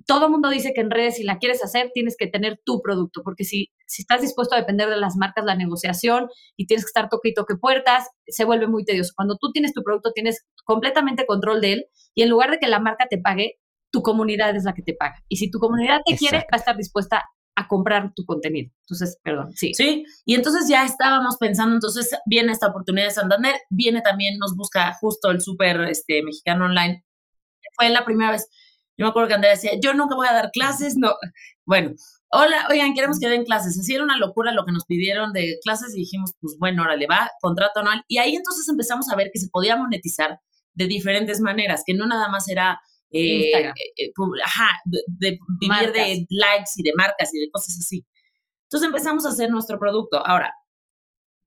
todo 0.06 0.26
el 0.26 0.32
mundo 0.32 0.50
dice 0.50 0.74
que 0.74 0.82
en 0.82 0.92
redes, 0.92 1.16
si 1.16 1.24
la 1.24 1.38
quieres 1.38 1.64
hacer, 1.64 1.92
tienes 1.94 2.16
que 2.18 2.28
tener 2.28 2.60
tu 2.64 2.82
producto, 2.82 3.22
porque 3.24 3.44
si, 3.44 3.72
si 3.88 4.04
estás 4.04 4.22
dispuesto 4.22 4.56
a 4.56 4.60
depender 4.60 4.90
de 4.90 4.98
las 4.98 5.16
marcas, 5.16 5.46
la 5.46 5.56
negociación 5.56 6.30
y 6.56 6.68
tienes 6.68 6.86
que 6.86 6.90
estar 6.90 7.10
toque 7.10 7.30
y 7.30 7.34
toque 7.34 7.56
puertas, 7.56 8.08
se 8.28 8.46
vuelve 8.46 8.68
muy 8.68 8.86
tedioso. 8.86 9.14
Cuando 9.16 9.38
tú 9.38 9.52
tienes 9.52 9.74
tu 9.74 9.84
producto, 9.84 10.12
tienes 10.14 10.46
completamente 10.64 11.26
control 11.26 11.62
de 11.62 11.74
él 11.74 11.86
y 12.16 12.24
en 12.24 12.30
lugar 12.30 12.52
de 12.52 12.60
que 12.60 12.68
la 12.68 12.80
marca 12.80 13.08
te 13.10 13.18
pague, 13.18 13.60
tu 13.92 14.02
comunidad 14.02 14.56
es 14.56 14.64
la 14.64 14.74
que 14.74 14.82
te 14.82 14.94
paga. 14.94 15.24
Y 15.28 15.38
si 15.38 15.52
tu 15.52 15.60
comunidad 15.60 16.02
te 16.06 16.16
quiere, 16.16 16.40
va 16.40 16.54
a 16.54 16.58
estar 16.58 16.78
dispuesta 16.78 17.24
a 17.56 17.68
comprar 17.68 18.14
tu 18.16 18.26
contenido. 18.26 18.72
Entonces, 18.84 19.20
perdón, 19.24 19.52
sí. 19.54 19.74
Sí, 19.74 20.06
y 20.26 20.36
entonces 20.36 20.68
ya 20.70 20.86
estábamos 20.86 21.38
pensando, 21.38 21.76
entonces 21.76 22.10
viene 22.26 22.54
esta 22.54 22.68
oportunidad 22.68 23.08
de 23.08 23.12
Santander, 23.12 23.56
viene 23.70 24.02
también, 24.02 24.38
nos 24.40 24.56
busca 24.56 24.94
justo 25.00 25.30
el 25.32 25.42
súper 25.42 25.82
este, 25.82 26.24
mexicano 26.24 26.66
online. 26.66 27.04
Fue 27.76 27.90
la 27.90 28.06
primera 28.06 28.32
vez 28.32 28.48
yo 29.02 29.08
me 29.08 29.10
acuerdo 29.10 29.30
que 29.30 29.34
Andrea 29.34 29.54
decía, 29.54 29.72
yo 29.82 29.96
nunca 29.96 30.16
voy 30.16 30.28
a 30.28 30.34
dar 30.34 30.52
clases, 30.52 30.96
no. 30.96 31.16
Bueno, 31.66 31.96
hola, 32.30 32.68
oigan, 32.70 32.94
queremos 32.94 33.18
que 33.20 33.28
den 33.28 33.46
clases. 33.46 33.76
Así 33.80 33.96
era 33.96 34.04
una 34.04 34.16
locura 34.16 34.52
lo 34.52 34.64
que 34.64 34.72
nos 34.72 34.86
pidieron 34.86 35.34
de 35.34 35.58
clases 35.64 35.96
y 35.96 36.02
dijimos, 36.02 36.34
pues 36.40 36.56
bueno, 36.60 36.84
órale, 36.84 37.08
va, 37.08 37.32
contrato 37.42 37.80
anual. 37.80 38.04
Y 38.08 38.20
ahí 38.20 38.36
entonces 38.36 38.70
empezamos 38.70 39.10
a 39.10 39.16
ver 39.16 39.32
que 39.34 39.40
se 39.40 39.50
podía 39.50 39.76
monetizar 39.76 40.40
de 40.76 40.86
diferentes 40.86 41.42
maneras, 41.42 41.82
que 41.84 41.96
no 41.96 42.06
nada 42.06 42.30
más 42.30 42.48
era 42.48 42.80
eh, 43.10 43.52
eh, 43.58 43.74
eh, 43.98 44.12
ajá, 44.46 44.70
de, 44.86 45.40
vivir 45.60 45.92
de 45.94 46.28
likes 46.30 46.72
y 46.76 46.84
de 46.84 46.94
marcas 46.96 47.34
y 47.34 47.40
de 47.40 47.50
cosas 47.50 47.80
así. 47.80 48.06
Entonces 48.66 48.86
empezamos 48.86 49.26
a 49.26 49.30
hacer 49.30 49.50
nuestro 49.50 49.80
producto. 49.80 50.24
Ahora, 50.24 50.54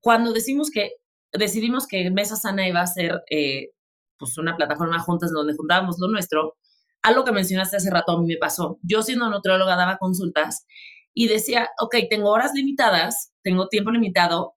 cuando 0.01 0.33
decimos 0.33 0.73
que 0.73 0.90
decidimos 1.33 1.87
que 1.87 2.11
Mesa 2.11 2.35
Sana 2.35 2.67
iba 2.67 2.81
a 2.81 2.87
ser 2.88 3.23
pues 4.19 4.38
una 4.38 4.57
plataforma 4.57 4.99
juntas 4.99 5.31
donde 5.31 5.55
juntábamos 5.55 5.99
lo 6.01 6.09
nuestro, 6.09 6.57
algo 7.05 7.25
que 7.25 7.33
mencionaste 7.33 7.77
hace 7.77 7.90
rato 7.90 8.12
a 8.12 8.21
mí 8.21 8.27
me 8.27 8.38
pasó. 8.38 8.79
Yo 8.83 9.03
siendo 9.03 9.29
nutrióloga 9.29 9.77
daba 9.77 9.99
consultas 9.99 10.67
y 11.12 11.29
decía, 11.29 11.69
ok, 11.79 11.97
tengo 12.09 12.31
horas 12.31 12.53
limitadas, 12.55 13.33
tengo 13.43 13.69
tiempo 13.69 13.90
limitado, 13.90 14.57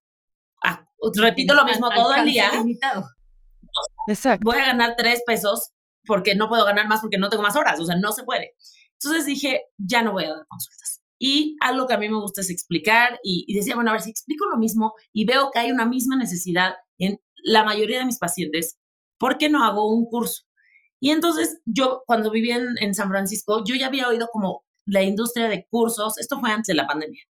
ah, 0.64 0.88
repito 1.16 1.54
lo 1.54 1.66
mismo 1.66 1.90
todo 1.90 2.16
el 2.16 2.26
día. 2.26 2.50
Limitado. 2.54 3.06
Exacto. 4.08 4.46
Voy 4.46 4.58
a 4.58 4.68
ganar 4.68 4.96
tres 4.98 5.22
pesos 5.26 5.74
porque 6.06 6.36
no 6.36 6.48
puedo 6.48 6.64
ganar 6.64 6.88
más 6.88 7.02
porque 7.02 7.18
no 7.18 7.30
tengo 7.30 7.44
más 7.44 7.58
horas, 7.58 7.82
o 7.82 7.86
sea, 7.86 7.98
no 7.98 8.14
se 8.14 8.24
puede. 8.24 8.56
Entonces 8.94 9.26
dije, 9.26 9.64
ya 9.78 10.02
no 10.02 10.14
voy 10.14 10.24
a 10.24 10.30
dar 10.30 10.48
consultas. 10.48 11.04
Y 11.20 11.58
algo 11.60 11.86
que 11.86 11.96
a 11.96 11.98
mí 11.98 12.08
me 12.08 12.20
gusta 12.20 12.40
es 12.42 12.50
explicar 12.50 13.20
y, 13.24 13.44
y 13.46 13.56
decía, 13.56 13.76
bueno, 13.76 13.90
a 13.90 13.94
ver, 13.94 14.02
si 14.02 14.10
explico 14.10 14.46
lo 14.46 14.58
mismo 14.58 14.94
y 15.12 15.26
veo 15.26 15.52
que 15.52 15.60
hay 15.60 15.72
una 15.72 15.86
misma 15.86 16.16
necesidad 16.16 16.76
en 16.98 17.20
la 17.44 17.66
mayoría 17.66 18.00
de 18.00 18.06
mis 18.06 18.20
pacientes, 18.20 18.80
¿por 19.18 19.38
qué 19.38 19.50
no 19.50 19.66
hago 19.66 19.94
un 19.94 20.06
curso? 20.06 20.47
Y 21.00 21.12
entonces 21.12 21.62
yo, 21.66 22.04
cuando 22.06 22.32
vivía 22.32 22.58
en, 22.80 22.96
San 22.96 23.10
Francisco, 23.10 23.64
yo 23.66 23.76
ya 23.76 23.88
había 23.88 24.08
oído 24.08 24.28
como 24.32 24.66
la 24.86 25.04
industria 25.04 25.48
de 25.48 25.68
cursos, 25.70 26.18
esto 26.18 26.40
fue 26.40 26.52
antes 26.52 26.68
de 26.68 26.76
la 26.76 26.88
pandemia. 26.88 27.22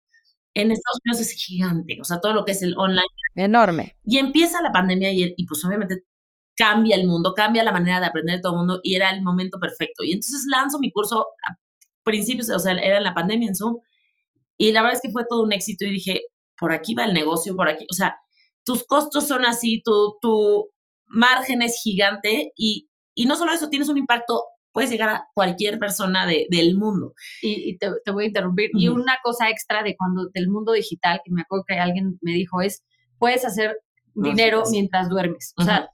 En 0.54 0.72
Estados 0.72 1.00
Unidos 1.06 1.22
es 1.22 1.32
gigante, 1.34 1.98
o 2.02 2.04
sea, 2.04 2.20
todo 2.20 2.34
lo 2.34 2.46
que 2.46 2.54
es 2.54 2.62
el 2.62 2.76
online. 2.78 3.06
Enorme. 3.36 3.96
Y 4.04 4.18
empieza 4.18 4.62
la 4.62 4.72
pandemia 4.72 5.12
y, 5.12 5.34
y 5.36 5.46
pues 5.46 5.64
obviamente 5.66 6.04
cambia 6.56 6.96
el 6.96 7.08
mundo, 7.08 7.34
cambia 7.36 7.64
la 7.64 7.72
manera 7.72 8.00
de 8.00 8.08
aprender 8.08 8.38
de 8.38 8.42
todo 8.42 8.54
el 8.54 8.58
mundo 8.60 8.80
y 8.84 8.96
era 8.96 9.12
el 9.12 9.22
momento 9.22 9.60
perfecto. 9.60 10.04
Y 10.04 10.14
entonces 10.14 10.46
lanzo 10.50 10.80
mi 10.80 10.92
curso 10.92 11.28
a 11.48 11.58
principios, 12.04 12.50
o 12.50 12.60
sea, 12.60 12.74
era 12.74 12.98
en 12.98 13.04
la 13.04 13.14
pandemia 13.14 13.50
en 13.50 13.56
Zoom 13.56 13.80
y 14.58 14.72
la 14.72 14.82
verdad 14.82 14.96
es 14.96 15.02
que 15.02 15.12
fue 15.12 15.26
todo 15.30 15.44
un 15.44 15.54
éxito 15.54 15.86
y 15.86 15.92
dije, 15.92 16.22
por 16.58 16.72
aquí 16.74 16.96
va 16.96 17.06
el 17.06 17.14
negocio, 17.14 17.56
por 17.56 17.70
aquí, 17.70 17.86
o 17.90 17.94
sea, 17.94 18.18
tus 18.66 18.84
costos 18.86 19.28
son 19.28 19.46
así, 19.46 19.82
tu, 19.84 20.18
tu 20.20 20.70
margen 21.06 21.62
es 21.62 21.80
gigante 21.82 22.52
y 22.56 22.90
y 23.18 23.26
no 23.26 23.36
solo 23.36 23.52
eso, 23.52 23.68
tienes 23.68 23.90
un 23.90 23.98
impacto, 23.98 24.44
puedes 24.72 24.92
llegar 24.92 25.10
a 25.10 25.28
cualquier 25.34 25.80
persona 25.80 26.28
de, 26.28 26.46
del 26.52 26.78
mundo. 26.78 27.16
Y, 27.42 27.80
te, 27.80 27.90
voy 28.12 28.26
a 28.26 28.28
interrumpir. 28.28 28.70
Y 28.76 28.90
una 28.90 29.18
cosa 29.24 29.50
extra 29.50 29.82
de 29.82 29.98
cuando 29.98 30.30
del 30.32 30.50
mundo 30.50 30.74
digital, 30.74 31.20
que 31.26 31.32
me 31.32 31.42
acuerdo 31.42 31.66
que 31.68 31.80
alguien 31.80 32.20
me 32.22 32.34
dijo, 32.34 32.62
es, 32.62 32.86
puedes 33.18 33.44
hacer 33.44 33.80
dinero 34.14 34.62
mientras 34.70 35.10
duermes. 35.10 35.56
O 35.58 35.64
sea, 35.64 35.90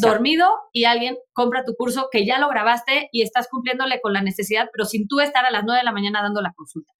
dormido 0.00 0.48
y 0.72 0.84
alguien 0.84 1.18
compra 1.34 1.66
tu 1.66 1.74
curso 1.76 2.08
que 2.10 2.24
ya 2.24 2.38
lo 2.38 2.48
grabaste 2.48 3.10
y 3.12 3.20
estás 3.20 3.46
cumpliéndole 3.50 4.00
con 4.00 4.14
la 4.14 4.22
necesidad, 4.22 4.70
pero 4.72 4.86
sin 4.86 5.06
tú 5.06 5.20
estar 5.20 5.44
a 5.44 5.50
las 5.50 5.64
9 5.64 5.80
de 5.80 5.84
la 5.84 5.92
mañana 5.92 6.22
dando 6.22 6.40
la 6.40 6.54
consulta. 6.54 6.94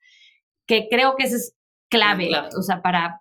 Que 0.66 0.88
creo 0.90 1.16
que 1.16 1.25
eso 1.25 1.37
es 1.37 1.57
clave, 1.88 2.29
clave. 2.29 2.51
o 2.55 2.61
sea, 2.61 2.83
para... 2.83 3.18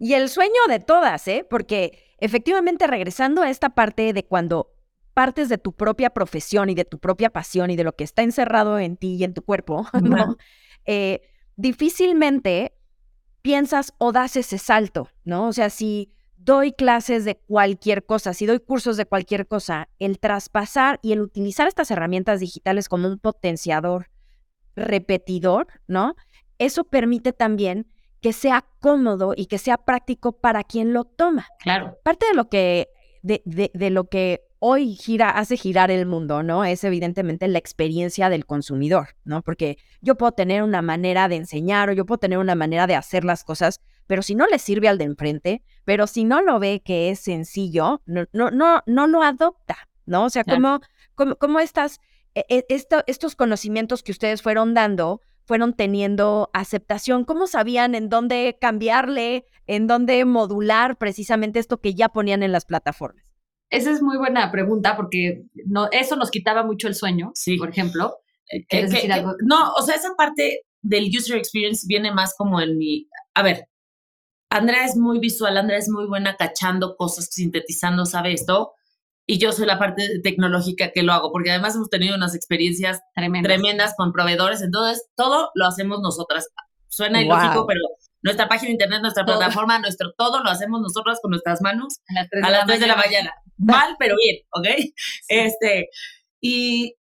Y 0.00 0.14
el 0.14 0.28
sueño 0.28 0.66
de 0.66 0.80
todas, 0.80 1.28
¿eh? 1.28 1.46
Porque 1.48 2.16
efectivamente 2.18 2.88
regresando 2.88 3.42
a 3.42 3.50
esta 3.50 3.70
parte 3.70 4.12
de 4.12 4.24
cuando 4.24 4.72
partes 5.14 5.48
de 5.48 5.58
tu 5.58 5.72
propia 5.72 6.10
profesión 6.10 6.70
y 6.70 6.74
de 6.74 6.84
tu 6.84 6.98
propia 6.98 7.30
pasión 7.30 7.70
y 7.70 7.76
de 7.76 7.84
lo 7.84 7.94
que 7.94 8.04
está 8.04 8.22
encerrado 8.22 8.78
en 8.78 8.96
ti 8.96 9.16
y 9.16 9.24
en 9.24 9.34
tu 9.34 9.42
cuerpo, 9.42 9.86
¿no? 10.02 10.36
Eh, 10.84 11.20
difícilmente 11.56 12.74
piensas 13.42 13.94
o 13.98 14.12
das 14.12 14.36
ese 14.36 14.58
salto, 14.58 15.08
¿no? 15.24 15.48
O 15.48 15.52
sea, 15.52 15.70
si 15.70 16.12
doy 16.36 16.72
clases 16.72 17.24
de 17.24 17.36
cualquier 17.36 18.04
cosa, 18.04 18.34
si 18.34 18.46
doy 18.46 18.60
cursos 18.60 18.96
de 18.96 19.06
cualquier 19.06 19.46
cosa, 19.46 19.88
el 19.98 20.18
traspasar 20.18 20.98
y 21.02 21.12
el 21.12 21.20
utilizar 21.20 21.68
estas 21.68 21.90
herramientas 21.90 22.40
digitales 22.40 22.88
como 22.88 23.08
un 23.08 23.18
potenciador 23.18 24.08
repetidor, 24.74 25.68
¿no? 25.86 26.16
Eso 26.58 26.84
permite 26.84 27.32
también 27.32 27.86
que 28.20 28.32
sea 28.32 28.64
cómodo 28.80 29.34
y 29.36 29.46
que 29.46 29.58
sea 29.58 29.76
práctico 29.76 30.32
para 30.32 30.62
quien 30.62 30.92
lo 30.92 31.04
toma. 31.04 31.46
Claro. 31.58 31.98
Parte 32.04 32.26
de 32.26 32.34
lo 32.34 32.48
que, 32.48 32.88
de, 33.22 33.42
de 33.44 33.90
lo 33.90 34.08
que 34.08 34.44
hoy 34.64 34.94
gira, 34.94 35.28
hace 35.30 35.56
girar 35.56 35.90
el 35.90 36.06
mundo, 36.06 36.44
¿no? 36.44 36.64
Es 36.64 36.84
evidentemente 36.84 37.48
la 37.48 37.58
experiencia 37.58 38.28
del 38.28 38.46
consumidor, 38.46 39.08
¿no? 39.24 39.42
Porque 39.42 39.76
yo 40.00 40.14
puedo 40.14 40.30
tener 40.30 40.62
una 40.62 40.82
manera 40.82 41.26
de 41.26 41.34
enseñar 41.34 41.90
o 41.90 41.92
yo 41.92 42.06
puedo 42.06 42.18
tener 42.18 42.38
una 42.38 42.54
manera 42.54 42.86
de 42.86 42.94
hacer 42.94 43.24
las 43.24 43.42
cosas, 43.42 43.80
pero 44.06 44.22
si 44.22 44.36
no 44.36 44.46
le 44.46 44.60
sirve 44.60 44.86
al 44.86 44.98
de 44.98 45.04
enfrente, 45.04 45.62
pero 45.84 46.06
si 46.06 46.22
no 46.22 46.42
lo 46.42 46.60
ve 46.60 46.80
que 46.84 47.10
es 47.10 47.18
sencillo, 47.18 48.02
no, 48.06 48.26
no, 48.32 48.52
no, 48.52 48.84
no 48.86 49.08
lo 49.08 49.24
adopta, 49.24 49.88
¿no? 50.06 50.26
O 50.26 50.30
sea, 50.30 50.44
como, 50.44 50.80
como, 51.16 51.58
estas, 51.58 51.98
e, 52.36 52.44
e, 52.48 52.64
estos 53.08 53.34
conocimientos 53.34 54.04
que 54.04 54.12
ustedes 54.12 54.42
fueron 54.42 54.74
dando 54.74 55.22
fueron 55.44 55.74
teniendo 55.74 56.50
aceptación? 56.52 57.24
¿Cómo 57.24 57.48
sabían 57.48 57.96
en 57.96 58.08
dónde 58.08 58.56
cambiarle, 58.60 59.44
en 59.66 59.88
dónde 59.88 60.24
modular 60.24 60.98
precisamente 60.98 61.58
esto 61.58 61.80
que 61.80 61.94
ya 61.94 62.10
ponían 62.10 62.44
en 62.44 62.52
las 62.52 62.64
plataformas? 62.64 63.31
Esa 63.72 63.90
es 63.90 64.02
muy 64.02 64.18
buena 64.18 64.52
pregunta 64.52 64.96
porque 64.96 65.44
no, 65.66 65.88
eso 65.90 66.14
nos 66.16 66.30
quitaba 66.30 66.62
mucho 66.62 66.88
el 66.88 66.94
sueño, 66.94 67.32
Sí. 67.34 67.56
por 67.56 67.70
ejemplo. 67.70 68.18
Eh, 68.50 68.66
¿Quieres 68.68 68.90
que- 68.90 68.96
decir 68.96 69.10
que- 69.10 69.14
algo? 69.14 69.34
No, 69.44 69.72
o 69.72 69.82
sea, 69.82 69.94
esa 69.96 70.14
parte 70.14 70.60
del 70.82 71.10
user 71.16 71.38
experience 71.38 71.86
viene 71.88 72.12
más 72.12 72.34
como 72.36 72.60
en 72.60 72.76
mi. 72.76 73.08
A 73.34 73.42
ver, 73.42 73.68
Andrea 74.50 74.84
es 74.84 74.96
muy 74.96 75.18
visual, 75.18 75.56
Andrea 75.56 75.78
es 75.78 75.88
muy 75.88 76.06
buena 76.06 76.36
cachando 76.36 76.96
cosas, 76.96 77.28
sintetizando, 77.30 78.04
sabe 78.04 78.34
esto. 78.34 78.72
Y 79.26 79.38
yo 79.38 79.52
soy 79.52 79.64
la 79.66 79.78
parte 79.78 80.20
tecnológica 80.22 80.90
que 80.92 81.02
lo 81.02 81.12
hago, 81.14 81.32
porque 81.32 81.50
además 81.50 81.74
hemos 81.74 81.88
tenido 81.88 82.14
unas 82.16 82.34
experiencias 82.34 83.00
tremendas 83.14 83.94
con 83.96 84.12
proveedores, 84.12 84.60
entonces 84.60 85.08
todo 85.16 85.50
lo 85.54 85.64
hacemos 85.66 86.00
nosotras. 86.02 86.46
Suena 86.88 87.20
Wow. 87.20 87.26
ilógico, 87.28 87.66
pero 87.66 87.80
nuestra 88.20 88.48
página 88.48 88.66
de 88.66 88.72
internet, 88.72 89.00
nuestra 89.00 89.24
Todo. 89.24 89.38
plataforma, 89.38 89.78
nuestro 89.78 90.12
todo 90.18 90.42
lo 90.42 90.50
hacemos 90.50 90.82
nosotras 90.82 91.20
con 91.22 91.30
nuestras 91.30 91.62
manos 91.62 92.00
A 92.10 92.14
las 92.14 92.28
3 92.28 92.44
a 92.44 92.50
las 92.50 92.66
3 92.66 92.80
de 92.80 92.86
la 92.86 92.96
mañana. 92.96 93.32
Mal, 93.62 93.96
pero 93.98 94.16
bien, 94.16 94.38
¿ok? 94.52 94.66
Este, 95.28 95.88
y 96.40 96.94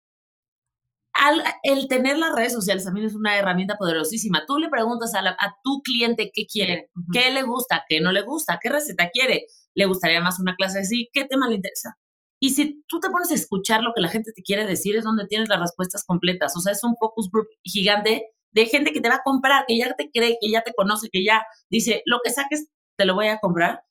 al- 1.13 1.43
el 1.63 1.87
tener 1.87 2.17
las 2.17 2.35
redes 2.35 2.53
sociales 2.53 2.85
también 2.85 3.07
es 3.07 3.15
una 3.15 3.37
herramienta 3.37 3.77
poderosísima. 3.77 4.45
Tú 4.47 4.57
le 4.57 4.69
preguntas 4.69 5.13
a, 5.15 5.21
la- 5.21 5.35
a 5.39 5.55
tu 5.63 5.81
cliente 5.81 6.31
qué 6.33 6.45
quiere, 6.45 6.89
qué 7.11 7.31
le 7.31 7.43
gusta, 7.43 7.83
qué 7.89 7.99
no 7.99 8.11
le 8.11 8.21
gusta, 8.21 8.59
qué 8.61 8.69
receta 8.69 9.09
quiere. 9.09 9.47
¿Le 9.73 9.85
gustaría 9.85 10.21
más 10.21 10.39
una 10.39 10.55
clase 10.55 10.79
así? 10.79 11.09
¿Qué 11.13 11.25
tema 11.25 11.47
le 11.47 11.55
interesa? 11.55 11.97
Y 12.39 12.51
si 12.51 12.83
tú 12.87 12.99
te 13.01 13.09
pones 13.09 13.31
a 13.31 13.35
escuchar 13.35 13.81
lo 13.83 13.91
que 13.93 14.01
la 14.01 14.07
gente 14.07 14.31
te 14.33 14.43
quiere 14.43 14.65
decir, 14.65 14.95
es 14.95 15.03
donde 15.03 15.27
tienes 15.27 15.49
las 15.49 15.59
respuestas 15.59 16.05
completas. 16.05 16.55
O 16.55 16.61
sea, 16.61 16.71
es 16.73 16.83
un 16.83 16.95
focus 16.97 17.29
group 17.29 17.47
gigante 17.63 18.27
de 18.51 18.65
gente 18.65 18.93
que 18.93 19.01
te 19.01 19.09
va 19.09 19.15
a 19.15 19.23
comprar, 19.23 19.65
que 19.67 19.77
ya 19.77 19.93
te 19.95 20.09
cree, 20.11 20.37
que 20.39 20.49
ya 20.49 20.61
te 20.63 20.73
conoce, 20.73 21.09
que 21.11 21.23
ya 21.23 21.43
dice, 21.69 22.01
lo 22.05 22.19
que 22.23 22.31
saques, 22.31 22.67
te 22.97 23.05
lo 23.05 23.15
voy 23.15 23.27
a 23.27 23.39
comprar. 23.39 23.83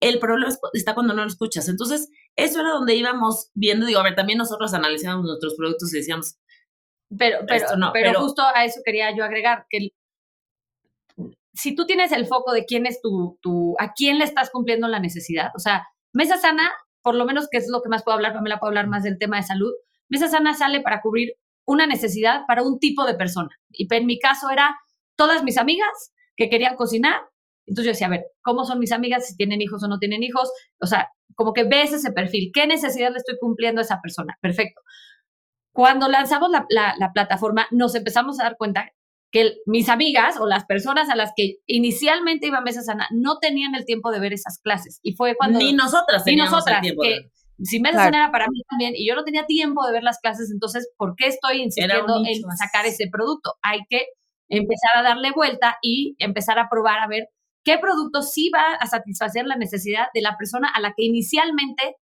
El 0.00 0.18
problema 0.18 0.52
está 0.72 0.94
cuando 0.94 1.12
no 1.14 1.22
lo 1.22 1.28
escuchas. 1.28 1.68
Entonces, 1.68 2.10
eso 2.36 2.60
era 2.60 2.70
donde 2.70 2.94
íbamos 2.94 3.50
viendo. 3.54 3.84
Digo, 3.86 4.00
a 4.00 4.04
ver, 4.04 4.14
también 4.14 4.38
nosotros 4.38 4.72
analizamos 4.74 5.24
nuestros 5.26 5.54
productos 5.54 5.92
y 5.92 5.98
decíamos, 5.98 6.38
Pero, 7.18 7.38
pero, 7.46 7.64
Esto 7.64 7.76
no, 7.76 7.90
pero, 7.92 8.10
pero- 8.12 8.20
justo 8.22 8.42
a 8.42 8.64
eso 8.64 8.80
quería 8.84 9.14
yo 9.16 9.24
agregar, 9.24 9.66
que 9.68 9.78
el- 9.78 9.92
si 11.52 11.74
tú 11.74 11.84
tienes 11.86 12.12
el 12.12 12.26
foco 12.26 12.52
de 12.52 12.64
quién 12.64 12.86
es 12.86 13.00
tu, 13.02 13.38
tu, 13.42 13.74
a 13.78 13.92
quién 13.92 14.18
le 14.18 14.24
estás 14.24 14.50
cumpliendo 14.50 14.86
la 14.88 15.00
necesidad, 15.00 15.50
o 15.56 15.58
sea, 15.58 15.86
Mesa 16.12 16.36
Sana, 16.38 16.70
por 17.02 17.14
lo 17.14 17.24
menos 17.24 17.48
que 17.50 17.58
es 17.58 17.68
lo 17.68 17.82
que 17.82 17.88
más 17.88 18.02
puedo 18.04 18.14
hablar, 18.16 18.32
Pamela 18.32 18.58
puedo 18.60 18.68
hablar 18.70 18.86
más 18.86 19.02
del 19.02 19.18
tema 19.18 19.36
de 19.38 19.42
salud, 19.42 19.72
Mesa 20.08 20.28
Sana 20.28 20.54
sale 20.54 20.80
para 20.80 21.00
cubrir 21.02 21.34
una 21.66 21.86
necesidad 21.86 22.42
para 22.46 22.62
un 22.62 22.78
tipo 22.78 23.04
de 23.04 23.14
persona. 23.14 23.50
Y 23.70 23.92
en 23.92 24.06
mi 24.06 24.18
caso 24.18 24.48
era 24.50 24.78
todas 25.16 25.42
mis 25.42 25.58
amigas 25.58 26.12
que 26.36 26.48
querían 26.48 26.76
cocinar. 26.76 27.20
Entonces 27.70 27.84
yo 27.86 27.92
decía, 27.92 28.08
a 28.08 28.10
ver, 28.10 28.24
¿cómo 28.42 28.64
son 28.64 28.78
mis 28.80 28.92
amigas? 28.92 29.26
Si 29.26 29.36
tienen 29.36 29.62
hijos 29.62 29.82
o 29.82 29.88
no 29.88 29.98
tienen 29.98 30.22
hijos. 30.22 30.50
O 30.80 30.86
sea, 30.86 31.08
como 31.36 31.52
que 31.54 31.64
ves 31.64 31.92
ese 31.92 32.12
perfil. 32.12 32.50
¿Qué 32.52 32.66
necesidad 32.66 33.10
le 33.12 33.18
estoy 33.18 33.36
cumpliendo 33.40 33.80
a 33.80 33.84
esa 33.84 34.00
persona? 34.02 34.36
Perfecto. 34.42 34.82
Cuando 35.72 36.08
lanzamos 36.08 36.50
la, 36.50 36.66
la- 36.68 36.94
la 36.98 37.12
plataforma, 37.12 37.66
nos 37.70 37.94
empezamos 37.94 38.40
a 38.40 38.44
dar 38.44 38.56
cuenta 38.58 38.90
que 39.30 39.40
el- 39.42 39.58
mis 39.66 39.88
amigas 39.88 40.36
o 40.40 40.46
las 40.46 40.64
personas 40.66 41.08
a 41.08 41.14
las 41.16 41.30
que 41.36 41.58
inicialmente 41.66 42.48
iba 42.48 42.58
a 42.58 42.62
Mesa 42.62 42.82
Sana 42.82 43.06
no 43.12 43.38
tenían 43.38 43.74
el 43.76 43.84
tiempo 43.84 44.10
de 44.10 44.18
ver 44.18 44.32
esas 44.32 44.58
clases. 44.60 44.98
Y 45.02 45.14
fue 45.14 45.36
cuando... 45.36 45.60
ni 45.60 45.72
nosotras 45.72 46.22
ni 46.26 46.32
teníamos 46.32 46.50
el 46.52 46.56
nosotras, 46.56 46.80
tiempo. 46.82 47.02
que 47.02 47.08
de- 47.10 47.30
si 47.62 47.78
Mesa 47.78 47.92
Claro. 47.92 48.06
Sana 48.08 48.18
era 48.24 48.32
para 48.32 48.46
mí 48.48 48.62
también 48.68 48.94
y 48.96 49.06
yo 49.06 49.14
no 49.14 49.22
tenía 49.22 49.46
tiempo 49.46 49.86
de 49.86 49.92
ver 49.92 50.02
las 50.02 50.18
clases, 50.18 50.50
entonces, 50.50 50.90
¿por 50.96 51.14
qué 51.14 51.26
estoy 51.28 51.60
insistiendo 51.62 52.16
en 52.26 52.56
sacar 52.56 52.86
ese 52.86 53.06
producto? 53.12 53.54
Hay 53.62 53.80
que 53.88 54.06
empezar 54.48 54.96
a 54.96 55.02
darle 55.02 55.30
vuelta 55.32 55.76
y 55.82 56.16
empezar 56.18 56.58
a 56.58 56.68
probar 56.68 56.98
a 56.98 57.06
ver 57.06 57.28
qué 57.64 57.78
producto 57.78 58.22
sí 58.22 58.50
va 58.54 58.74
a 58.74 58.86
satisfacer 58.86 59.44
la 59.46 59.56
necesidad 59.56 60.06
de 60.14 60.22
la 60.22 60.36
persona 60.38 60.68
a 60.74 60.80
la 60.80 60.94
que 60.96 61.04
inicialmente 61.04 61.96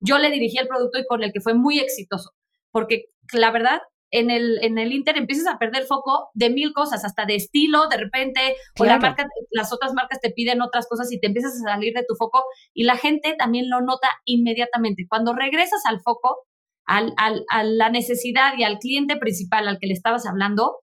yo 0.00 0.18
le 0.18 0.30
dirigí 0.30 0.58
el 0.58 0.68
producto 0.68 0.98
y 0.98 1.06
con 1.06 1.22
el 1.22 1.32
que 1.32 1.40
fue 1.40 1.54
muy 1.54 1.78
exitoso. 1.78 2.30
Porque 2.72 3.06
la 3.32 3.50
verdad, 3.50 3.80
en 4.12 4.30
el, 4.30 4.58
en 4.64 4.78
el 4.78 4.92
Inter 4.92 5.16
empiezas 5.18 5.46
a 5.46 5.58
perder 5.58 5.84
foco 5.84 6.30
de 6.34 6.50
mil 6.50 6.72
cosas, 6.72 7.04
hasta 7.04 7.26
de 7.26 7.34
estilo, 7.36 7.86
de 7.88 7.96
repente, 7.96 8.40
o 8.78 8.84
la 8.84 8.98
marca, 9.08 9.26
las 9.50 9.72
otras 9.72 9.92
marcas 9.94 10.20
te 10.20 10.30
piden 10.30 10.62
otras 10.62 10.88
cosas 10.88 11.12
y 11.12 11.20
te 11.20 11.26
empiezas 11.28 11.52
a 11.54 11.72
salir 11.72 11.92
de 11.94 12.04
tu 12.08 12.14
foco 12.16 12.42
y 12.74 12.84
la 12.84 12.96
gente 12.96 13.34
también 13.38 13.68
lo 13.68 13.80
nota 13.82 14.08
inmediatamente. 14.24 15.06
Cuando 15.08 15.34
regresas 15.34 15.82
al 15.86 16.00
foco, 16.00 16.38
al, 16.86 17.12
al- 17.18 17.44
a 17.50 17.62
la 17.62 17.88
necesidad 17.90 18.54
y 18.56 18.64
al 18.64 18.78
cliente 18.78 19.16
principal 19.16 19.68
al 19.68 19.78
que 19.78 19.86
le 19.86 19.92
estabas 19.92 20.26
hablando, 20.26 20.78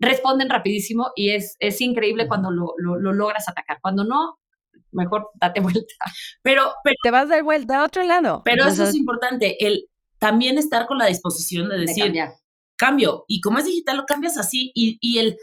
responden 0.00 0.48
rapidísimo 0.50 1.10
y 1.16 1.30
es, 1.30 1.56
es 1.60 1.80
increíble 1.80 2.26
cuando 2.28 2.50
lo, 2.50 2.74
lo- 2.78 2.98
lo 2.98 3.12
logras 3.12 3.48
atacar. 3.48 3.78
Cuando 3.80 4.04
no, 4.04 4.38
mejor 4.92 5.30
date 5.34 5.60
vuelta. 5.60 5.94
Pero, 6.42 6.72
pero, 6.82 6.96
Te 7.02 7.10
vas 7.10 7.28
de 7.28 7.42
vuelta 7.42 7.80
a 7.80 7.84
otro 7.84 8.02
lado. 8.04 8.42
pero 8.44 8.66
eso 8.66 8.84
es 8.84 8.94
importante, 8.94 9.64
el 9.66 9.86
también 10.18 10.56
estar 10.58 10.86
con 10.86 10.98
la 10.98 11.06
disposición 11.06 11.68
de 11.68 11.74
de 11.76 11.80
decir, 11.82 12.14
cambio. 12.76 13.24
Y 13.28 13.40
como 13.40 13.58
es 13.58 13.66
digital, 13.66 13.98
lo 13.98 14.04
cambias 14.06 14.38
así. 14.38 14.72
Y, 14.74 14.96
y 15.00 15.18
el, 15.18 15.36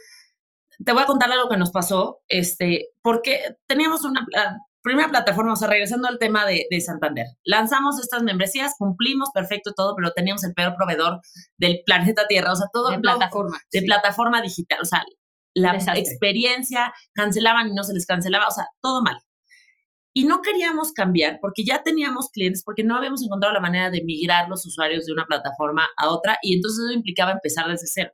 te 0.84 0.92
voy 0.92 1.04
a 1.04 1.06
contar 1.06 1.32
algo 1.32 1.50
que 1.50 1.58
nos 1.58 1.70
pasó, 1.72 2.22
este, 2.28 2.88
porque 3.04 3.58
teníamos 3.68 4.04
una 4.06 4.26
primera 4.82 5.10
plataforma, 5.10 5.54
o 5.54 5.56
sea, 5.56 5.68
regresando 5.68 6.08
al 6.08 6.18
tema 6.18 6.46
de, 6.46 6.66
de 6.70 6.82
Santander. 6.82 7.28
Lanzamos 7.44 8.00
estas 8.00 8.24
membresías, 8.24 8.74
cumplimos 8.78 9.30
perfecto 9.34 9.74
todo, 9.74 9.96
pero 9.96 10.12
teníamos 10.12 10.44
el 10.44 10.54
peor 10.54 10.76
proveedor 10.76 11.22
del 11.58 11.82
planeta 11.86 12.28
Tierra, 12.28 12.52
o 12.52 12.56
sea, 12.56 12.68
todo 12.72 12.90
de 12.90 13.00
plataforma. 13.00 13.60
de 13.72 13.80
sí. 13.80 13.86
plataforma 13.86 14.42
digital, 14.42 14.80
o 14.82 14.86
sea, 14.86 15.04
la 15.54 15.74
Desastre. 15.74 16.02
experiencia, 16.02 16.94
cancelaban 17.14 17.68
y 17.70 17.74
no 17.74 17.84
se 17.84 17.94
les 17.94 18.06
cancelaba, 18.06 18.48
o 18.48 18.52
sea, 18.52 18.68
todo 18.82 19.02
mal. 19.02 19.18
Y 20.14 20.26
no 20.26 20.42
queríamos 20.42 20.92
cambiar 20.92 21.40
porque 21.42 21.64
ya 21.64 21.84
teníamos 21.84 22.30
clientes, 22.32 22.64
porque 22.66 22.84
no 22.84 22.98
habíamos 22.98 23.24
encontrado 23.24 23.54
la 23.54 23.62
manera 23.62 23.90
de 23.90 24.04
migrar 24.04 24.50
los 24.50 24.66
usuarios 24.66 25.06
de 25.06 25.14
una 25.14 25.26
plataforma 25.26 25.88
a 25.96 26.10
otra 26.10 26.38
y 26.42 26.56
entonces 26.56 26.84
eso 26.84 26.94
implicaba 26.94 27.32
empezar 27.32 27.68
desde 27.70 27.88
cero. 27.88 28.12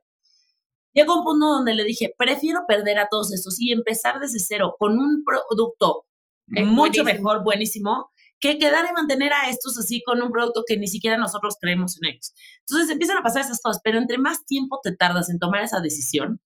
Llegó 0.94 1.18
un 1.18 1.24
punto 1.24 1.46
donde 1.46 1.74
le 1.74 1.84
dije, 1.84 2.14
prefiero 2.16 2.60
perder 2.66 2.98
a 2.98 3.08
todos 3.10 3.32
estos 3.32 3.60
y 3.60 3.72
empezar 3.72 4.20
desde 4.20 4.38
cero 4.38 4.76
con 4.78 4.98
un 4.98 5.24
producto 5.24 6.07
Es 6.54 6.66
mucho 6.66 7.02
buenísimo. 7.02 7.28
mejor, 7.28 7.44
buenísimo, 7.44 8.10
que 8.40 8.58
quedar 8.58 8.86
y 8.88 8.92
mantener 8.92 9.32
a 9.32 9.48
estos 9.50 9.78
así 9.78 10.02
con 10.02 10.22
un 10.22 10.30
producto 10.30 10.64
que 10.66 10.76
ni 10.76 10.86
siquiera 10.86 11.16
nosotros 11.16 11.56
creemos 11.60 11.98
en 12.00 12.10
ellos. 12.10 12.32
Entonces 12.60 12.90
empiezan 12.90 13.18
a 13.18 13.22
pasar 13.22 13.42
esas 13.42 13.60
cosas, 13.60 13.80
pero 13.82 13.98
entre 13.98 14.18
más 14.18 14.44
tiempo 14.46 14.80
te 14.82 14.94
tardas 14.94 15.28
en 15.30 15.38
tomar 15.38 15.62
esa 15.62 15.80
decisión, 15.80 16.40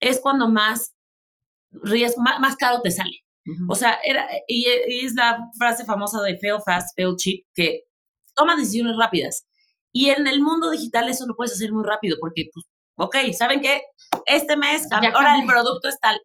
es 0.00 0.20
cuando 0.20 0.48
más 0.48 0.94
riesgo, 1.70 2.22
más, 2.22 2.40
más 2.40 2.56
caro 2.56 2.80
te 2.82 2.90
sale. 2.90 3.24
Ujú. 3.46 3.72
O 3.72 3.74
sea, 3.74 3.98
era, 4.04 4.26
y, 4.46 4.66
y 4.88 5.04
es 5.04 5.14
la 5.14 5.38
frase 5.58 5.84
famosa 5.84 6.22
de 6.22 6.38
fail 6.38 6.60
fast, 6.64 6.96
fail 6.96 7.16
cheap, 7.16 7.44
que 7.54 7.84
toma 8.34 8.56
decisiones 8.56 8.96
rápidas. 8.96 9.46
Y 9.92 10.10
en 10.10 10.26
el 10.26 10.40
mundo 10.40 10.70
digital 10.70 11.08
eso 11.08 11.26
lo 11.26 11.36
puedes 11.36 11.52
hacer 11.52 11.72
muy 11.72 11.84
rápido, 11.84 12.16
porque, 12.20 12.48
pues, 12.52 12.66
ok, 12.96 13.16
¿saben 13.36 13.60
qué? 13.60 13.82
Este 14.26 14.56
mes, 14.56 14.86
ahora 14.90 15.38
el 15.38 15.46
producto 15.46 15.88
es 15.88 15.98
tal. 16.00 16.20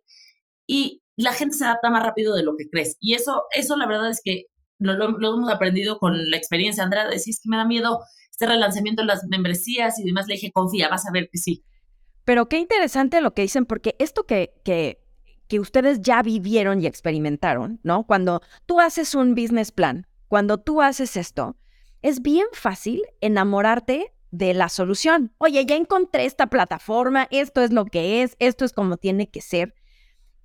Y 0.67 1.01
la 1.23 1.33
gente 1.33 1.55
se 1.57 1.65
adapta 1.65 1.89
más 1.89 2.03
rápido 2.03 2.33
de 2.35 2.43
lo 2.43 2.55
que 2.55 2.69
crees. 2.69 2.95
Y 2.99 3.13
eso, 3.13 3.43
eso 3.51 3.75
la 3.75 3.85
verdad 3.87 4.09
es 4.09 4.21
que 4.23 4.45
lo, 4.79 4.93
lo- 4.95 5.35
hemos 5.35 5.51
aprendido 5.51 5.99
con 5.99 6.29
la 6.29 6.37
experiencia. 6.37 6.83
Andrea 6.83 7.07
decía, 7.07 7.31
es 7.31 7.39
que 7.41 7.49
me 7.49 7.57
da 7.57 7.65
miedo 7.65 7.99
este 8.31 8.45
relanzamiento 8.45 9.01
de 9.01 9.07
las 9.07 9.25
membresías 9.27 9.99
y 9.99 10.03
demás. 10.05 10.27
Le 10.27 10.35
dije, 10.35 10.51
confía, 10.53 10.87
vas 10.87 11.05
a 11.05 11.11
ver 11.11 11.29
que 11.31 11.37
sí. 11.37 11.63
Pero 12.23 12.47
qué 12.47 12.57
interesante 12.57 13.21
lo 13.21 13.33
que 13.33 13.41
dicen, 13.41 13.65
porque 13.65 13.95
esto 13.99 14.25
que, 14.25 14.53
que, 14.63 15.01
que 15.47 15.59
ustedes 15.59 16.01
ya 16.01 16.21
vivieron 16.21 16.81
y 16.81 16.85
experimentaron, 16.85 17.79
¿no? 17.83 18.05
Cuando 18.05 18.41
tú 18.65 18.79
haces 18.79 19.15
un 19.15 19.35
business 19.35 19.71
plan, 19.71 20.07
cuando 20.27 20.57
tú 20.59 20.81
haces 20.81 21.17
esto, 21.17 21.57
es 22.01 22.21
bien 22.21 22.45
fácil 22.53 23.01
enamorarte 23.19 24.13
de 24.31 24.53
la 24.53 24.69
solución. 24.69 25.33
Oye, 25.39 25.65
ya 25.65 25.75
encontré 25.75 26.25
esta 26.25 26.47
plataforma, 26.47 27.27
esto 27.31 27.61
es 27.61 27.71
lo 27.73 27.85
que 27.85 28.21
es, 28.21 28.35
esto 28.39 28.63
es 28.63 28.73
como 28.73 28.97
tiene 28.97 29.29
que 29.29 29.41
ser. 29.41 29.73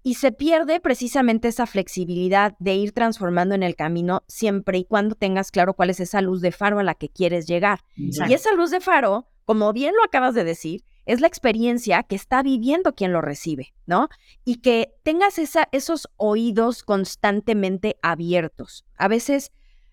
Y 0.07 0.15
se 0.15 0.33
pierde 0.33 0.81
precisamente 0.81 1.49
esa 1.49 1.67
flexibilidad 1.67 2.55
de 2.59 2.75
ir 2.75 2.93
transformando 2.93 3.55
en 3.55 3.63
el 3.63 3.75
camino 3.75 4.23
siempre 4.29 4.77
y 4.77 4.85
cuando 4.85 5.15
tengas 5.15 5.51
claro 5.51 5.73
cuál 5.73 5.89
es 5.89 5.99
esa 5.99 6.21
luz 6.21 6.43
de 6.43 6.53
faro 6.53 6.79
a 6.79 6.83
la 6.83 6.95
que 6.95 7.09
quieres 7.09 7.47
llegar. 7.47 7.81
Y 7.97 8.35
esa 8.35 8.53
luz 8.53 8.71
de 8.71 8.81
faro, 8.81 9.27
como 9.47 9.73
bien 9.73 9.95
lo 9.97 10.05
acabas 10.05 10.35
de 10.35 10.45
decir, 10.45 10.85
es 11.07 11.23
la 11.23 11.27
experiencia 11.27 12.03
que 12.03 12.17
está 12.17 12.43
viviendo 12.43 12.95
quien 12.95 13.13
lo 13.13 13.23
recibe, 13.23 13.75
¿no? 13.87 14.09
Y 14.45 14.57
que 14.57 14.95
tengas 15.03 15.39
esa, 15.39 15.69
esos 15.73 16.09
oídos 16.17 16.83
constantemente 16.83 17.97
abiertos. 18.03 18.85
A 18.97 19.09
veces 19.09 19.53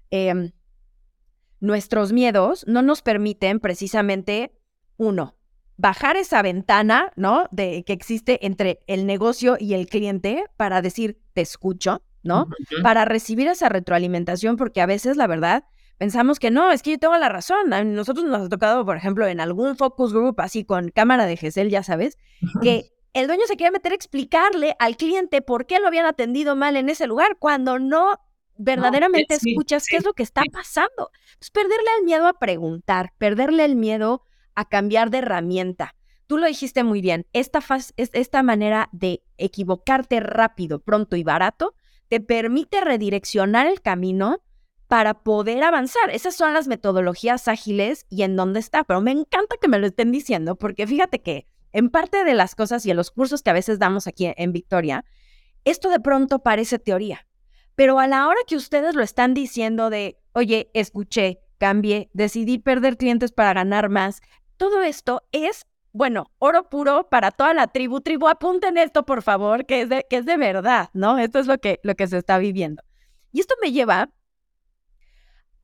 em, 0.09 0.51
nuestros 1.61 2.11
miedos 2.11 2.65
no 2.67 2.81
nos 2.81 3.01
permiten 3.01 3.61
precisamente, 3.61 4.51
uno, 4.97 5.35
bajar 5.81 6.15
esa 6.15 6.43
ventana, 6.43 7.11
¿no? 7.15 7.47
De 7.51 7.83
que 7.83 7.93
existe 7.93 8.45
entre 8.45 8.81
el 8.85 9.07
negocio 9.07 9.57
y 9.59 9.73
el 9.73 9.87
cliente 9.87 10.45
para 10.55 10.81
decir, 10.83 11.19
te 11.33 11.41
escucho, 11.41 12.03
¿no? 12.21 12.47
Para 12.83 13.03
recibir 13.03 13.47
esa 13.47 13.67
retroalimentación, 13.67 14.57
porque 14.57 14.81
a 14.81 14.85
veces, 14.85 15.17
la 15.17 15.25
verdad, 15.25 15.63
pensamos 15.97 16.37
que 16.37 16.51
no, 16.51 16.71
es 16.71 16.83
que 16.83 16.91
yo 16.91 16.99
tengo 16.99 17.17
la 17.17 17.29
razón. 17.29 17.73
A 17.73 17.83
nosotros 17.83 18.25
nos 18.25 18.45
ha 18.45 18.49
tocado, 18.49 18.85
por 18.85 18.95
ejemplo, 18.95 19.25
en 19.25 19.39
algún 19.39 19.75
focus 19.75 20.13
group, 20.13 20.39
así 20.39 20.63
con 20.63 20.89
cámara 20.89 21.25
de 21.25 21.35
GESEL, 21.35 21.71
ya 21.71 21.81
sabes, 21.81 22.19
que 22.61 22.91
el 23.13 23.25
dueño 23.25 23.47
se 23.47 23.57
quiere 23.57 23.71
meter 23.71 23.91
a 23.91 23.95
explicarle 23.95 24.75
al 24.77 24.97
cliente 24.97 25.41
por 25.41 25.65
qué 25.65 25.79
lo 25.79 25.87
habían 25.87 26.05
atendido 26.05 26.55
mal 26.55 26.77
en 26.77 26.89
ese 26.89 27.07
lugar, 27.07 27.37
cuando 27.39 27.79
no 27.79 28.19
verdaderamente 28.55 29.33
escuchas 29.33 29.87
qué 29.89 29.97
es 29.97 30.05
lo 30.05 30.13
que 30.13 30.21
está 30.21 30.43
pasando. 30.53 31.09
Es 31.41 31.49
perderle 31.49 31.89
el 31.97 32.05
miedo 32.05 32.27
a 32.27 32.33
preguntar, 32.33 33.13
perderle 33.17 33.65
el 33.65 33.75
miedo 33.75 34.21
a 34.55 34.65
cambiar 34.65 35.09
de 35.09 35.19
herramienta. 35.19 35.95
Tú 36.27 36.37
lo 36.37 36.47
dijiste 36.47 36.83
muy 36.83 37.01
bien, 37.01 37.27
esta, 37.33 37.59
esta 37.97 38.43
manera 38.43 38.89
de 38.91 39.23
equivocarte 39.37 40.19
rápido, 40.19 40.79
pronto 40.79 41.15
y 41.15 41.23
barato 41.23 41.75
te 42.07 42.19
permite 42.19 42.81
redireccionar 42.81 43.67
el 43.67 43.81
camino 43.81 44.41
para 44.87 45.23
poder 45.23 45.63
avanzar. 45.63 46.09
Esas 46.09 46.35
son 46.35 46.53
las 46.53 46.67
metodologías 46.67 47.47
ágiles 47.47 48.05
y 48.09 48.23
en 48.23 48.35
dónde 48.35 48.59
está. 48.59 48.83
Pero 48.83 48.99
me 48.99 49.11
encanta 49.11 49.55
que 49.61 49.69
me 49.69 49.79
lo 49.79 49.87
estén 49.87 50.11
diciendo 50.11 50.57
porque 50.57 50.85
fíjate 50.85 51.21
que 51.21 51.47
en 51.71 51.89
parte 51.89 52.25
de 52.25 52.33
las 52.33 52.55
cosas 52.55 52.85
y 52.85 52.91
en 52.91 52.97
los 52.97 53.11
cursos 53.11 53.41
que 53.41 53.49
a 53.49 53.53
veces 53.53 53.79
damos 53.79 54.07
aquí 54.07 54.33
en 54.35 54.51
Victoria, 54.51 55.05
esto 55.63 55.89
de 55.89 56.01
pronto 56.01 56.39
parece 56.39 56.79
teoría. 56.79 57.25
Pero 57.75 57.99
a 57.99 58.07
la 58.07 58.27
hora 58.27 58.39
que 58.45 58.57
ustedes 58.57 58.95
lo 58.95 59.03
están 59.03 59.33
diciendo 59.33 59.89
de, 59.89 60.17
oye, 60.33 60.69
escuché, 60.73 61.39
cambié, 61.57 62.09
decidí 62.13 62.57
perder 62.57 62.97
clientes 62.97 63.31
para 63.31 63.53
ganar 63.53 63.87
más, 63.87 64.21
todo 64.61 64.83
esto 64.83 65.23
es, 65.31 65.65
bueno, 65.91 66.29
oro 66.37 66.69
puro 66.69 67.09
para 67.09 67.31
toda 67.31 67.55
la 67.55 67.65
tribu. 67.65 67.99
Tribu, 67.99 68.27
apunten 68.27 68.77
esto, 68.77 69.07
por 69.07 69.23
favor, 69.23 69.65
que 69.65 69.81
es 69.81 69.89
de, 69.89 70.05
que 70.07 70.17
es 70.17 70.25
de 70.27 70.37
verdad, 70.37 70.91
¿no? 70.93 71.17
Esto 71.17 71.39
es 71.39 71.47
lo 71.47 71.57
que, 71.57 71.79
lo 71.81 71.95
que 71.95 72.05
se 72.05 72.19
está 72.19 72.37
viviendo. 72.37 72.83
Y 73.31 73.39
esto 73.39 73.55
me 73.59 73.71
lleva 73.71 74.11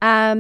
a 0.02 0.36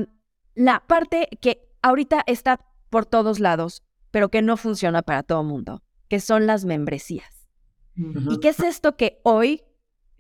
la 0.55 0.83
parte 0.87 1.29
que 1.39 1.69
ahorita 1.83 2.23
está 2.25 2.65
por 2.89 3.05
todos 3.05 3.39
lados, 3.39 3.83
pero 4.09 4.29
que 4.29 4.41
no 4.41 4.57
funciona 4.57 5.03
para 5.03 5.21
todo 5.21 5.41
el 5.41 5.47
mundo, 5.47 5.83
que 6.09 6.19
son 6.19 6.47
las 6.47 6.65
membresías. 6.65 7.47
¿Y 7.95 8.39
qué 8.39 8.49
es 8.49 8.59
esto 8.61 8.97
que 8.97 9.21
hoy 9.21 9.61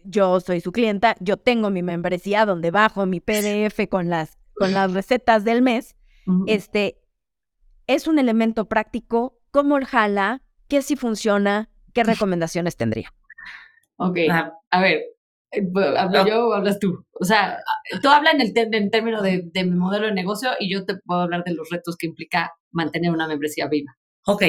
yo 0.03 0.39
soy 0.41 0.61
su 0.61 0.71
clienta, 0.71 1.15
yo 1.21 1.37
tengo 1.37 1.71
mi 1.71 1.81
membresía 1.81 2.45
donde 2.45 2.69
bajo 2.69 3.07
mi 3.07 3.19
PDF 3.19 3.87
con 3.89 4.09
las, 4.09 4.37
con 4.53 4.73
las 4.73 4.93
recetas 4.93 5.43
del 5.43 5.63
mes. 5.63 5.95
Este 6.45 7.01
es 7.87 8.07
un 8.07 8.19
elemento 8.19 8.67
práctico, 8.67 9.39
cómo 9.51 9.77
jala, 9.85 10.41
qué 10.67 10.81
si 10.81 10.95
funciona, 10.95 11.69
qué 11.93 12.03
recomendaciones 12.03 12.77
tendría. 12.77 13.13
Ok, 13.97 14.17
a 14.69 14.81
ver, 14.81 15.01
eh, 15.51 15.67
¿hablo 15.97 16.27
yo 16.27 16.49
o 16.49 16.53
hablas 16.53 16.79
tú? 16.79 17.05
O 17.19 17.25
sea, 17.25 17.59
tú 18.01 18.09
hablas 18.09 18.35
en 18.35 18.41
el 18.41 18.53
en 18.55 18.91
término 18.91 19.21
de, 19.21 19.49
de, 19.51 19.63
mi 19.63 19.75
modelo 19.75 20.05
de 20.07 20.13
negocio 20.13 20.51
y 20.59 20.71
yo 20.71 20.85
te 20.85 20.97
puedo 20.97 21.21
hablar 21.21 21.43
de 21.43 21.55
los 21.55 21.69
retos 21.69 21.95
que 21.97 22.07
implica 22.07 22.53
mantener 22.71 23.11
una 23.11 23.27
membresía 23.27 23.67
viva. 23.67 23.97
Ok, 24.25 24.43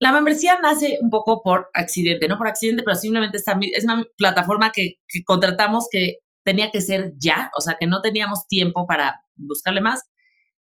la 0.00 0.12
membresía 0.12 0.58
nace 0.62 0.98
un 1.00 1.10
poco 1.10 1.42
por 1.42 1.70
accidente, 1.74 2.28
no 2.28 2.38
por 2.38 2.46
accidente, 2.46 2.84
pero 2.84 2.96
simplemente 2.96 3.36
está, 3.36 3.58
es 3.60 3.84
una 3.84 4.04
plataforma 4.16 4.70
que, 4.70 4.94
contratamos 5.24 5.88
que 5.90 6.18
tenía 6.44 6.70
que 6.70 6.80
ser 6.80 7.14
ya, 7.16 7.50
o 7.56 7.60
sea, 7.60 7.76
que 7.78 7.86
no 7.86 8.00
teníamos 8.00 8.46
tiempo 8.46 8.86
para 8.86 9.22
buscarle 9.34 9.80
más. 9.80 10.08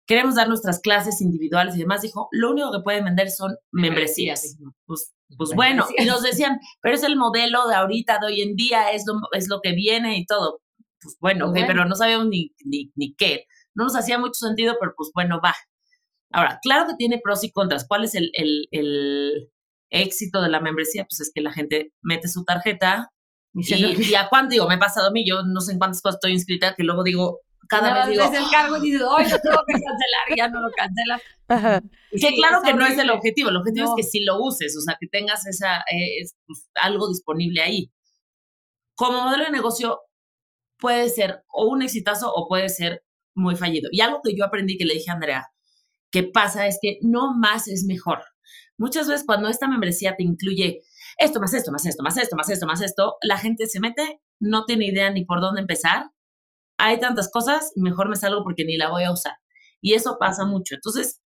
Queremos 0.09 0.33
dar 0.33 0.47
nuestras 0.47 0.79
clases 0.79 1.21
individuales 1.21 1.75
y 1.75 1.81
demás. 1.81 2.01
Dijo, 2.01 2.29
lo 2.31 2.49
único 2.49 2.71
que 2.71 2.79
pueden 2.79 3.05
vender 3.05 3.29
son 3.29 3.55
membresías. 3.71 4.57
Pues, 4.87 5.13
pues 5.37 5.51
bueno, 5.53 5.85
y 5.95 6.05
nos 6.05 6.23
decían, 6.23 6.59
pero 6.81 6.95
es 6.95 7.03
el 7.03 7.15
modelo 7.15 7.67
de 7.67 7.75
ahorita, 7.75 8.17
de 8.17 8.25
hoy 8.25 8.41
en 8.41 8.55
día, 8.55 8.89
es 8.89 9.03
lo, 9.05 9.19
es 9.33 9.47
lo 9.49 9.61
que 9.61 9.73
viene 9.73 10.17
y 10.17 10.25
todo. 10.25 10.61
Pues 10.99 11.15
bueno, 11.19 11.51
pues 11.51 11.63
pero 11.67 11.85
no 11.85 11.93
sabíamos 11.93 12.25
ni, 12.25 12.55
ni, 12.65 12.91
ni 12.95 13.13
qué. 13.13 13.45
No 13.75 13.83
nos 13.83 13.95
hacía 13.95 14.17
mucho 14.17 14.33
sentido, 14.33 14.77
pero 14.79 14.95
pues 14.97 15.11
bueno, 15.13 15.39
va. 15.45 15.53
Ahora, 16.31 16.57
claro 16.63 16.87
que 16.87 16.95
tiene 16.95 17.21
pros 17.23 17.43
y 17.43 17.51
contras. 17.51 17.85
¿Cuál 17.87 18.03
es 18.03 18.15
el, 18.15 18.31
el, 18.33 19.51
éxito 19.91 20.41
de 20.41 20.49
la 20.49 20.59
membresía? 20.59 21.05
Pues 21.05 21.19
es 21.19 21.31
que 21.31 21.41
la 21.41 21.53
gente 21.53 21.93
mete 22.01 22.29
su 22.29 22.45
tarjeta 22.45 23.11
y, 23.53 24.15
a 24.15 24.27
cuánto 24.27 24.53
digo, 24.53 24.67
me 24.67 24.73
he 24.73 24.79
pasado 24.79 25.09
a 25.09 25.11
mí, 25.11 25.23
yo 25.23 25.43
no 25.43 25.61
sé 25.61 25.73
en 25.73 25.77
cuántas 25.77 26.01
cosas 26.01 26.15
estoy 26.15 26.31
inscrita, 26.31 26.73
que 26.73 26.83
luego 26.83 27.03
digo, 27.03 27.41
cada 27.69 27.93
vez 27.93 28.09
digo... 28.09 28.23
el 28.23 28.51
cargo 28.51 28.77
y 28.77 28.81
dices, 28.81 29.01
hoy 29.01 29.23
lo 29.23 29.39
tengo 29.39 29.61
que 29.67 29.73
cancelar 29.73 30.25
y 30.29 30.35
ya 30.37 30.47
no 30.49 30.59
lo 30.61 30.71
cancelas. 30.71 31.21
que 32.11 32.35
claro 32.35 32.61
que 32.63 32.73
no 32.73 32.85
es 32.85 32.97
el 32.97 33.09
objetivo, 33.09 33.49
el 33.49 33.57
objetivo 33.57 33.85
es 33.87 34.03
que 34.03 34.09
si 34.09 34.23
lo 34.23 34.41
uses, 34.41 34.75
o 34.77 34.81
sea, 34.81 34.97
que 34.99 35.07
tengas 35.07 35.45
esa, 35.45 35.77
eh, 35.91 36.25
pues, 36.45 36.69
algo 36.75 37.07
disponible 37.07 37.61
ahí. 37.61 37.91
Como 38.95 39.23
modelo 39.23 39.45
de 39.45 39.51
negocio 39.51 40.01
puede 40.77 41.09
ser 41.09 41.43
o 41.47 41.67
un 41.67 41.81
exitazo 41.81 42.33
o 42.33 42.47
puede 42.47 42.69
ser 42.69 43.03
muy 43.35 43.55
fallido. 43.55 43.89
Y 43.91 44.01
algo 44.01 44.21
que 44.23 44.35
yo 44.35 44.43
aprendí 44.45 44.77
que 44.77 44.85
le 44.85 44.95
dije 44.95 45.11
a 45.11 45.13
Andrea, 45.13 45.47
que 46.11 46.23
pasa 46.23 46.67
es 46.67 46.79
que 46.81 46.97
no 47.01 47.33
más 47.33 47.67
es 47.67 47.85
mejor. 47.85 48.23
Muchas 48.77 49.07
veces 49.07 49.25
cuando 49.25 49.47
esta 49.47 49.67
membresía 49.67 50.15
te 50.15 50.23
incluye 50.23 50.81
esto 51.17 51.39
más 51.39 51.53
esto, 51.53 51.71
más 51.71 51.85
esto, 51.85 52.01
más 52.01 52.17
esto, 52.17 52.35
más 52.35 52.49
esto, 52.49 52.65
más 52.65 52.81
esto, 52.81 53.17
la 53.21 53.37
gente 53.37 53.67
se 53.67 53.79
mete, 53.79 54.21
no 54.39 54.65
tiene 54.65 54.87
idea 54.87 55.11
ni 55.11 55.25
por 55.25 55.41
dónde 55.41 55.61
empezar. 55.61 56.11
Hay 56.79 56.99
tantas 56.99 57.29
cosas, 57.29 57.71
mejor 57.75 58.09
me 58.09 58.15
salgo 58.15 58.43
porque 58.43 58.63
ni 58.63 58.77
la 58.77 58.89
voy 58.89 59.03
a 59.03 59.11
usar. 59.11 59.33
Y 59.81 59.93
eso 59.93 60.17
pasa 60.17 60.45
mucho. 60.45 60.75
Entonces, 60.75 61.21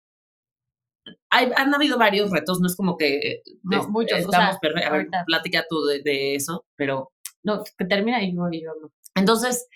hay, 1.29 1.51
han 1.55 1.73
habido 1.73 1.97
varios 1.97 2.31
retos, 2.31 2.59
no 2.59 2.67
es 2.67 2.75
como 2.75 2.97
que 2.97 3.43
no, 3.61 3.87
muchos, 3.89 4.19
estamos 4.19 4.55
o 4.55 4.67
A 4.87 4.91
ver, 4.91 5.07
platica 5.25 5.65
tú 5.69 5.83
de, 5.85 6.35
eso, 6.35 6.65
pero... 6.75 7.11
No, 7.43 7.61
que 7.77 7.85
termina 7.85 8.23
y 8.23 8.33
yo, 8.35 8.47
y 8.51 8.63
yo. 8.63 8.71
Entonces, 9.15 9.67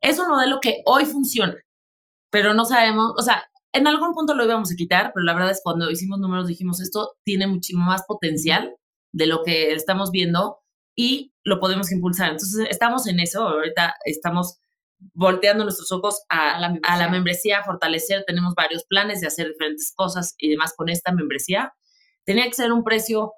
es 0.00 0.18
un 0.18 0.28
modelo 0.28 0.58
que 0.60 0.82
hoy 0.84 1.06
funciona, 1.06 1.56
pero 2.30 2.52
no 2.52 2.64
sabemos, 2.64 3.14
o 3.16 3.22
sea, 3.22 3.44
en 3.72 3.86
algún 3.86 4.12
punto 4.12 4.34
lo 4.34 4.44
íbamos 4.44 4.70
a 4.72 4.76
quitar, 4.76 5.12
pero 5.14 5.24
la 5.24 5.32
verdad 5.32 5.52
es 5.52 5.58
que 5.58 5.64
cuando 5.64 5.90
hicimos 5.90 6.18
números 6.18 6.46
dijimos 6.46 6.80
esto 6.80 7.14
tiene 7.24 7.46
muchísimo 7.46 7.84
más 7.84 8.04
potencial 8.06 8.76
de 9.12 9.26
lo 9.26 9.42
que 9.42 9.72
estamos 9.72 10.10
viendo 10.10 10.58
y 10.96 11.32
lo 11.44 11.60
podemos 11.60 11.90
impulsar. 11.92 12.30
Entonces 12.32 12.66
estamos 12.68 13.06
en 13.06 13.20
eso, 13.20 13.46
ahorita 13.46 13.94
estamos 14.04 14.60
volteando 15.12 15.64
nuestros 15.64 15.92
ojos 15.92 16.22
a, 16.28 16.58
la, 16.58 16.78
a 16.82 16.96
la 16.96 17.08
membresía, 17.08 17.58
a 17.58 17.64
fortalecer, 17.64 18.24
tenemos 18.26 18.54
varios 18.54 18.84
planes 18.84 19.20
de 19.20 19.26
hacer 19.26 19.48
diferentes 19.48 19.92
cosas 19.94 20.34
y 20.38 20.50
demás 20.50 20.74
con 20.76 20.88
esta 20.88 21.12
membresía. 21.12 21.74
Tenía 22.24 22.46
que 22.46 22.54
ser 22.54 22.72
un 22.72 22.84
precio 22.84 23.32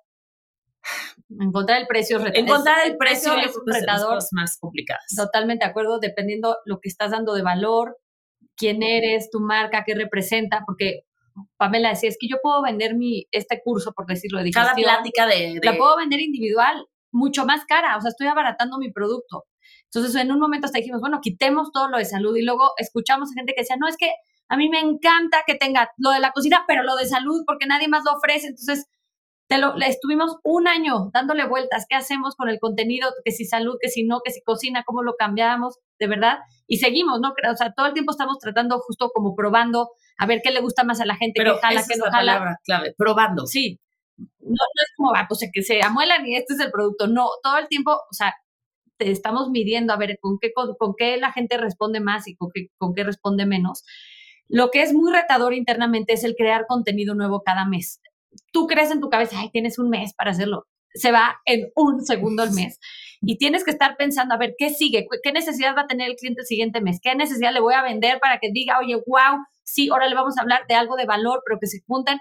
Encontrar 1.40 1.80
el 1.80 1.86
precio 1.86 2.24
Encontrar 2.32 2.86
el 2.86 2.96
precio 2.96 3.34
es, 3.36 3.50
es 3.50 4.28
más 4.32 4.58
complicadas. 4.58 5.04
Totalmente 5.16 5.64
de 5.64 5.70
acuerdo, 5.70 5.98
dependiendo 5.98 6.58
lo 6.64 6.78
que 6.80 6.88
estás 6.88 7.10
dando 7.10 7.34
de 7.34 7.42
valor, 7.42 7.98
quién 8.56 8.82
eres, 8.82 9.30
tu 9.30 9.40
marca, 9.40 9.82
qué 9.84 9.94
representa, 9.94 10.62
porque 10.64 11.00
Pamela 11.56 11.90
decía, 11.90 12.08
es 12.08 12.16
que 12.18 12.28
yo 12.28 12.36
puedo 12.42 12.62
vender 12.62 12.94
mi, 12.94 13.26
este 13.30 13.60
curso, 13.62 13.92
por 13.92 14.06
decirlo 14.06 14.42
de 14.42 14.50
Cada 14.50 14.74
plática 14.74 15.26
de, 15.26 15.60
La 15.62 15.76
puedo 15.76 15.96
vender 15.96 16.20
individual, 16.20 16.86
mucho 17.12 17.44
más 17.44 17.64
cara, 17.66 17.96
o 17.96 18.00
sea, 18.00 18.10
estoy 18.10 18.28
abaratando 18.28 18.78
mi 18.78 18.90
producto. 18.90 19.44
Entonces, 19.96 20.20
en 20.20 20.30
un 20.30 20.38
momento 20.38 20.66
hasta 20.66 20.78
dijimos, 20.78 21.00
bueno, 21.00 21.20
quitemos 21.22 21.72
todo 21.72 21.88
lo 21.88 21.96
de 21.96 22.04
salud 22.04 22.36
y 22.36 22.42
luego 22.42 22.72
escuchamos 22.76 23.30
a 23.30 23.34
gente 23.34 23.54
que 23.54 23.62
decía, 23.62 23.76
no, 23.78 23.88
es 23.88 23.96
que 23.96 24.12
a 24.48 24.56
mí 24.56 24.68
me 24.68 24.80
encanta 24.80 25.42
que 25.46 25.54
tenga 25.54 25.90
lo 25.96 26.10
de 26.10 26.20
la 26.20 26.32
cocina, 26.32 26.64
pero 26.68 26.82
lo 26.82 26.96
de 26.96 27.06
salud, 27.06 27.44
porque 27.46 27.66
nadie 27.66 27.88
más 27.88 28.04
lo 28.04 28.12
ofrece. 28.12 28.48
Entonces, 28.48 28.86
te 29.48 29.58
lo, 29.58 29.74
estuvimos 29.76 30.36
un 30.42 30.68
año 30.68 31.10
dándole 31.12 31.46
vueltas, 31.46 31.86
¿qué 31.88 31.96
hacemos 31.96 32.34
con 32.36 32.48
el 32.48 32.58
contenido? 32.60 33.08
Que 33.24 33.30
si 33.30 33.44
salud, 33.44 33.76
que 33.80 33.88
si 33.88 34.04
no, 34.04 34.20
que 34.24 34.32
si 34.32 34.42
cocina, 34.42 34.84
cómo 34.84 35.02
lo 35.02 35.14
cambiamos, 35.16 35.78
de 35.98 36.08
verdad. 36.08 36.38
Y 36.66 36.76
seguimos, 36.76 37.20
¿no? 37.20 37.30
O 37.30 37.56
sea, 37.56 37.72
todo 37.72 37.86
el 37.86 37.92
tiempo 37.92 38.12
estamos 38.12 38.38
tratando 38.38 38.78
justo 38.80 39.10
como 39.14 39.34
probando 39.34 39.90
a 40.18 40.26
ver 40.26 40.40
qué 40.42 40.50
le 40.50 40.60
gusta 40.60 40.84
más 40.84 41.00
a 41.00 41.06
la 41.06 41.16
gente, 41.16 41.42
qué 41.42 41.50
jala, 41.50 41.84
qué 41.88 41.96
no 41.96 42.04
jala. 42.04 42.18
palabra 42.18 42.58
clave, 42.64 42.94
probando. 42.98 43.46
Sí. 43.46 43.80
No, 44.18 44.54
es 44.74 44.92
como, 44.96 45.14
ah, 45.14 45.26
pues 45.28 45.48
que 45.52 45.62
se 45.62 45.82
amuelan 45.82 46.26
y 46.26 46.36
este 46.36 46.54
es 46.54 46.60
el 46.60 46.70
producto. 46.70 47.06
No, 47.06 47.28
todo 47.42 47.58
el 47.58 47.68
tiempo, 47.68 47.92
o 47.92 48.12
sea, 48.14 48.34
estamos 48.98 49.50
midiendo 49.50 49.92
a 49.92 49.96
ver 49.96 50.18
con 50.20 50.38
qué, 50.40 50.52
con, 50.52 50.94
qué 50.96 51.16
la 51.16 51.32
gente 51.32 51.56
responde 51.58 52.00
más 52.00 52.28
y 52.28 52.36
con 52.36 52.50
qué, 52.52 52.68
con 52.78 52.94
qué 52.94 53.04
responde 53.04 53.46
menos. 53.46 53.84
Lo 54.48 54.70
que 54.70 54.82
es 54.82 54.92
muy 54.92 55.12
retador 55.12 55.54
internamente 55.54 56.12
es 56.12 56.24
el 56.24 56.36
crear 56.36 56.66
contenido 56.66 57.14
nuevo 57.14 57.42
cada 57.42 57.66
mes 57.66 58.00
tú 58.52 58.66
crees 58.66 58.90
en 58.90 59.00
tu 59.00 59.08
cabeza, 59.08 59.38
ay, 59.38 59.50
tienes 59.50 59.78
un 59.78 59.90
mes 59.90 60.14
para 60.14 60.30
hacerlo. 60.30 60.66
Se 60.94 61.12
va 61.12 61.40
en 61.44 61.70
un 61.74 62.04
segundo 62.04 62.42
el 62.42 62.52
mes. 62.52 62.78
Y 63.20 63.38
tienes 63.38 63.64
que 63.64 63.70
estar 63.70 63.96
pensando, 63.96 64.34
a 64.34 64.38
ver, 64.38 64.54
¿qué 64.56 64.70
sigue? 64.70 65.06
¿Qué 65.22 65.32
necesidad 65.32 65.76
va 65.76 65.82
a 65.82 65.86
tener 65.86 66.10
el 66.10 66.16
cliente 66.16 66.40
el 66.40 66.46
siguiente 66.46 66.80
mes? 66.80 67.00
¿Qué 67.02 67.14
necesidad 67.14 67.52
le 67.52 67.60
voy 67.60 67.74
a 67.74 67.82
vender 67.82 68.18
para 68.20 68.38
que 68.38 68.50
diga, 68.52 68.78
oye, 68.78 68.94
wow, 69.06 69.44
sí, 69.62 69.88
ahora 69.90 70.08
le 70.08 70.14
vamos 70.14 70.38
a 70.38 70.42
hablar 70.42 70.62
de 70.68 70.74
algo 70.74 70.96
de 70.96 71.06
valor, 71.06 71.42
pero 71.46 71.58
que 71.60 71.66
se 71.66 71.80
junten? 71.86 72.18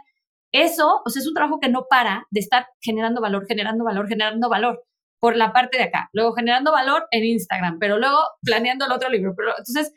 Eso, 0.51 1.01
sea, 1.05 1.19
es 1.19 1.27
un 1.27 1.33
trabajo 1.33 1.59
que 1.59 1.69
no 1.69 1.85
para 1.89 2.25
de 2.31 2.39
estar 2.39 2.67
generando 2.81 3.21
valor, 3.21 3.45
generando 3.47 3.83
valor, 3.83 4.07
generando 4.07 4.49
valor 4.49 4.83
por 5.25 5.35
la 5.37 5.51
parte 5.51 5.79
de 5.79 5.85
acá. 5.85 6.07
Luego 6.13 6.33
generando 6.33 6.71
valor 6.71 7.07
en 7.09 7.25
Instagram, 7.25 7.79
pero 7.79 7.97
luego 7.97 8.19
planeando 8.43 8.85
el 8.85 8.91
otro 8.91 9.09
libro. 9.09 9.33
Pero 9.35 9.53
entonces, 9.57 9.91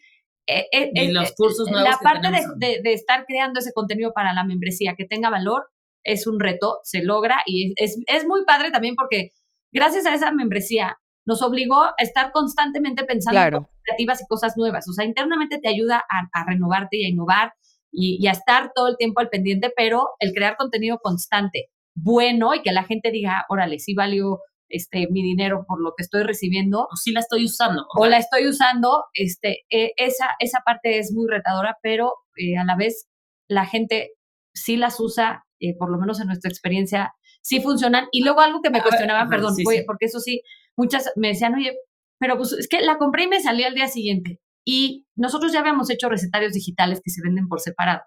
eh, 0.47 0.69
eh, 0.73 0.91
y 0.95 1.13
los 1.13 1.33
cursos 1.33 1.71
nuevos 1.71 1.87
la 1.87 1.99
parte 1.99 2.31
de, 2.31 2.81
de, 2.83 2.93
estar 2.95 3.27
creando 3.27 3.61
ese 3.61 3.75
contenido 3.75 4.15
para 4.15 4.33
la 4.33 4.43
membresía 4.45 4.95
que 4.97 5.05
tenga 5.05 5.29
valor 5.29 5.69
es 6.03 6.27
un 6.27 6.41
reto, 6.41 6.79
se 6.83 7.03
logra 7.03 7.43
y 7.45 7.75
es, 7.77 7.99
es, 8.07 8.25
muy 8.27 8.47
padre 8.47 8.71
también 8.71 8.95
porque 8.97 9.33
gracias 9.71 10.07
a 10.07 10.15
esa 10.15 10.33
membresía 10.33 10.97
nos 11.27 11.43
obligó 11.43 11.83
a 11.83 11.95
estar 11.99 12.33
constantemente 12.33 13.05
pensando 13.05 13.39
en 13.39 13.67
creativas 13.83 14.23
y 14.23 14.27
cosas 14.29 14.57
nuevas. 14.57 14.89
O 14.89 14.95
sea, 14.95 15.05
internamente 15.05 15.59
te 15.59 15.69
ayuda 15.69 16.03
a, 16.09 16.45
renovarte 16.47 16.97
y 16.97 17.05
a 17.05 17.11
innovar 17.11 17.53
y, 17.93 18.27
a 18.29 18.31
estar 18.31 18.73
todo 18.75 18.89
el 18.89 18.97
tiempo 18.97 19.21
al 19.21 19.29
pendiente, 19.29 19.71
pero 19.77 20.09
el 20.21 20.33
crear 20.33 20.57
contenido 20.57 21.01
constante, 21.03 21.67
bueno, 21.95 22.55
y 22.55 22.63
que 22.63 22.73
la 22.73 22.85
gente 22.85 23.11
diga, 23.11 23.45
órale, 23.51 23.79
sí 23.79 23.93
valió 23.93 24.39
este, 24.69 25.09
mi 25.11 25.23
dinero 25.23 25.65
por 25.67 25.81
lo 25.81 25.95
que 25.97 26.03
estoy 26.03 26.23
recibiendo. 26.23 26.89
O 26.91 26.97
sí 26.97 27.13
la 27.13 27.21
estoy 27.21 27.45
usando. 27.45 27.87
O 27.97 28.07
la 28.07 28.19
estoy 28.19 28.47
usando, 28.47 29.05
este, 29.15 29.65
eh, 29.71 29.93
esa, 29.97 30.31
esa 30.39 30.61
parte 30.65 30.99
es 30.99 31.13
muy 31.13 31.29
retadora, 31.29 31.77
pero 31.83 32.15
eh, 32.37 32.57
a 32.57 32.65
la 32.65 32.77
vez 32.77 33.09
la 33.49 33.67
gente 33.67 34.13
sí 34.55 34.77
las 34.77 35.01
usa, 35.01 35.45
eh, 35.61 35.77
por 35.77 35.91
lo 35.91 35.99
menos 35.99 36.21
en 36.21 36.27
nuestra 36.27 36.51
experiencia, 36.51 37.15
sí 37.43 37.61
funcionan. 37.61 38.09
Y 38.13 38.23
luego 38.23 38.41
algo 38.41 38.61
que 38.63 38.71
me 38.71 38.83
cuestionaban, 38.83 39.29
perdón, 39.29 39.55
porque 39.87 40.07
eso 40.07 40.21
sí, 40.21 40.43
muchas 40.77 41.11
me 41.17 41.29
decían, 41.29 41.55
oye, 41.55 41.77
pero 42.19 42.37
pues 42.37 42.53
es 42.53 42.69
que 42.69 42.81
la 42.81 42.99
compré 42.99 43.25
y 43.25 43.29
me 43.29 43.41
salió 43.41 43.67
al 43.67 43.75
día 43.75 43.89
siguiente. 43.89 44.41
Y 44.65 45.07
nosotros 45.17 45.53
ya 45.53 45.61
habíamos 45.61 45.89
hecho 45.89 46.09
recetarios 46.09 46.53
digitales 46.53 47.01
que 47.03 47.11
se 47.11 47.23
venden 47.23 47.49
por 47.49 47.61
separado. 47.61 48.03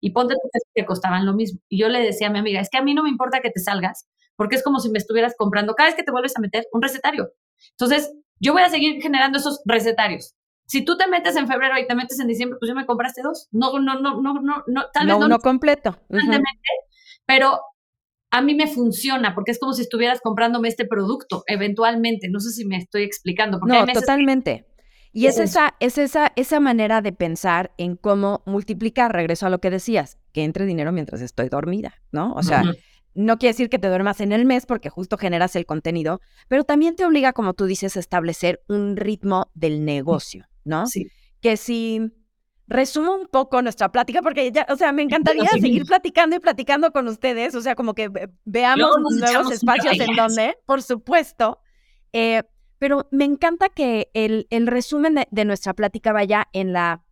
Y 0.00 0.10
ponte 0.10 0.34
que 0.74 0.84
costaban 0.86 1.26
lo 1.26 1.34
mismo. 1.34 1.60
Y 1.68 1.78
yo 1.78 1.88
le 1.88 2.00
decía 2.00 2.28
a 2.28 2.30
mi 2.30 2.38
amiga, 2.38 2.60
es 2.60 2.70
que 2.70 2.78
a 2.78 2.82
mí 2.82 2.94
no 2.94 3.02
me 3.02 3.10
importa 3.10 3.40
que 3.40 3.50
te 3.50 3.60
salgas, 3.60 4.08
porque 4.40 4.56
es 4.56 4.62
como 4.62 4.80
si 4.80 4.88
me 4.88 4.96
estuvieras 4.96 5.34
comprando 5.36 5.74
cada 5.74 5.90
vez 5.90 5.96
que 5.96 6.02
te 6.02 6.12
vuelves 6.12 6.34
a 6.34 6.40
meter 6.40 6.66
un 6.72 6.80
recetario. 6.80 7.28
Entonces, 7.72 8.10
yo 8.38 8.54
voy 8.54 8.62
a 8.62 8.70
seguir 8.70 9.02
generando 9.02 9.36
esos 9.36 9.60
recetarios. 9.66 10.34
Si 10.64 10.82
tú 10.82 10.96
te 10.96 11.06
metes 11.08 11.36
en 11.36 11.46
febrero 11.46 11.76
y 11.76 11.86
te 11.86 11.94
metes 11.94 12.18
en 12.20 12.26
diciembre, 12.26 12.56
pues 12.58 12.70
ya 12.70 12.74
me 12.74 12.86
compraste 12.86 13.20
dos. 13.20 13.48
No, 13.52 13.78
no, 13.78 14.00
no, 14.00 14.18
no, 14.22 14.40
no, 14.40 14.64
no 14.66 14.84
tal 14.94 15.06
vez 15.08 15.18
no 15.18 15.26
uno 15.26 15.40
completo. 15.40 15.98
Pero 17.26 17.60
a 18.30 18.40
mí 18.40 18.54
me 18.54 18.66
funciona 18.66 19.34
porque 19.34 19.50
es 19.50 19.60
como 19.60 19.74
si 19.74 19.82
estuvieras 19.82 20.22
comprándome 20.22 20.68
este 20.68 20.86
producto 20.86 21.44
eventualmente. 21.46 22.30
No 22.30 22.40
sé 22.40 22.48
si 22.52 22.64
me 22.64 22.78
estoy 22.78 23.02
explicando. 23.02 23.60
no, 23.62 23.86
totalmente. 23.88 24.64
Y 25.12 25.26
es, 25.26 25.38
esa, 25.38 25.74
es 25.80 25.98
esa, 25.98 26.32
esa 26.34 26.60
manera 26.60 27.02
de 27.02 27.12
pensar 27.12 27.72
en 27.76 27.96
cómo 27.96 28.42
multiplicar, 28.46 29.12
regreso 29.12 29.44
a 29.44 29.50
lo 29.50 29.58
que 29.58 29.68
decías, 29.68 30.16
que 30.32 30.44
entre 30.44 30.64
dinero 30.64 30.92
mientras 30.92 31.20
estoy 31.20 31.50
dormida, 31.50 32.00
¿no? 32.10 32.32
O 32.32 32.42
sea, 32.42 32.62
no 33.14 33.38
quiere 33.38 33.52
decir 33.52 33.68
que 33.68 33.78
te 33.78 33.88
duermas 33.88 34.20
en 34.20 34.32
el 34.32 34.44
mes 34.44 34.66
porque 34.66 34.88
justo 34.88 35.18
generas 35.18 35.56
el 35.56 35.66
contenido, 35.66 36.20
pero 36.48 36.64
también 36.64 36.96
te 36.96 37.04
obliga, 37.04 37.32
como 37.32 37.54
tú 37.54 37.66
dices, 37.66 37.96
a 37.96 38.00
establecer 38.00 38.62
un 38.68 38.96
ritmo 38.96 39.50
del 39.54 39.84
negocio, 39.84 40.46
¿no? 40.64 40.86
Sí. 40.86 41.08
Que 41.40 41.56
si 41.56 42.12
resumo 42.70 43.16
un 43.16 43.26
poco 43.26 43.60
nuestra 43.62 43.90
plática, 43.90 44.22
porque 44.22 44.50
ya, 44.52 44.64
o 44.70 44.76
sea, 44.76 44.92
me 44.92 45.02
encantaría 45.02 45.48
seguir 45.60 45.84
platicando 45.84 46.36
y 46.36 46.38
platicando 46.38 46.92
con 46.92 47.08
ustedes, 47.08 47.54
o 47.54 47.60
sea, 47.60 47.74
como 47.74 47.94
que 47.94 48.10
veamos 48.44 48.96
nuevos 49.18 49.52
espacios 49.52 49.98
en 49.98 50.14
donde, 50.16 50.56
por 50.66 50.82
supuesto, 50.82 51.58
eh, 52.12 52.42
pero 52.78 53.08
me 53.10 53.26
encanta 53.26 53.68
que 53.68 54.10
el, 54.14 54.46
el 54.48 54.66
resumen 54.66 55.26
de, 55.30 55.44
nuestra 55.44 55.74
plática 55.74 56.12
vaya 56.12 56.48
en 56.54 56.72
la 56.72 57.04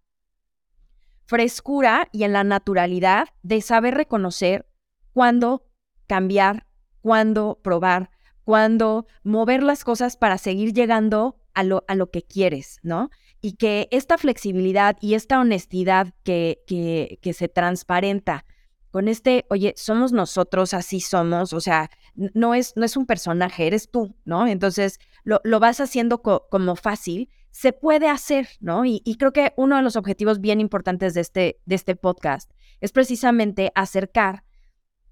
frescura 1.26 2.09
y 2.11 2.22
en 2.22 2.32
la 2.32 2.42
naturalidad 2.42 3.28
de 3.42 3.61
saber 3.61 3.94
reconocer 3.94 4.66
cuándo 5.12 5.67
cambiar, 6.09 6.66
cuándo 7.00 7.61
probar, 7.62 8.11
cuándo 8.42 9.06
mover 9.22 9.62
las 9.62 9.84
cosas 9.84 10.16
para 10.16 10.38
seguir 10.38 10.72
llegando 10.72 11.36
a 11.54 11.62
lo, 11.62 11.84
a 11.86 11.94
lo 11.94 12.11
que 12.11 12.22
quieres, 12.22 12.80
¿no? 12.82 13.11
y 13.40 13.52
que 13.52 13.88
esta 13.90 14.18
flexibilidad 14.18 14.96
y 15.00 15.14
esta 15.14 15.38
honestidad 15.38 16.12
que, 16.24 16.62
que, 16.66 17.18
que 17.22 17.32
se 17.32 17.48
transparenta 17.48 18.44
con 18.90 19.06
este, 19.06 19.44
oye, 19.50 19.74
somos 19.76 20.12
nosotros, 20.12 20.72
así 20.72 21.00
somos, 21.00 21.52
o 21.52 21.61
sea, 21.61 21.90
no 22.14 22.54
es, 22.54 22.72
no 22.74 22.84
es 22.84 22.96
un 22.96 23.06
personaje, 23.06 23.66
eres 23.66 23.90
tú, 23.90 24.16
¿no? 24.24 24.46
Entonces 24.46 24.98
lo, 25.24 25.40
lo 25.44 25.61
vas 25.61 25.80
haciendo 25.80 26.22
como 26.22 26.74
fácil, 26.74 27.28
se 27.50 27.72
puede 27.72 28.09
hacer, 28.09 28.48
¿no? 28.61 28.86
Y, 28.86 29.02
y, 29.04 29.16
creo 29.16 29.32
que 29.32 29.52
uno 29.56 29.76
de 29.76 29.82
los 29.82 29.96
objetivos 29.96 30.40
bien 30.40 30.61
importantes 30.61 31.12
de 31.14 31.20
este, 31.20 31.61
de 31.66 31.74
este 31.74 31.96
podcast 31.96 32.50
es 32.80 32.92
precisamente 32.92 33.72
acercar 33.74 34.44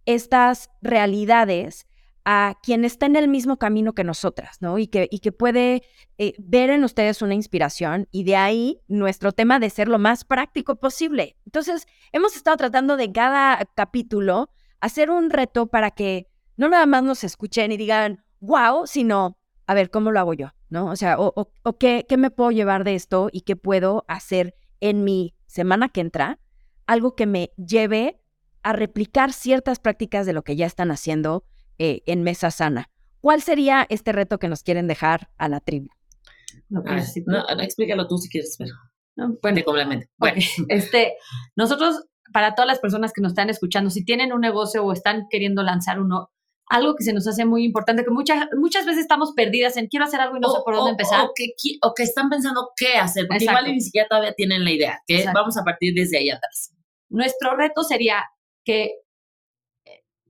estas 0.07 0.71
realidades 0.81 1.87
a 2.29 2.59
quien 2.61 2.85
está 2.85 3.07
en 3.07 3.15
el 3.15 3.29
mismo 3.29 3.57
camino 3.57 3.93
que 3.93 4.03
nosotras, 4.03 4.57
¿no? 4.61 4.79
Y 4.79 4.89
que, 4.89 5.07
y 5.13 5.21
que 5.21 5.31
puede 5.31 5.85
eh, 6.19 6.35
ver 6.39 6.71
en 6.71 6.83
ustedes 6.83 7.23
una 7.23 7.35
inspiración 7.35 8.09
y 8.11 8.25
de 8.25 8.35
ahí 8.35 8.81
nuestro 8.89 9.31
tema 9.31 9.61
de 9.61 9.71
ser 9.71 9.87
lo 9.87 10.01
más 10.01 10.25
práctico 10.25 10.75
posible. 10.75 11.37
Entonces, 11.45 11.87
hemos 12.11 12.35
estado 12.35 12.57
tratando 12.57 12.97
de 12.97 13.13
cada 13.13 13.65
capítulo 13.77 14.51
hacer 14.81 15.09
un 15.11 15.31
reto 15.31 15.69
para 15.69 15.93
que 15.93 16.27
no 16.57 16.69
nada 16.69 16.87
más 16.87 17.05
nos 17.05 17.23
escuchen 17.23 17.71
y 17.71 17.77
digan, 17.77 18.25
wow, 18.41 18.89
sino, 18.89 19.39
a 19.69 19.75
ver, 19.75 19.91
¿cómo 19.91 20.11
lo 20.11 20.19
hago 20.19 20.35
yo? 20.35 20.53
¿No? 20.69 20.87
O 20.87 20.97
sea, 20.97 21.21
o, 21.21 21.33
o, 21.63 21.79
qué, 21.79 22.07
qué 22.09 22.17
me 22.17 22.33
puedo 22.33 22.51
llevar 22.51 22.83
de 22.83 22.97
esto 22.97 23.29
y 23.31 23.43
qué 23.43 23.55
puedo 23.55 24.05
hacer 24.09 24.57
en 24.81 25.05
mi 25.05 25.35
semana 25.47 25.91
que 25.91 26.01
entra, 26.01 26.41
algo 26.87 27.15
que 27.15 27.27
me 27.27 27.53
lleve 27.57 28.21
a 28.67 28.73
replicar 28.73 29.33
ciertas 29.33 29.79
prácticas 29.79 30.27
de 30.27 30.33
lo 30.33 30.43
que 30.43 30.57
ya 30.57 30.67
están 30.67 30.91
haciendo 30.91 31.45
eh, 31.79 32.03
en 32.05 32.25
Mesa 32.25 32.51
Sana. 32.51 32.91
¿Cuál 33.21 33.41
sería 33.41 33.87
este 33.91 34.11
reto 34.11 34.41
que 34.41 34.49
nos 34.49 34.65
quieren 34.65 34.89
dejar 34.89 35.31
a 35.39 35.49
la 35.49 35.61
tribu? 35.61 35.87
No, 36.69 36.83
explícalo 37.61 38.09
tú 38.09 38.19
si 38.19 38.29
quieres, 38.29 38.57
pero 38.59 38.75
bueno, 39.41 39.63
complemente. 39.65 40.11
Bueno, 40.19 40.39
este, 40.69 41.15
nosotros, 41.55 42.07
para 42.33 42.57
todas 42.57 42.67
las 42.67 42.81
personas 42.81 43.13
que 43.13 43.23
nos 43.23 43.33
están 43.33 43.51
escuchando, 43.51 43.89
si 43.89 44.05
tienen 44.05 44.33
un 44.33 44.41
negocio 44.41 44.85
o 44.85 44.93
están 44.93 45.27
queriendo 45.31 45.63
lanzar 45.63 46.01
uno, 46.01 46.33
algo 46.69 46.97
que 46.97 47.05
se 47.05 47.13
nos 47.13 47.29
hace 47.29 47.45
muy 47.45 47.65
importante, 47.65 48.03
que 48.03 48.11
muchas, 48.11 48.49
muchas 48.59 48.85
veces 48.85 49.03
estamos 49.03 49.31
perdidas 49.37 49.77
en 49.77 49.87
quiero 49.87 50.07
hacer 50.07 50.21
algo 50.21 50.39
y 50.39 50.41
no 50.41 50.49
sé 50.49 50.59
por 50.65 50.75
dónde 50.75 50.91
empezar. 50.91 51.25
O 51.25 51.31
que, 51.37 51.53
o 51.83 51.95
que, 51.95 52.03
están 52.03 52.29
pensando 52.29 52.71
qué 52.77 52.97
hacer, 52.97 53.29
porque 53.29 53.45
igual 53.45 53.67
ni 53.67 53.81
siquiera 53.81 54.09
todavía 54.09 54.33
tienen 54.33 54.65
la 54.65 54.73
idea, 54.73 55.01
que 55.07 55.25
vamos 55.33 55.57
a 55.57 55.63
partir 55.63 55.95
desde 55.95 56.19
ahí 56.19 56.31
atrás. 56.31 56.73
Nuestro 57.09 57.57
reto 57.57 57.85
sería 57.85 58.25
que 58.67 59.01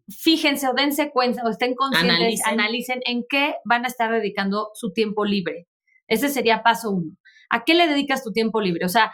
fíjense 0.08 0.68
o 0.68 0.74
dense 0.74 1.10
cuenta 1.10 1.42
o 1.44 1.50
estén 1.50 1.74
conscientes, 1.74 2.40
analicen. 2.46 3.00
en 3.04 3.24
qué 3.28 3.56
van 3.64 3.84
a 3.84 3.88
estar 3.88 4.12
dedicando 4.12 4.70
su 4.74 4.92
tiempo 4.92 5.24
libre. 5.24 5.66
Ese 6.06 6.28
sería 6.28 6.62
paso 6.62 6.90
uno. 6.90 7.16
¿A 7.50 7.64
qué 7.64 7.74
le 7.74 7.88
dedicas 7.88 8.22
tu 8.22 8.32
tiempo 8.32 8.60
libre? 8.60 8.84
O 8.84 8.88
sea, 8.88 9.12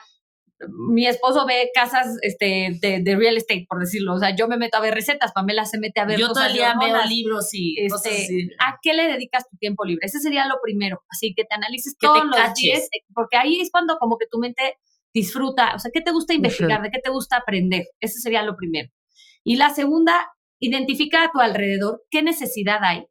mi 0.68 1.06
esposo 1.06 1.46
ve 1.46 1.70
casas 1.74 2.18
este, 2.22 2.78
de, 2.80 3.16
real 3.16 3.36
estate, 3.36 3.66
por 3.68 3.80
decirlo. 3.80 4.14
O 4.14 4.18
sea, 4.18 4.36
yo 4.36 4.48
me 4.48 4.56
meto 4.56 4.76
a 4.76 4.80
ver 4.80 4.94
recetas, 4.94 5.32
Pamela 5.32 5.64
se 5.64 5.78
mete 5.78 6.00
a 6.00 6.04
ver 6.04 6.18
yo 6.18 6.28
cosas. 6.28 6.52
todavía 6.52 6.74
veo 6.78 7.04
libros 7.06 7.48
y 7.52 7.88
cosas 7.88 8.12
este, 8.12 8.24
así. 8.24 8.50
¿A 8.58 8.78
qué 8.82 8.92
le 8.94 9.06
dedicas 9.06 9.48
tu 9.48 9.56
tiempo 9.56 9.84
libre? 9.84 10.04
Ese 10.06 10.20
sería 10.20 10.46
lo 10.46 10.56
primero. 10.62 11.02
Así 11.08 11.34
que 11.34 11.44
te 11.44 11.54
analices 11.54 11.96
que 11.98 12.06
todos 12.06 12.20
te 12.30 12.38
los 12.38 12.54
días, 12.54 12.88
porque 13.14 13.36
ahí 13.36 13.60
es 13.60 13.70
cuando 13.70 13.96
como 13.98 14.18
que 14.18 14.26
tu 14.26 14.38
mente 14.38 14.76
disfruta. 15.14 15.74
O 15.74 15.78
sea, 15.78 15.90
¿qué 15.92 16.00
te 16.00 16.12
gusta 16.12 16.34
investigar? 16.34 16.82
¿De 16.82 16.90
qué 16.90 17.00
te 17.00 17.10
gusta 17.10 17.38
aprender? 17.38 17.86
Ese 18.00 18.20
sería 18.20 18.42
lo 18.42 18.56
primero. 18.56 18.90
Y 19.44 19.56
la 19.56 19.70
segunda 19.70 20.32
Identifica 20.64 21.24
a 21.24 21.32
tu 21.32 21.40
alrededor 21.40 22.04
qué 22.08 22.22
necesidad 22.22 22.78
hay 22.82 23.04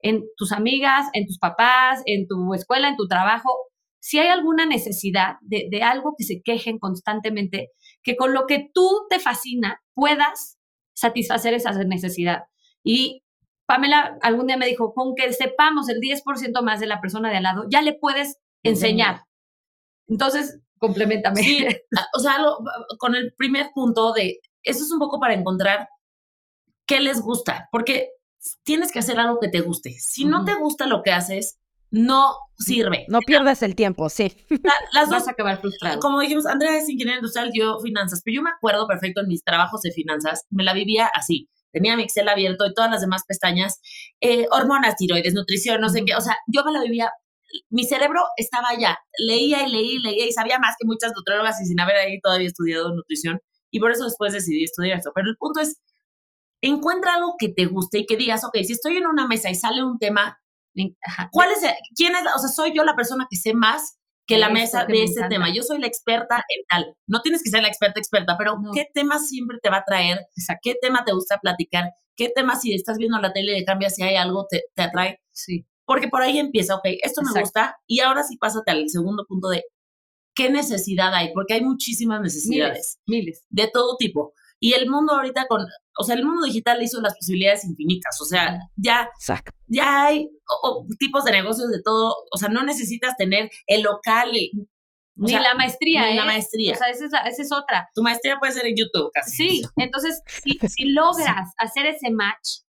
en 0.00 0.22
tus 0.38 0.52
amigas, 0.52 1.06
en 1.12 1.26
tus 1.26 1.38
papás, 1.38 2.00
en 2.06 2.26
tu 2.26 2.54
escuela, 2.54 2.88
en 2.88 2.96
tu 2.96 3.06
trabajo. 3.06 3.50
Si 4.00 4.18
hay 4.18 4.28
alguna 4.28 4.64
necesidad 4.64 5.34
de, 5.42 5.82
algo 5.82 6.14
que 6.16 6.24
se 6.24 6.40
quejen 6.42 6.78
constantemente, 6.78 7.72
que 8.02 8.16
con 8.16 8.32
lo 8.32 8.46
que 8.46 8.70
tú 8.72 8.88
te 9.10 9.18
fascina 9.18 9.82
puedas 9.92 10.56
satisfacer 10.94 11.52
esa 11.52 11.72
necesidad. 11.84 12.44
Y 12.82 13.22
Pamela 13.66 14.16
algún 14.22 14.46
día 14.46 14.56
me 14.56 14.66
dijo, 14.66 14.94
con 14.94 15.14
que 15.14 15.30
sepamos 15.34 15.90
el 15.90 15.98
10% 15.98 16.62
más 16.62 16.80
de 16.80 16.86
la 16.86 17.02
persona 17.02 17.28
de 17.28 17.36
al 17.36 17.42
lado, 17.42 17.64
ya 17.70 17.82
le 17.82 17.92
puedes 17.92 18.38
enseñar. 18.62 19.24
Entonces, 20.06 20.58
complementame. 20.78 21.42
Sí, 21.42 21.66
o 22.16 22.18
sea, 22.18 22.38
con 22.98 23.14
el 23.14 23.34
primer 23.36 23.72
punto 23.74 24.14
de, 24.14 24.40
eso 24.68 24.84
es 24.84 24.92
un 24.92 24.98
poco 24.98 25.18
para 25.18 25.34
encontrar 25.34 25.88
qué 26.86 27.00
les 27.00 27.20
gusta, 27.20 27.68
porque 27.72 28.10
tienes 28.64 28.92
que 28.92 28.98
hacer 28.98 29.18
algo 29.18 29.38
que 29.40 29.48
te 29.48 29.60
guste. 29.60 29.96
Si 29.98 30.24
no 30.24 30.44
te 30.44 30.54
gusta 30.54 30.86
lo 30.86 31.02
que 31.02 31.12
haces, 31.12 31.58
no 31.90 32.36
sirve. 32.58 33.06
No 33.08 33.20
pierdas 33.20 33.62
el 33.62 33.74
tiempo, 33.74 34.08
sí. 34.08 34.32
las 34.92 35.08
Vas 35.08 35.28
a 35.28 35.32
acabar 35.32 35.60
frustrado. 35.60 36.00
Como 36.00 36.20
dijimos, 36.20 36.46
Andrea 36.46 36.76
es 36.76 36.88
ingeniero 36.88 37.20
industrial, 37.20 37.50
yo 37.54 37.78
finanzas, 37.80 38.22
pero 38.24 38.36
yo 38.36 38.42
me 38.42 38.50
acuerdo 38.50 38.86
perfecto 38.86 39.20
en 39.20 39.28
mis 39.28 39.42
trabajos 39.42 39.82
de 39.82 39.92
finanzas, 39.92 40.46
me 40.50 40.64
la 40.64 40.74
vivía 40.74 41.06
así. 41.06 41.48
Tenía 41.72 41.96
mi 41.96 42.02
Excel 42.02 42.28
abierto 42.28 42.66
y 42.66 42.74
todas 42.74 42.90
las 42.90 43.02
demás 43.02 43.24
pestañas, 43.26 43.80
eh, 44.20 44.46
hormonas, 44.50 44.96
tiroides, 44.96 45.34
nutrición, 45.34 45.80
no 45.80 45.90
sé 45.90 46.04
qué. 46.04 46.14
O 46.14 46.20
sea, 46.20 46.36
yo 46.46 46.64
me 46.64 46.72
la 46.72 46.82
vivía, 46.82 47.12
mi 47.70 47.84
cerebro 47.84 48.20
estaba 48.36 48.68
allá, 48.70 48.98
leía 49.18 49.66
y 49.66 49.70
leía 49.70 49.92
y 49.92 49.98
leía 49.98 50.26
y 50.26 50.32
sabía 50.32 50.58
más 50.58 50.76
que 50.78 50.86
muchas 50.86 51.12
nutriólogas 51.14 51.60
y 51.60 51.66
sin 51.66 51.80
haber 51.80 51.96
ahí 51.96 52.20
todavía 52.20 52.48
estudiado 52.48 52.94
nutrición. 52.94 53.40
Y 53.70 53.80
por 53.80 53.90
eso 53.90 54.04
después 54.04 54.32
decidí 54.32 54.64
estudiar 54.64 54.98
esto. 54.98 55.12
Pero 55.14 55.28
el 55.28 55.36
punto 55.36 55.60
es, 55.60 55.80
encuentra 56.60 57.14
algo 57.14 57.34
que 57.38 57.48
te 57.48 57.66
guste 57.66 57.98
y 57.98 58.06
que 58.06 58.16
digas, 58.16 58.44
ok, 58.44 58.56
si 58.64 58.72
estoy 58.72 58.96
en 58.96 59.06
una 59.06 59.26
mesa 59.26 59.50
y 59.50 59.54
sale 59.54 59.82
un 59.82 59.98
tema, 59.98 60.38
¿cuál 61.30 61.50
es, 61.50 61.60
quién 61.94 62.14
es, 62.14 62.22
o 62.34 62.38
sea, 62.38 62.48
soy 62.48 62.72
yo 62.74 62.84
la 62.84 62.96
persona 62.96 63.26
que 63.30 63.36
sé 63.36 63.54
más 63.54 63.98
que 64.28 64.36
la 64.36 64.50
mesa 64.50 64.84
de 64.84 65.04
ese 65.04 65.26
tema. 65.30 65.50
Yo 65.52 65.62
soy 65.62 65.78
la 65.80 65.86
experta 65.86 66.36
en 66.36 66.64
tal. 66.68 66.94
No 67.06 67.22
tienes 67.22 67.42
que 67.42 67.48
ser 67.48 67.62
la 67.62 67.68
experta 67.68 67.98
experta, 67.98 68.36
pero 68.36 68.58
¿qué 68.74 68.86
tema 68.92 69.18
siempre 69.18 69.56
te 69.60 69.70
va 69.70 69.78
a 69.78 69.84
traer? 69.84 70.20
¿Qué 70.62 70.74
tema 70.80 71.02
te 71.06 71.12
gusta 71.12 71.38
platicar? 71.38 71.92
¿Qué 72.14 72.28
tema 72.28 72.54
si 72.56 72.74
estás 72.74 72.98
viendo 72.98 73.18
la 73.18 73.32
tele 73.32 73.58
y 73.58 73.64
cambias 73.64 73.94
si 73.94 74.02
hay 74.02 74.16
algo 74.16 74.46
te, 74.48 74.64
te 74.74 74.82
atrae? 74.82 75.18
Sí. 75.32 75.66
Porque 75.86 76.08
por 76.08 76.20
ahí 76.20 76.38
empieza, 76.38 76.74
ok, 76.74 76.84
esto 77.02 77.22
me 77.22 77.40
gusta, 77.40 77.78
y 77.86 78.00
ahora 78.00 78.22
sí 78.22 78.36
pásate 78.36 78.70
al 78.70 78.90
segundo 78.90 79.24
punto 79.26 79.48
de 79.48 79.64
qué 80.38 80.50
necesidad 80.50 81.12
hay, 81.12 81.32
porque 81.34 81.54
hay 81.54 81.62
muchísimas 81.62 82.20
necesidades. 82.20 83.00
Miles. 83.06 83.44
De 83.50 83.68
todo 83.68 83.96
tipo. 83.96 84.34
Y 84.60 84.74
el 84.74 84.88
mundo 84.88 85.14
ahorita 85.14 85.46
con, 85.48 85.66
o 85.98 86.04
sea, 86.04 86.14
el 86.14 86.24
mundo 86.24 86.46
digital 86.46 86.80
hizo 86.80 87.00
las 87.00 87.14
posibilidades 87.14 87.64
infinitas, 87.64 88.20
o 88.20 88.24
sea, 88.24 88.58
ya, 88.76 89.08
ya 89.66 90.06
hay 90.06 90.28
tipos 90.98 91.24
de 91.24 91.32
negocios 91.32 91.70
de 91.70 91.82
todo, 91.82 92.14
o 92.32 92.36
sea, 92.38 92.48
no 92.48 92.62
necesitas 92.64 93.16
tener 93.16 93.50
el 93.66 93.82
local. 93.82 94.30
ni 95.16 95.32
la 95.32 95.54
maestría, 95.54 96.06
ni 96.06 96.12
¿eh? 96.12 96.14
la 96.14 96.24
maestría. 96.24 96.72
O 96.72 96.76
sea, 96.76 96.88
esa 96.88 97.42
es, 97.42 97.52
otra. 97.52 97.88
Tu 97.94 98.02
maestría 98.02 98.38
puede 98.38 98.52
ser 98.52 98.66
en 98.66 98.76
YouTube 98.76 99.10
casi. 99.12 99.36
Sí, 99.36 99.62
entonces, 99.76 100.22
si, 100.42 100.58
si 100.68 100.84
logras 100.90 101.52
hacer 101.58 101.86
ese 101.86 102.10
match, 102.10 102.62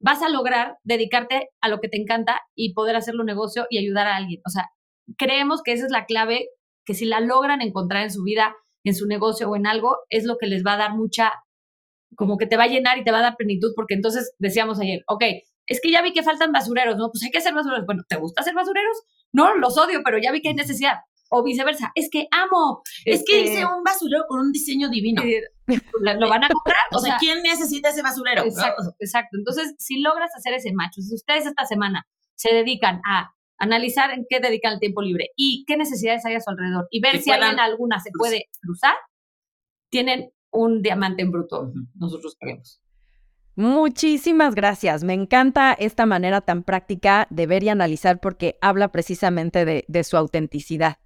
vas 0.00 0.22
a 0.22 0.28
lograr 0.28 0.76
dedicarte 0.82 1.50
a 1.60 1.68
lo 1.68 1.80
que 1.80 1.88
te 1.88 2.00
encanta 2.00 2.40
y 2.56 2.72
poder 2.74 2.96
hacerlo 2.96 3.22
un 3.22 3.26
negocio 3.26 3.66
y 3.70 3.78
ayudar 3.78 4.08
a 4.08 4.16
alguien. 4.16 4.40
O 4.46 4.50
sea, 4.50 4.70
creemos 5.18 5.62
que 5.62 5.72
esa 5.72 5.86
es 5.86 5.92
la 5.92 6.04
clave, 6.06 6.48
que 6.90 6.94
si 6.94 7.04
la 7.04 7.20
logran 7.20 7.62
encontrar 7.62 8.02
en 8.02 8.10
su 8.10 8.24
vida, 8.24 8.56
en 8.82 8.96
su 8.96 9.06
negocio 9.06 9.48
o 9.48 9.54
en 9.54 9.68
algo, 9.68 9.98
es 10.08 10.24
lo 10.24 10.38
que 10.38 10.48
les 10.48 10.66
va 10.66 10.72
a 10.72 10.76
dar 10.76 10.96
mucha, 10.96 11.30
como 12.16 12.36
que 12.36 12.46
te 12.46 12.56
va 12.56 12.64
a 12.64 12.66
llenar 12.66 12.98
y 12.98 13.04
te 13.04 13.12
va 13.12 13.20
a 13.20 13.22
dar 13.22 13.36
plenitud, 13.36 13.70
porque 13.76 13.94
entonces 13.94 14.34
decíamos 14.40 14.80
ayer, 14.80 15.04
ok, 15.06 15.22
es 15.68 15.80
que 15.80 15.92
ya 15.92 16.02
vi 16.02 16.12
que 16.12 16.24
faltan 16.24 16.50
basureros, 16.50 16.96
¿no? 16.96 17.10
Pues 17.12 17.22
hay 17.22 17.30
que 17.30 17.38
hacer 17.38 17.54
basureros. 17.54 17.86
Bueno, 17.86 18.02
¿te 18.08 18.16
gusta 18.16 18.40
hacer 18.40 18.54
basureros? 18.54 19.04
No, 19.32 19.54
los 19.54 19.78
odio, 19.78 20.00
pero 20.04 20.18
ya 20.18 20.32
vi 20.32 20.42
que 20.42 20.48
hay 20.48 20.54
necesidad. 20.54 20.94
O 21.28 21.44
viceversa, 21.44 21.92
es 21.94 22.08
que 22.10 22.26
amo. 22.32 22.82
Es 23.04 23.22
que 23.24 23.40
hice 23.40 23.64
un 23.64 23.84
basurero 23.84 24.24
con 24.26 24.40
un 24.40 24.50
diseño 24.50 24.88
divino. 24.88 25.22
lo 25.68 26.28
van 26.28 26.42
a 26.42 26.48
comprar. 26.48 26.82
o, 26.90 26.98
sea, 26.98 27.18
¿quién 27.20 27.40
necesita 27.44 27.90
ese 27.90 28.02
basurero? 28.02 28.42
Exacto, 28.42 28.82
exacto. 28.98 29.38
Entonces, 29.38 29.76
si 29.78 30.00
logras 30.00 30.30
hacer 30.36 30.54
ese 30.54 30.72
macho, 30.72 31.00
si 31.02 31.14
ustedes 31.14 31.46
esta 31.46 31.66
semana 31.66 32.04
se 32.34 32.52
dedican 32.52 33.00
a 33.08 33.32
analizar 33.60 34.10
en 34.10 34.26
qué 34.28 34.40
dedican 34.40 34.72
el 34.72 34.80
tiempo 34.80 35.02
libre 35.02 35.30
y 35.36 35.64
qué 35.66 35.76
necesidades 35.76 36.24
hay 36.24 36.34
a 36.34 36.40
su 36.40 36.50
alrededor 36.50 36.88
y 36.90 37.00
ver 37.00 37.18
si 37.20 37.30
alguien 37.30 37.60
alguna 37.60 38.00
se 38.00 38.10
puede 38.10 38.46
cruzar, 38.60 38.94
tienen 39.90 40.30
un 40.50 40.82
diamante 40.82 41.22
en 41.22 41.30
bruto, 41.30 41.72
nosotros 41.94 42.36
creemos. 42.40 42.82
Muchísimas 43.54 44.54
gracias. 44.54 45.04
Me 45.04 45.12
encanta 45.12 45.74
esta 45.74 46.06
manera 46.06 46.40
tan 46.40 46.62
práctica 46.62 47.26
de 47.30 47.46
ver 47.46 47.62
y 47.62 47.68
analizar 47.68 48.18
porque 48.18 48.56
habla 48.62 48.88
precisamente 48.88 49.64
de, 49.64 49.84
de 49.86 50.04
su 50.04 50.16
autenticidad. 50.16 50.96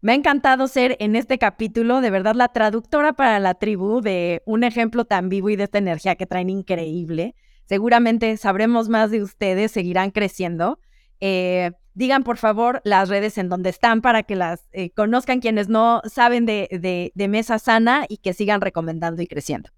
Me 0.00 0.12
ha 0.12 0.14
encantado 0.16 0.66
ser 0.66 0.96
en 0.98 1.14
este 1.14 1.38
capítulo, 1.38 2.00
de 2.00 2.10
verdad, 2.10 2.34
la 2.34 2.48
traductora 2.48 3.12
para 3.12 3.38
la 3.38 3.54
tribu 3.54 4.00
de 4.00 4.42
un 4.46 4.64
ejemplo 4.64 5.04
tan 5.04 5.28
vivo 5.28 5.50
y 5.50 5.56
de 5.56 5.64
esta 5.64 5.78
energía 5.78 6.16
que 6.16 6.26
traen 6.26 6.50
increíble. 6.50 7.36
Seguramente 7.66 8.36
sabremos 8.36 8.88
más 8.88 9.12
de 9.12 9.22
ustedes, 9.22 9.70
seguirán 9.70 10.10
creciendo. 10.10 10.80
Eh, 11.20 11.70
digan 11.94 12.24
por 12.24 12.36
favor 12.36 12.80
las 12.84 13.08
redes 13.08 13.38
en 13.38 13.48
donde 13.48 13.70
están 13.70 14.00
para 14.00 14.22
que 14.22 14.36
las 14.36 14.66
eh, 14.72 14.90
conozcan 14.90 15.40
quienes 15.40 15.68
no 15.68 16.02
saben 16.04 16.46
de, 16.46 17.12
de, 17.14 17.28
Mesa 17.28 17.58
Sana 17.58 18.06
y 18.08 18.18
que 18.18 18.32
sigan 18.32 18.60
recomendando 18.60 19.22
y 19.22 19.26
creciendo. 19.26 19.70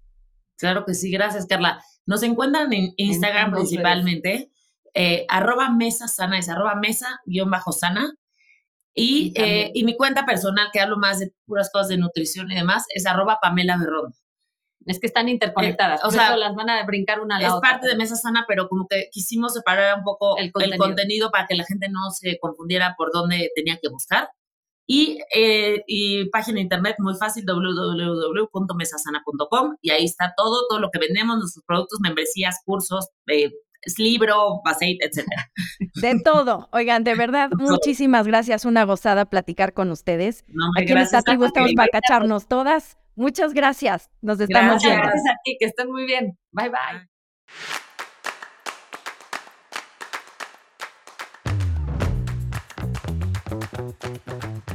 Claro 0.57 0.85
que 0.85 0.93
sí, 0.93 1.11
gracias 1.11 1.45
Carla. 1.45 1.81
Nos 2.05 2.23
encuentran 2.23 2.71
en 2.73 2.93
Instagram 2.97 3.51
principalmente, 3.51 4.51
eh, 4.93 5.25
arroba 5.27 5.69
mesa 5.69 6.07
sana, 6.07 6.37
es 6.37 6.49
arroba 6.49 6.75
mesa 6.75 7.19
guion 7.25 7.49
bajo 7.49 7.71
sana. 7.71 8.13
Y, 8.93 9.33
eh, 9.35 9.71
y, 9.73 9.83
mi 9.83 9.97
cuenta 9.97 10.25
personal, 10.25 10.69
que 10.71 10.79
hablo 10.79 10.95
más 10.95 11.19
de 11.19 11.33
puras 11.45 11.69
cosas 11.69 11.89
de 11.89 11.97
nutrición 11.97 12.49
y 12.49 12.55
demás, 12.55 12.85
es 12.93 13.05
arroba 13.05 13.39
Pamela 13.41 13.75
Berrón. 13.77 14.13
Es 14.85 14.99
que 14.99 15.07
están 15.07 15.29
interconectadas, 15.29 16.03
o 16.03 16.11
sea, 16.11 16.37
las 16.37 16.53
van 16.53 16.69
a 16.69 16.85
brincar 16.85 17.19
una 17.19 17.37
a 17.37 17.41
la 17.41 17.47
es 17.47 17.53
otra. 17.53 17.69
Es 17.69 17.73
parte 17.73 17.87
de 17.87 17.95
Mesa 17.95 18.15
Sana, 18.15 18.45
pero 18.47 18.69
como 18.69 18.85
que 18.87 19.09
quisimos 19.11 19.53
separar 19.53 19.97
un 19.97 20.03
poco 20.03 20.37
el 20.37 20.51
contenido. 20.51 21.31
para 21.31 21.47
que 21.47 21.55
la 21.55 21.65
gente 21.65 21.89
no 21.89 22.11
se 22.11 22.37
confundiera 22.39 22.93
por 22.97 23.11
dónde 23.11 23.49
tenía 23.55 23.79
que 23.81 23.89
buscar. 23.89 24.29
Y, 24.87 25.17
eh, 25.33 25.83
y 25.87 26.29
página 26.29 26.57
de 26.57 26.61
internet 26.61 26.97
muy 26.99 27.15
fácil, 27.15 27.43
www.mesasana.com, 27.47 29.77
y 29.81 29.89
ahí 29.89 30.05
está 30.05 30.35
todo, 30.37 30.67
todo 30.69 30.79
lo 30.79 30.91
que 30.91 30.99
vendemos, 30.99 31.39
nuestros 31.39 31.65
productos, 31.65 31.99
membresías, 32.01 32.61
cursos, 32.63 33.09
eh, 33.25 33.49
libro, 33.97 34.61
aceite, 34.65 35.05
etcétera. 35.05 35.51
De 36.01 36.19
todo. 36.23 36.69
Oigan, 36.71 37.03
de 37.03 37.15
verdad, 37.15 37.49
muchísimas 37.57 38.27
gracias. 38.27 38.65
Una 38.65 38.83
gozada 38.83 39.25
platicar 39.25 39.73
con 39.73 39.91
ustedes. 39.91 40.45
Aquí 40.77 40.91
en 40.91 40.99
esta 40.99 41.21
tribu 41.21 41.45
estamos 41.45 41.73
para 41.75 41.89
cacharnos 41.89 42.47
todas. 42.47 42.97
Muchas 43.15 43.53
gracias. 43.53 44.09
Nos 44.21 44.39
estamos 44.39 44.83
viendo. 44.83 45.03
Gracias 45.03 45.25
a 45.25 45.37
ti, 45.43 45.57
que 45.59 45.65
estén 45.65 45.91
muy 45.91 46.05
bien. 46.05 46.37
Bye, 46.51 46.69
bye. 46.69 46.79
bye. 54.67 54.74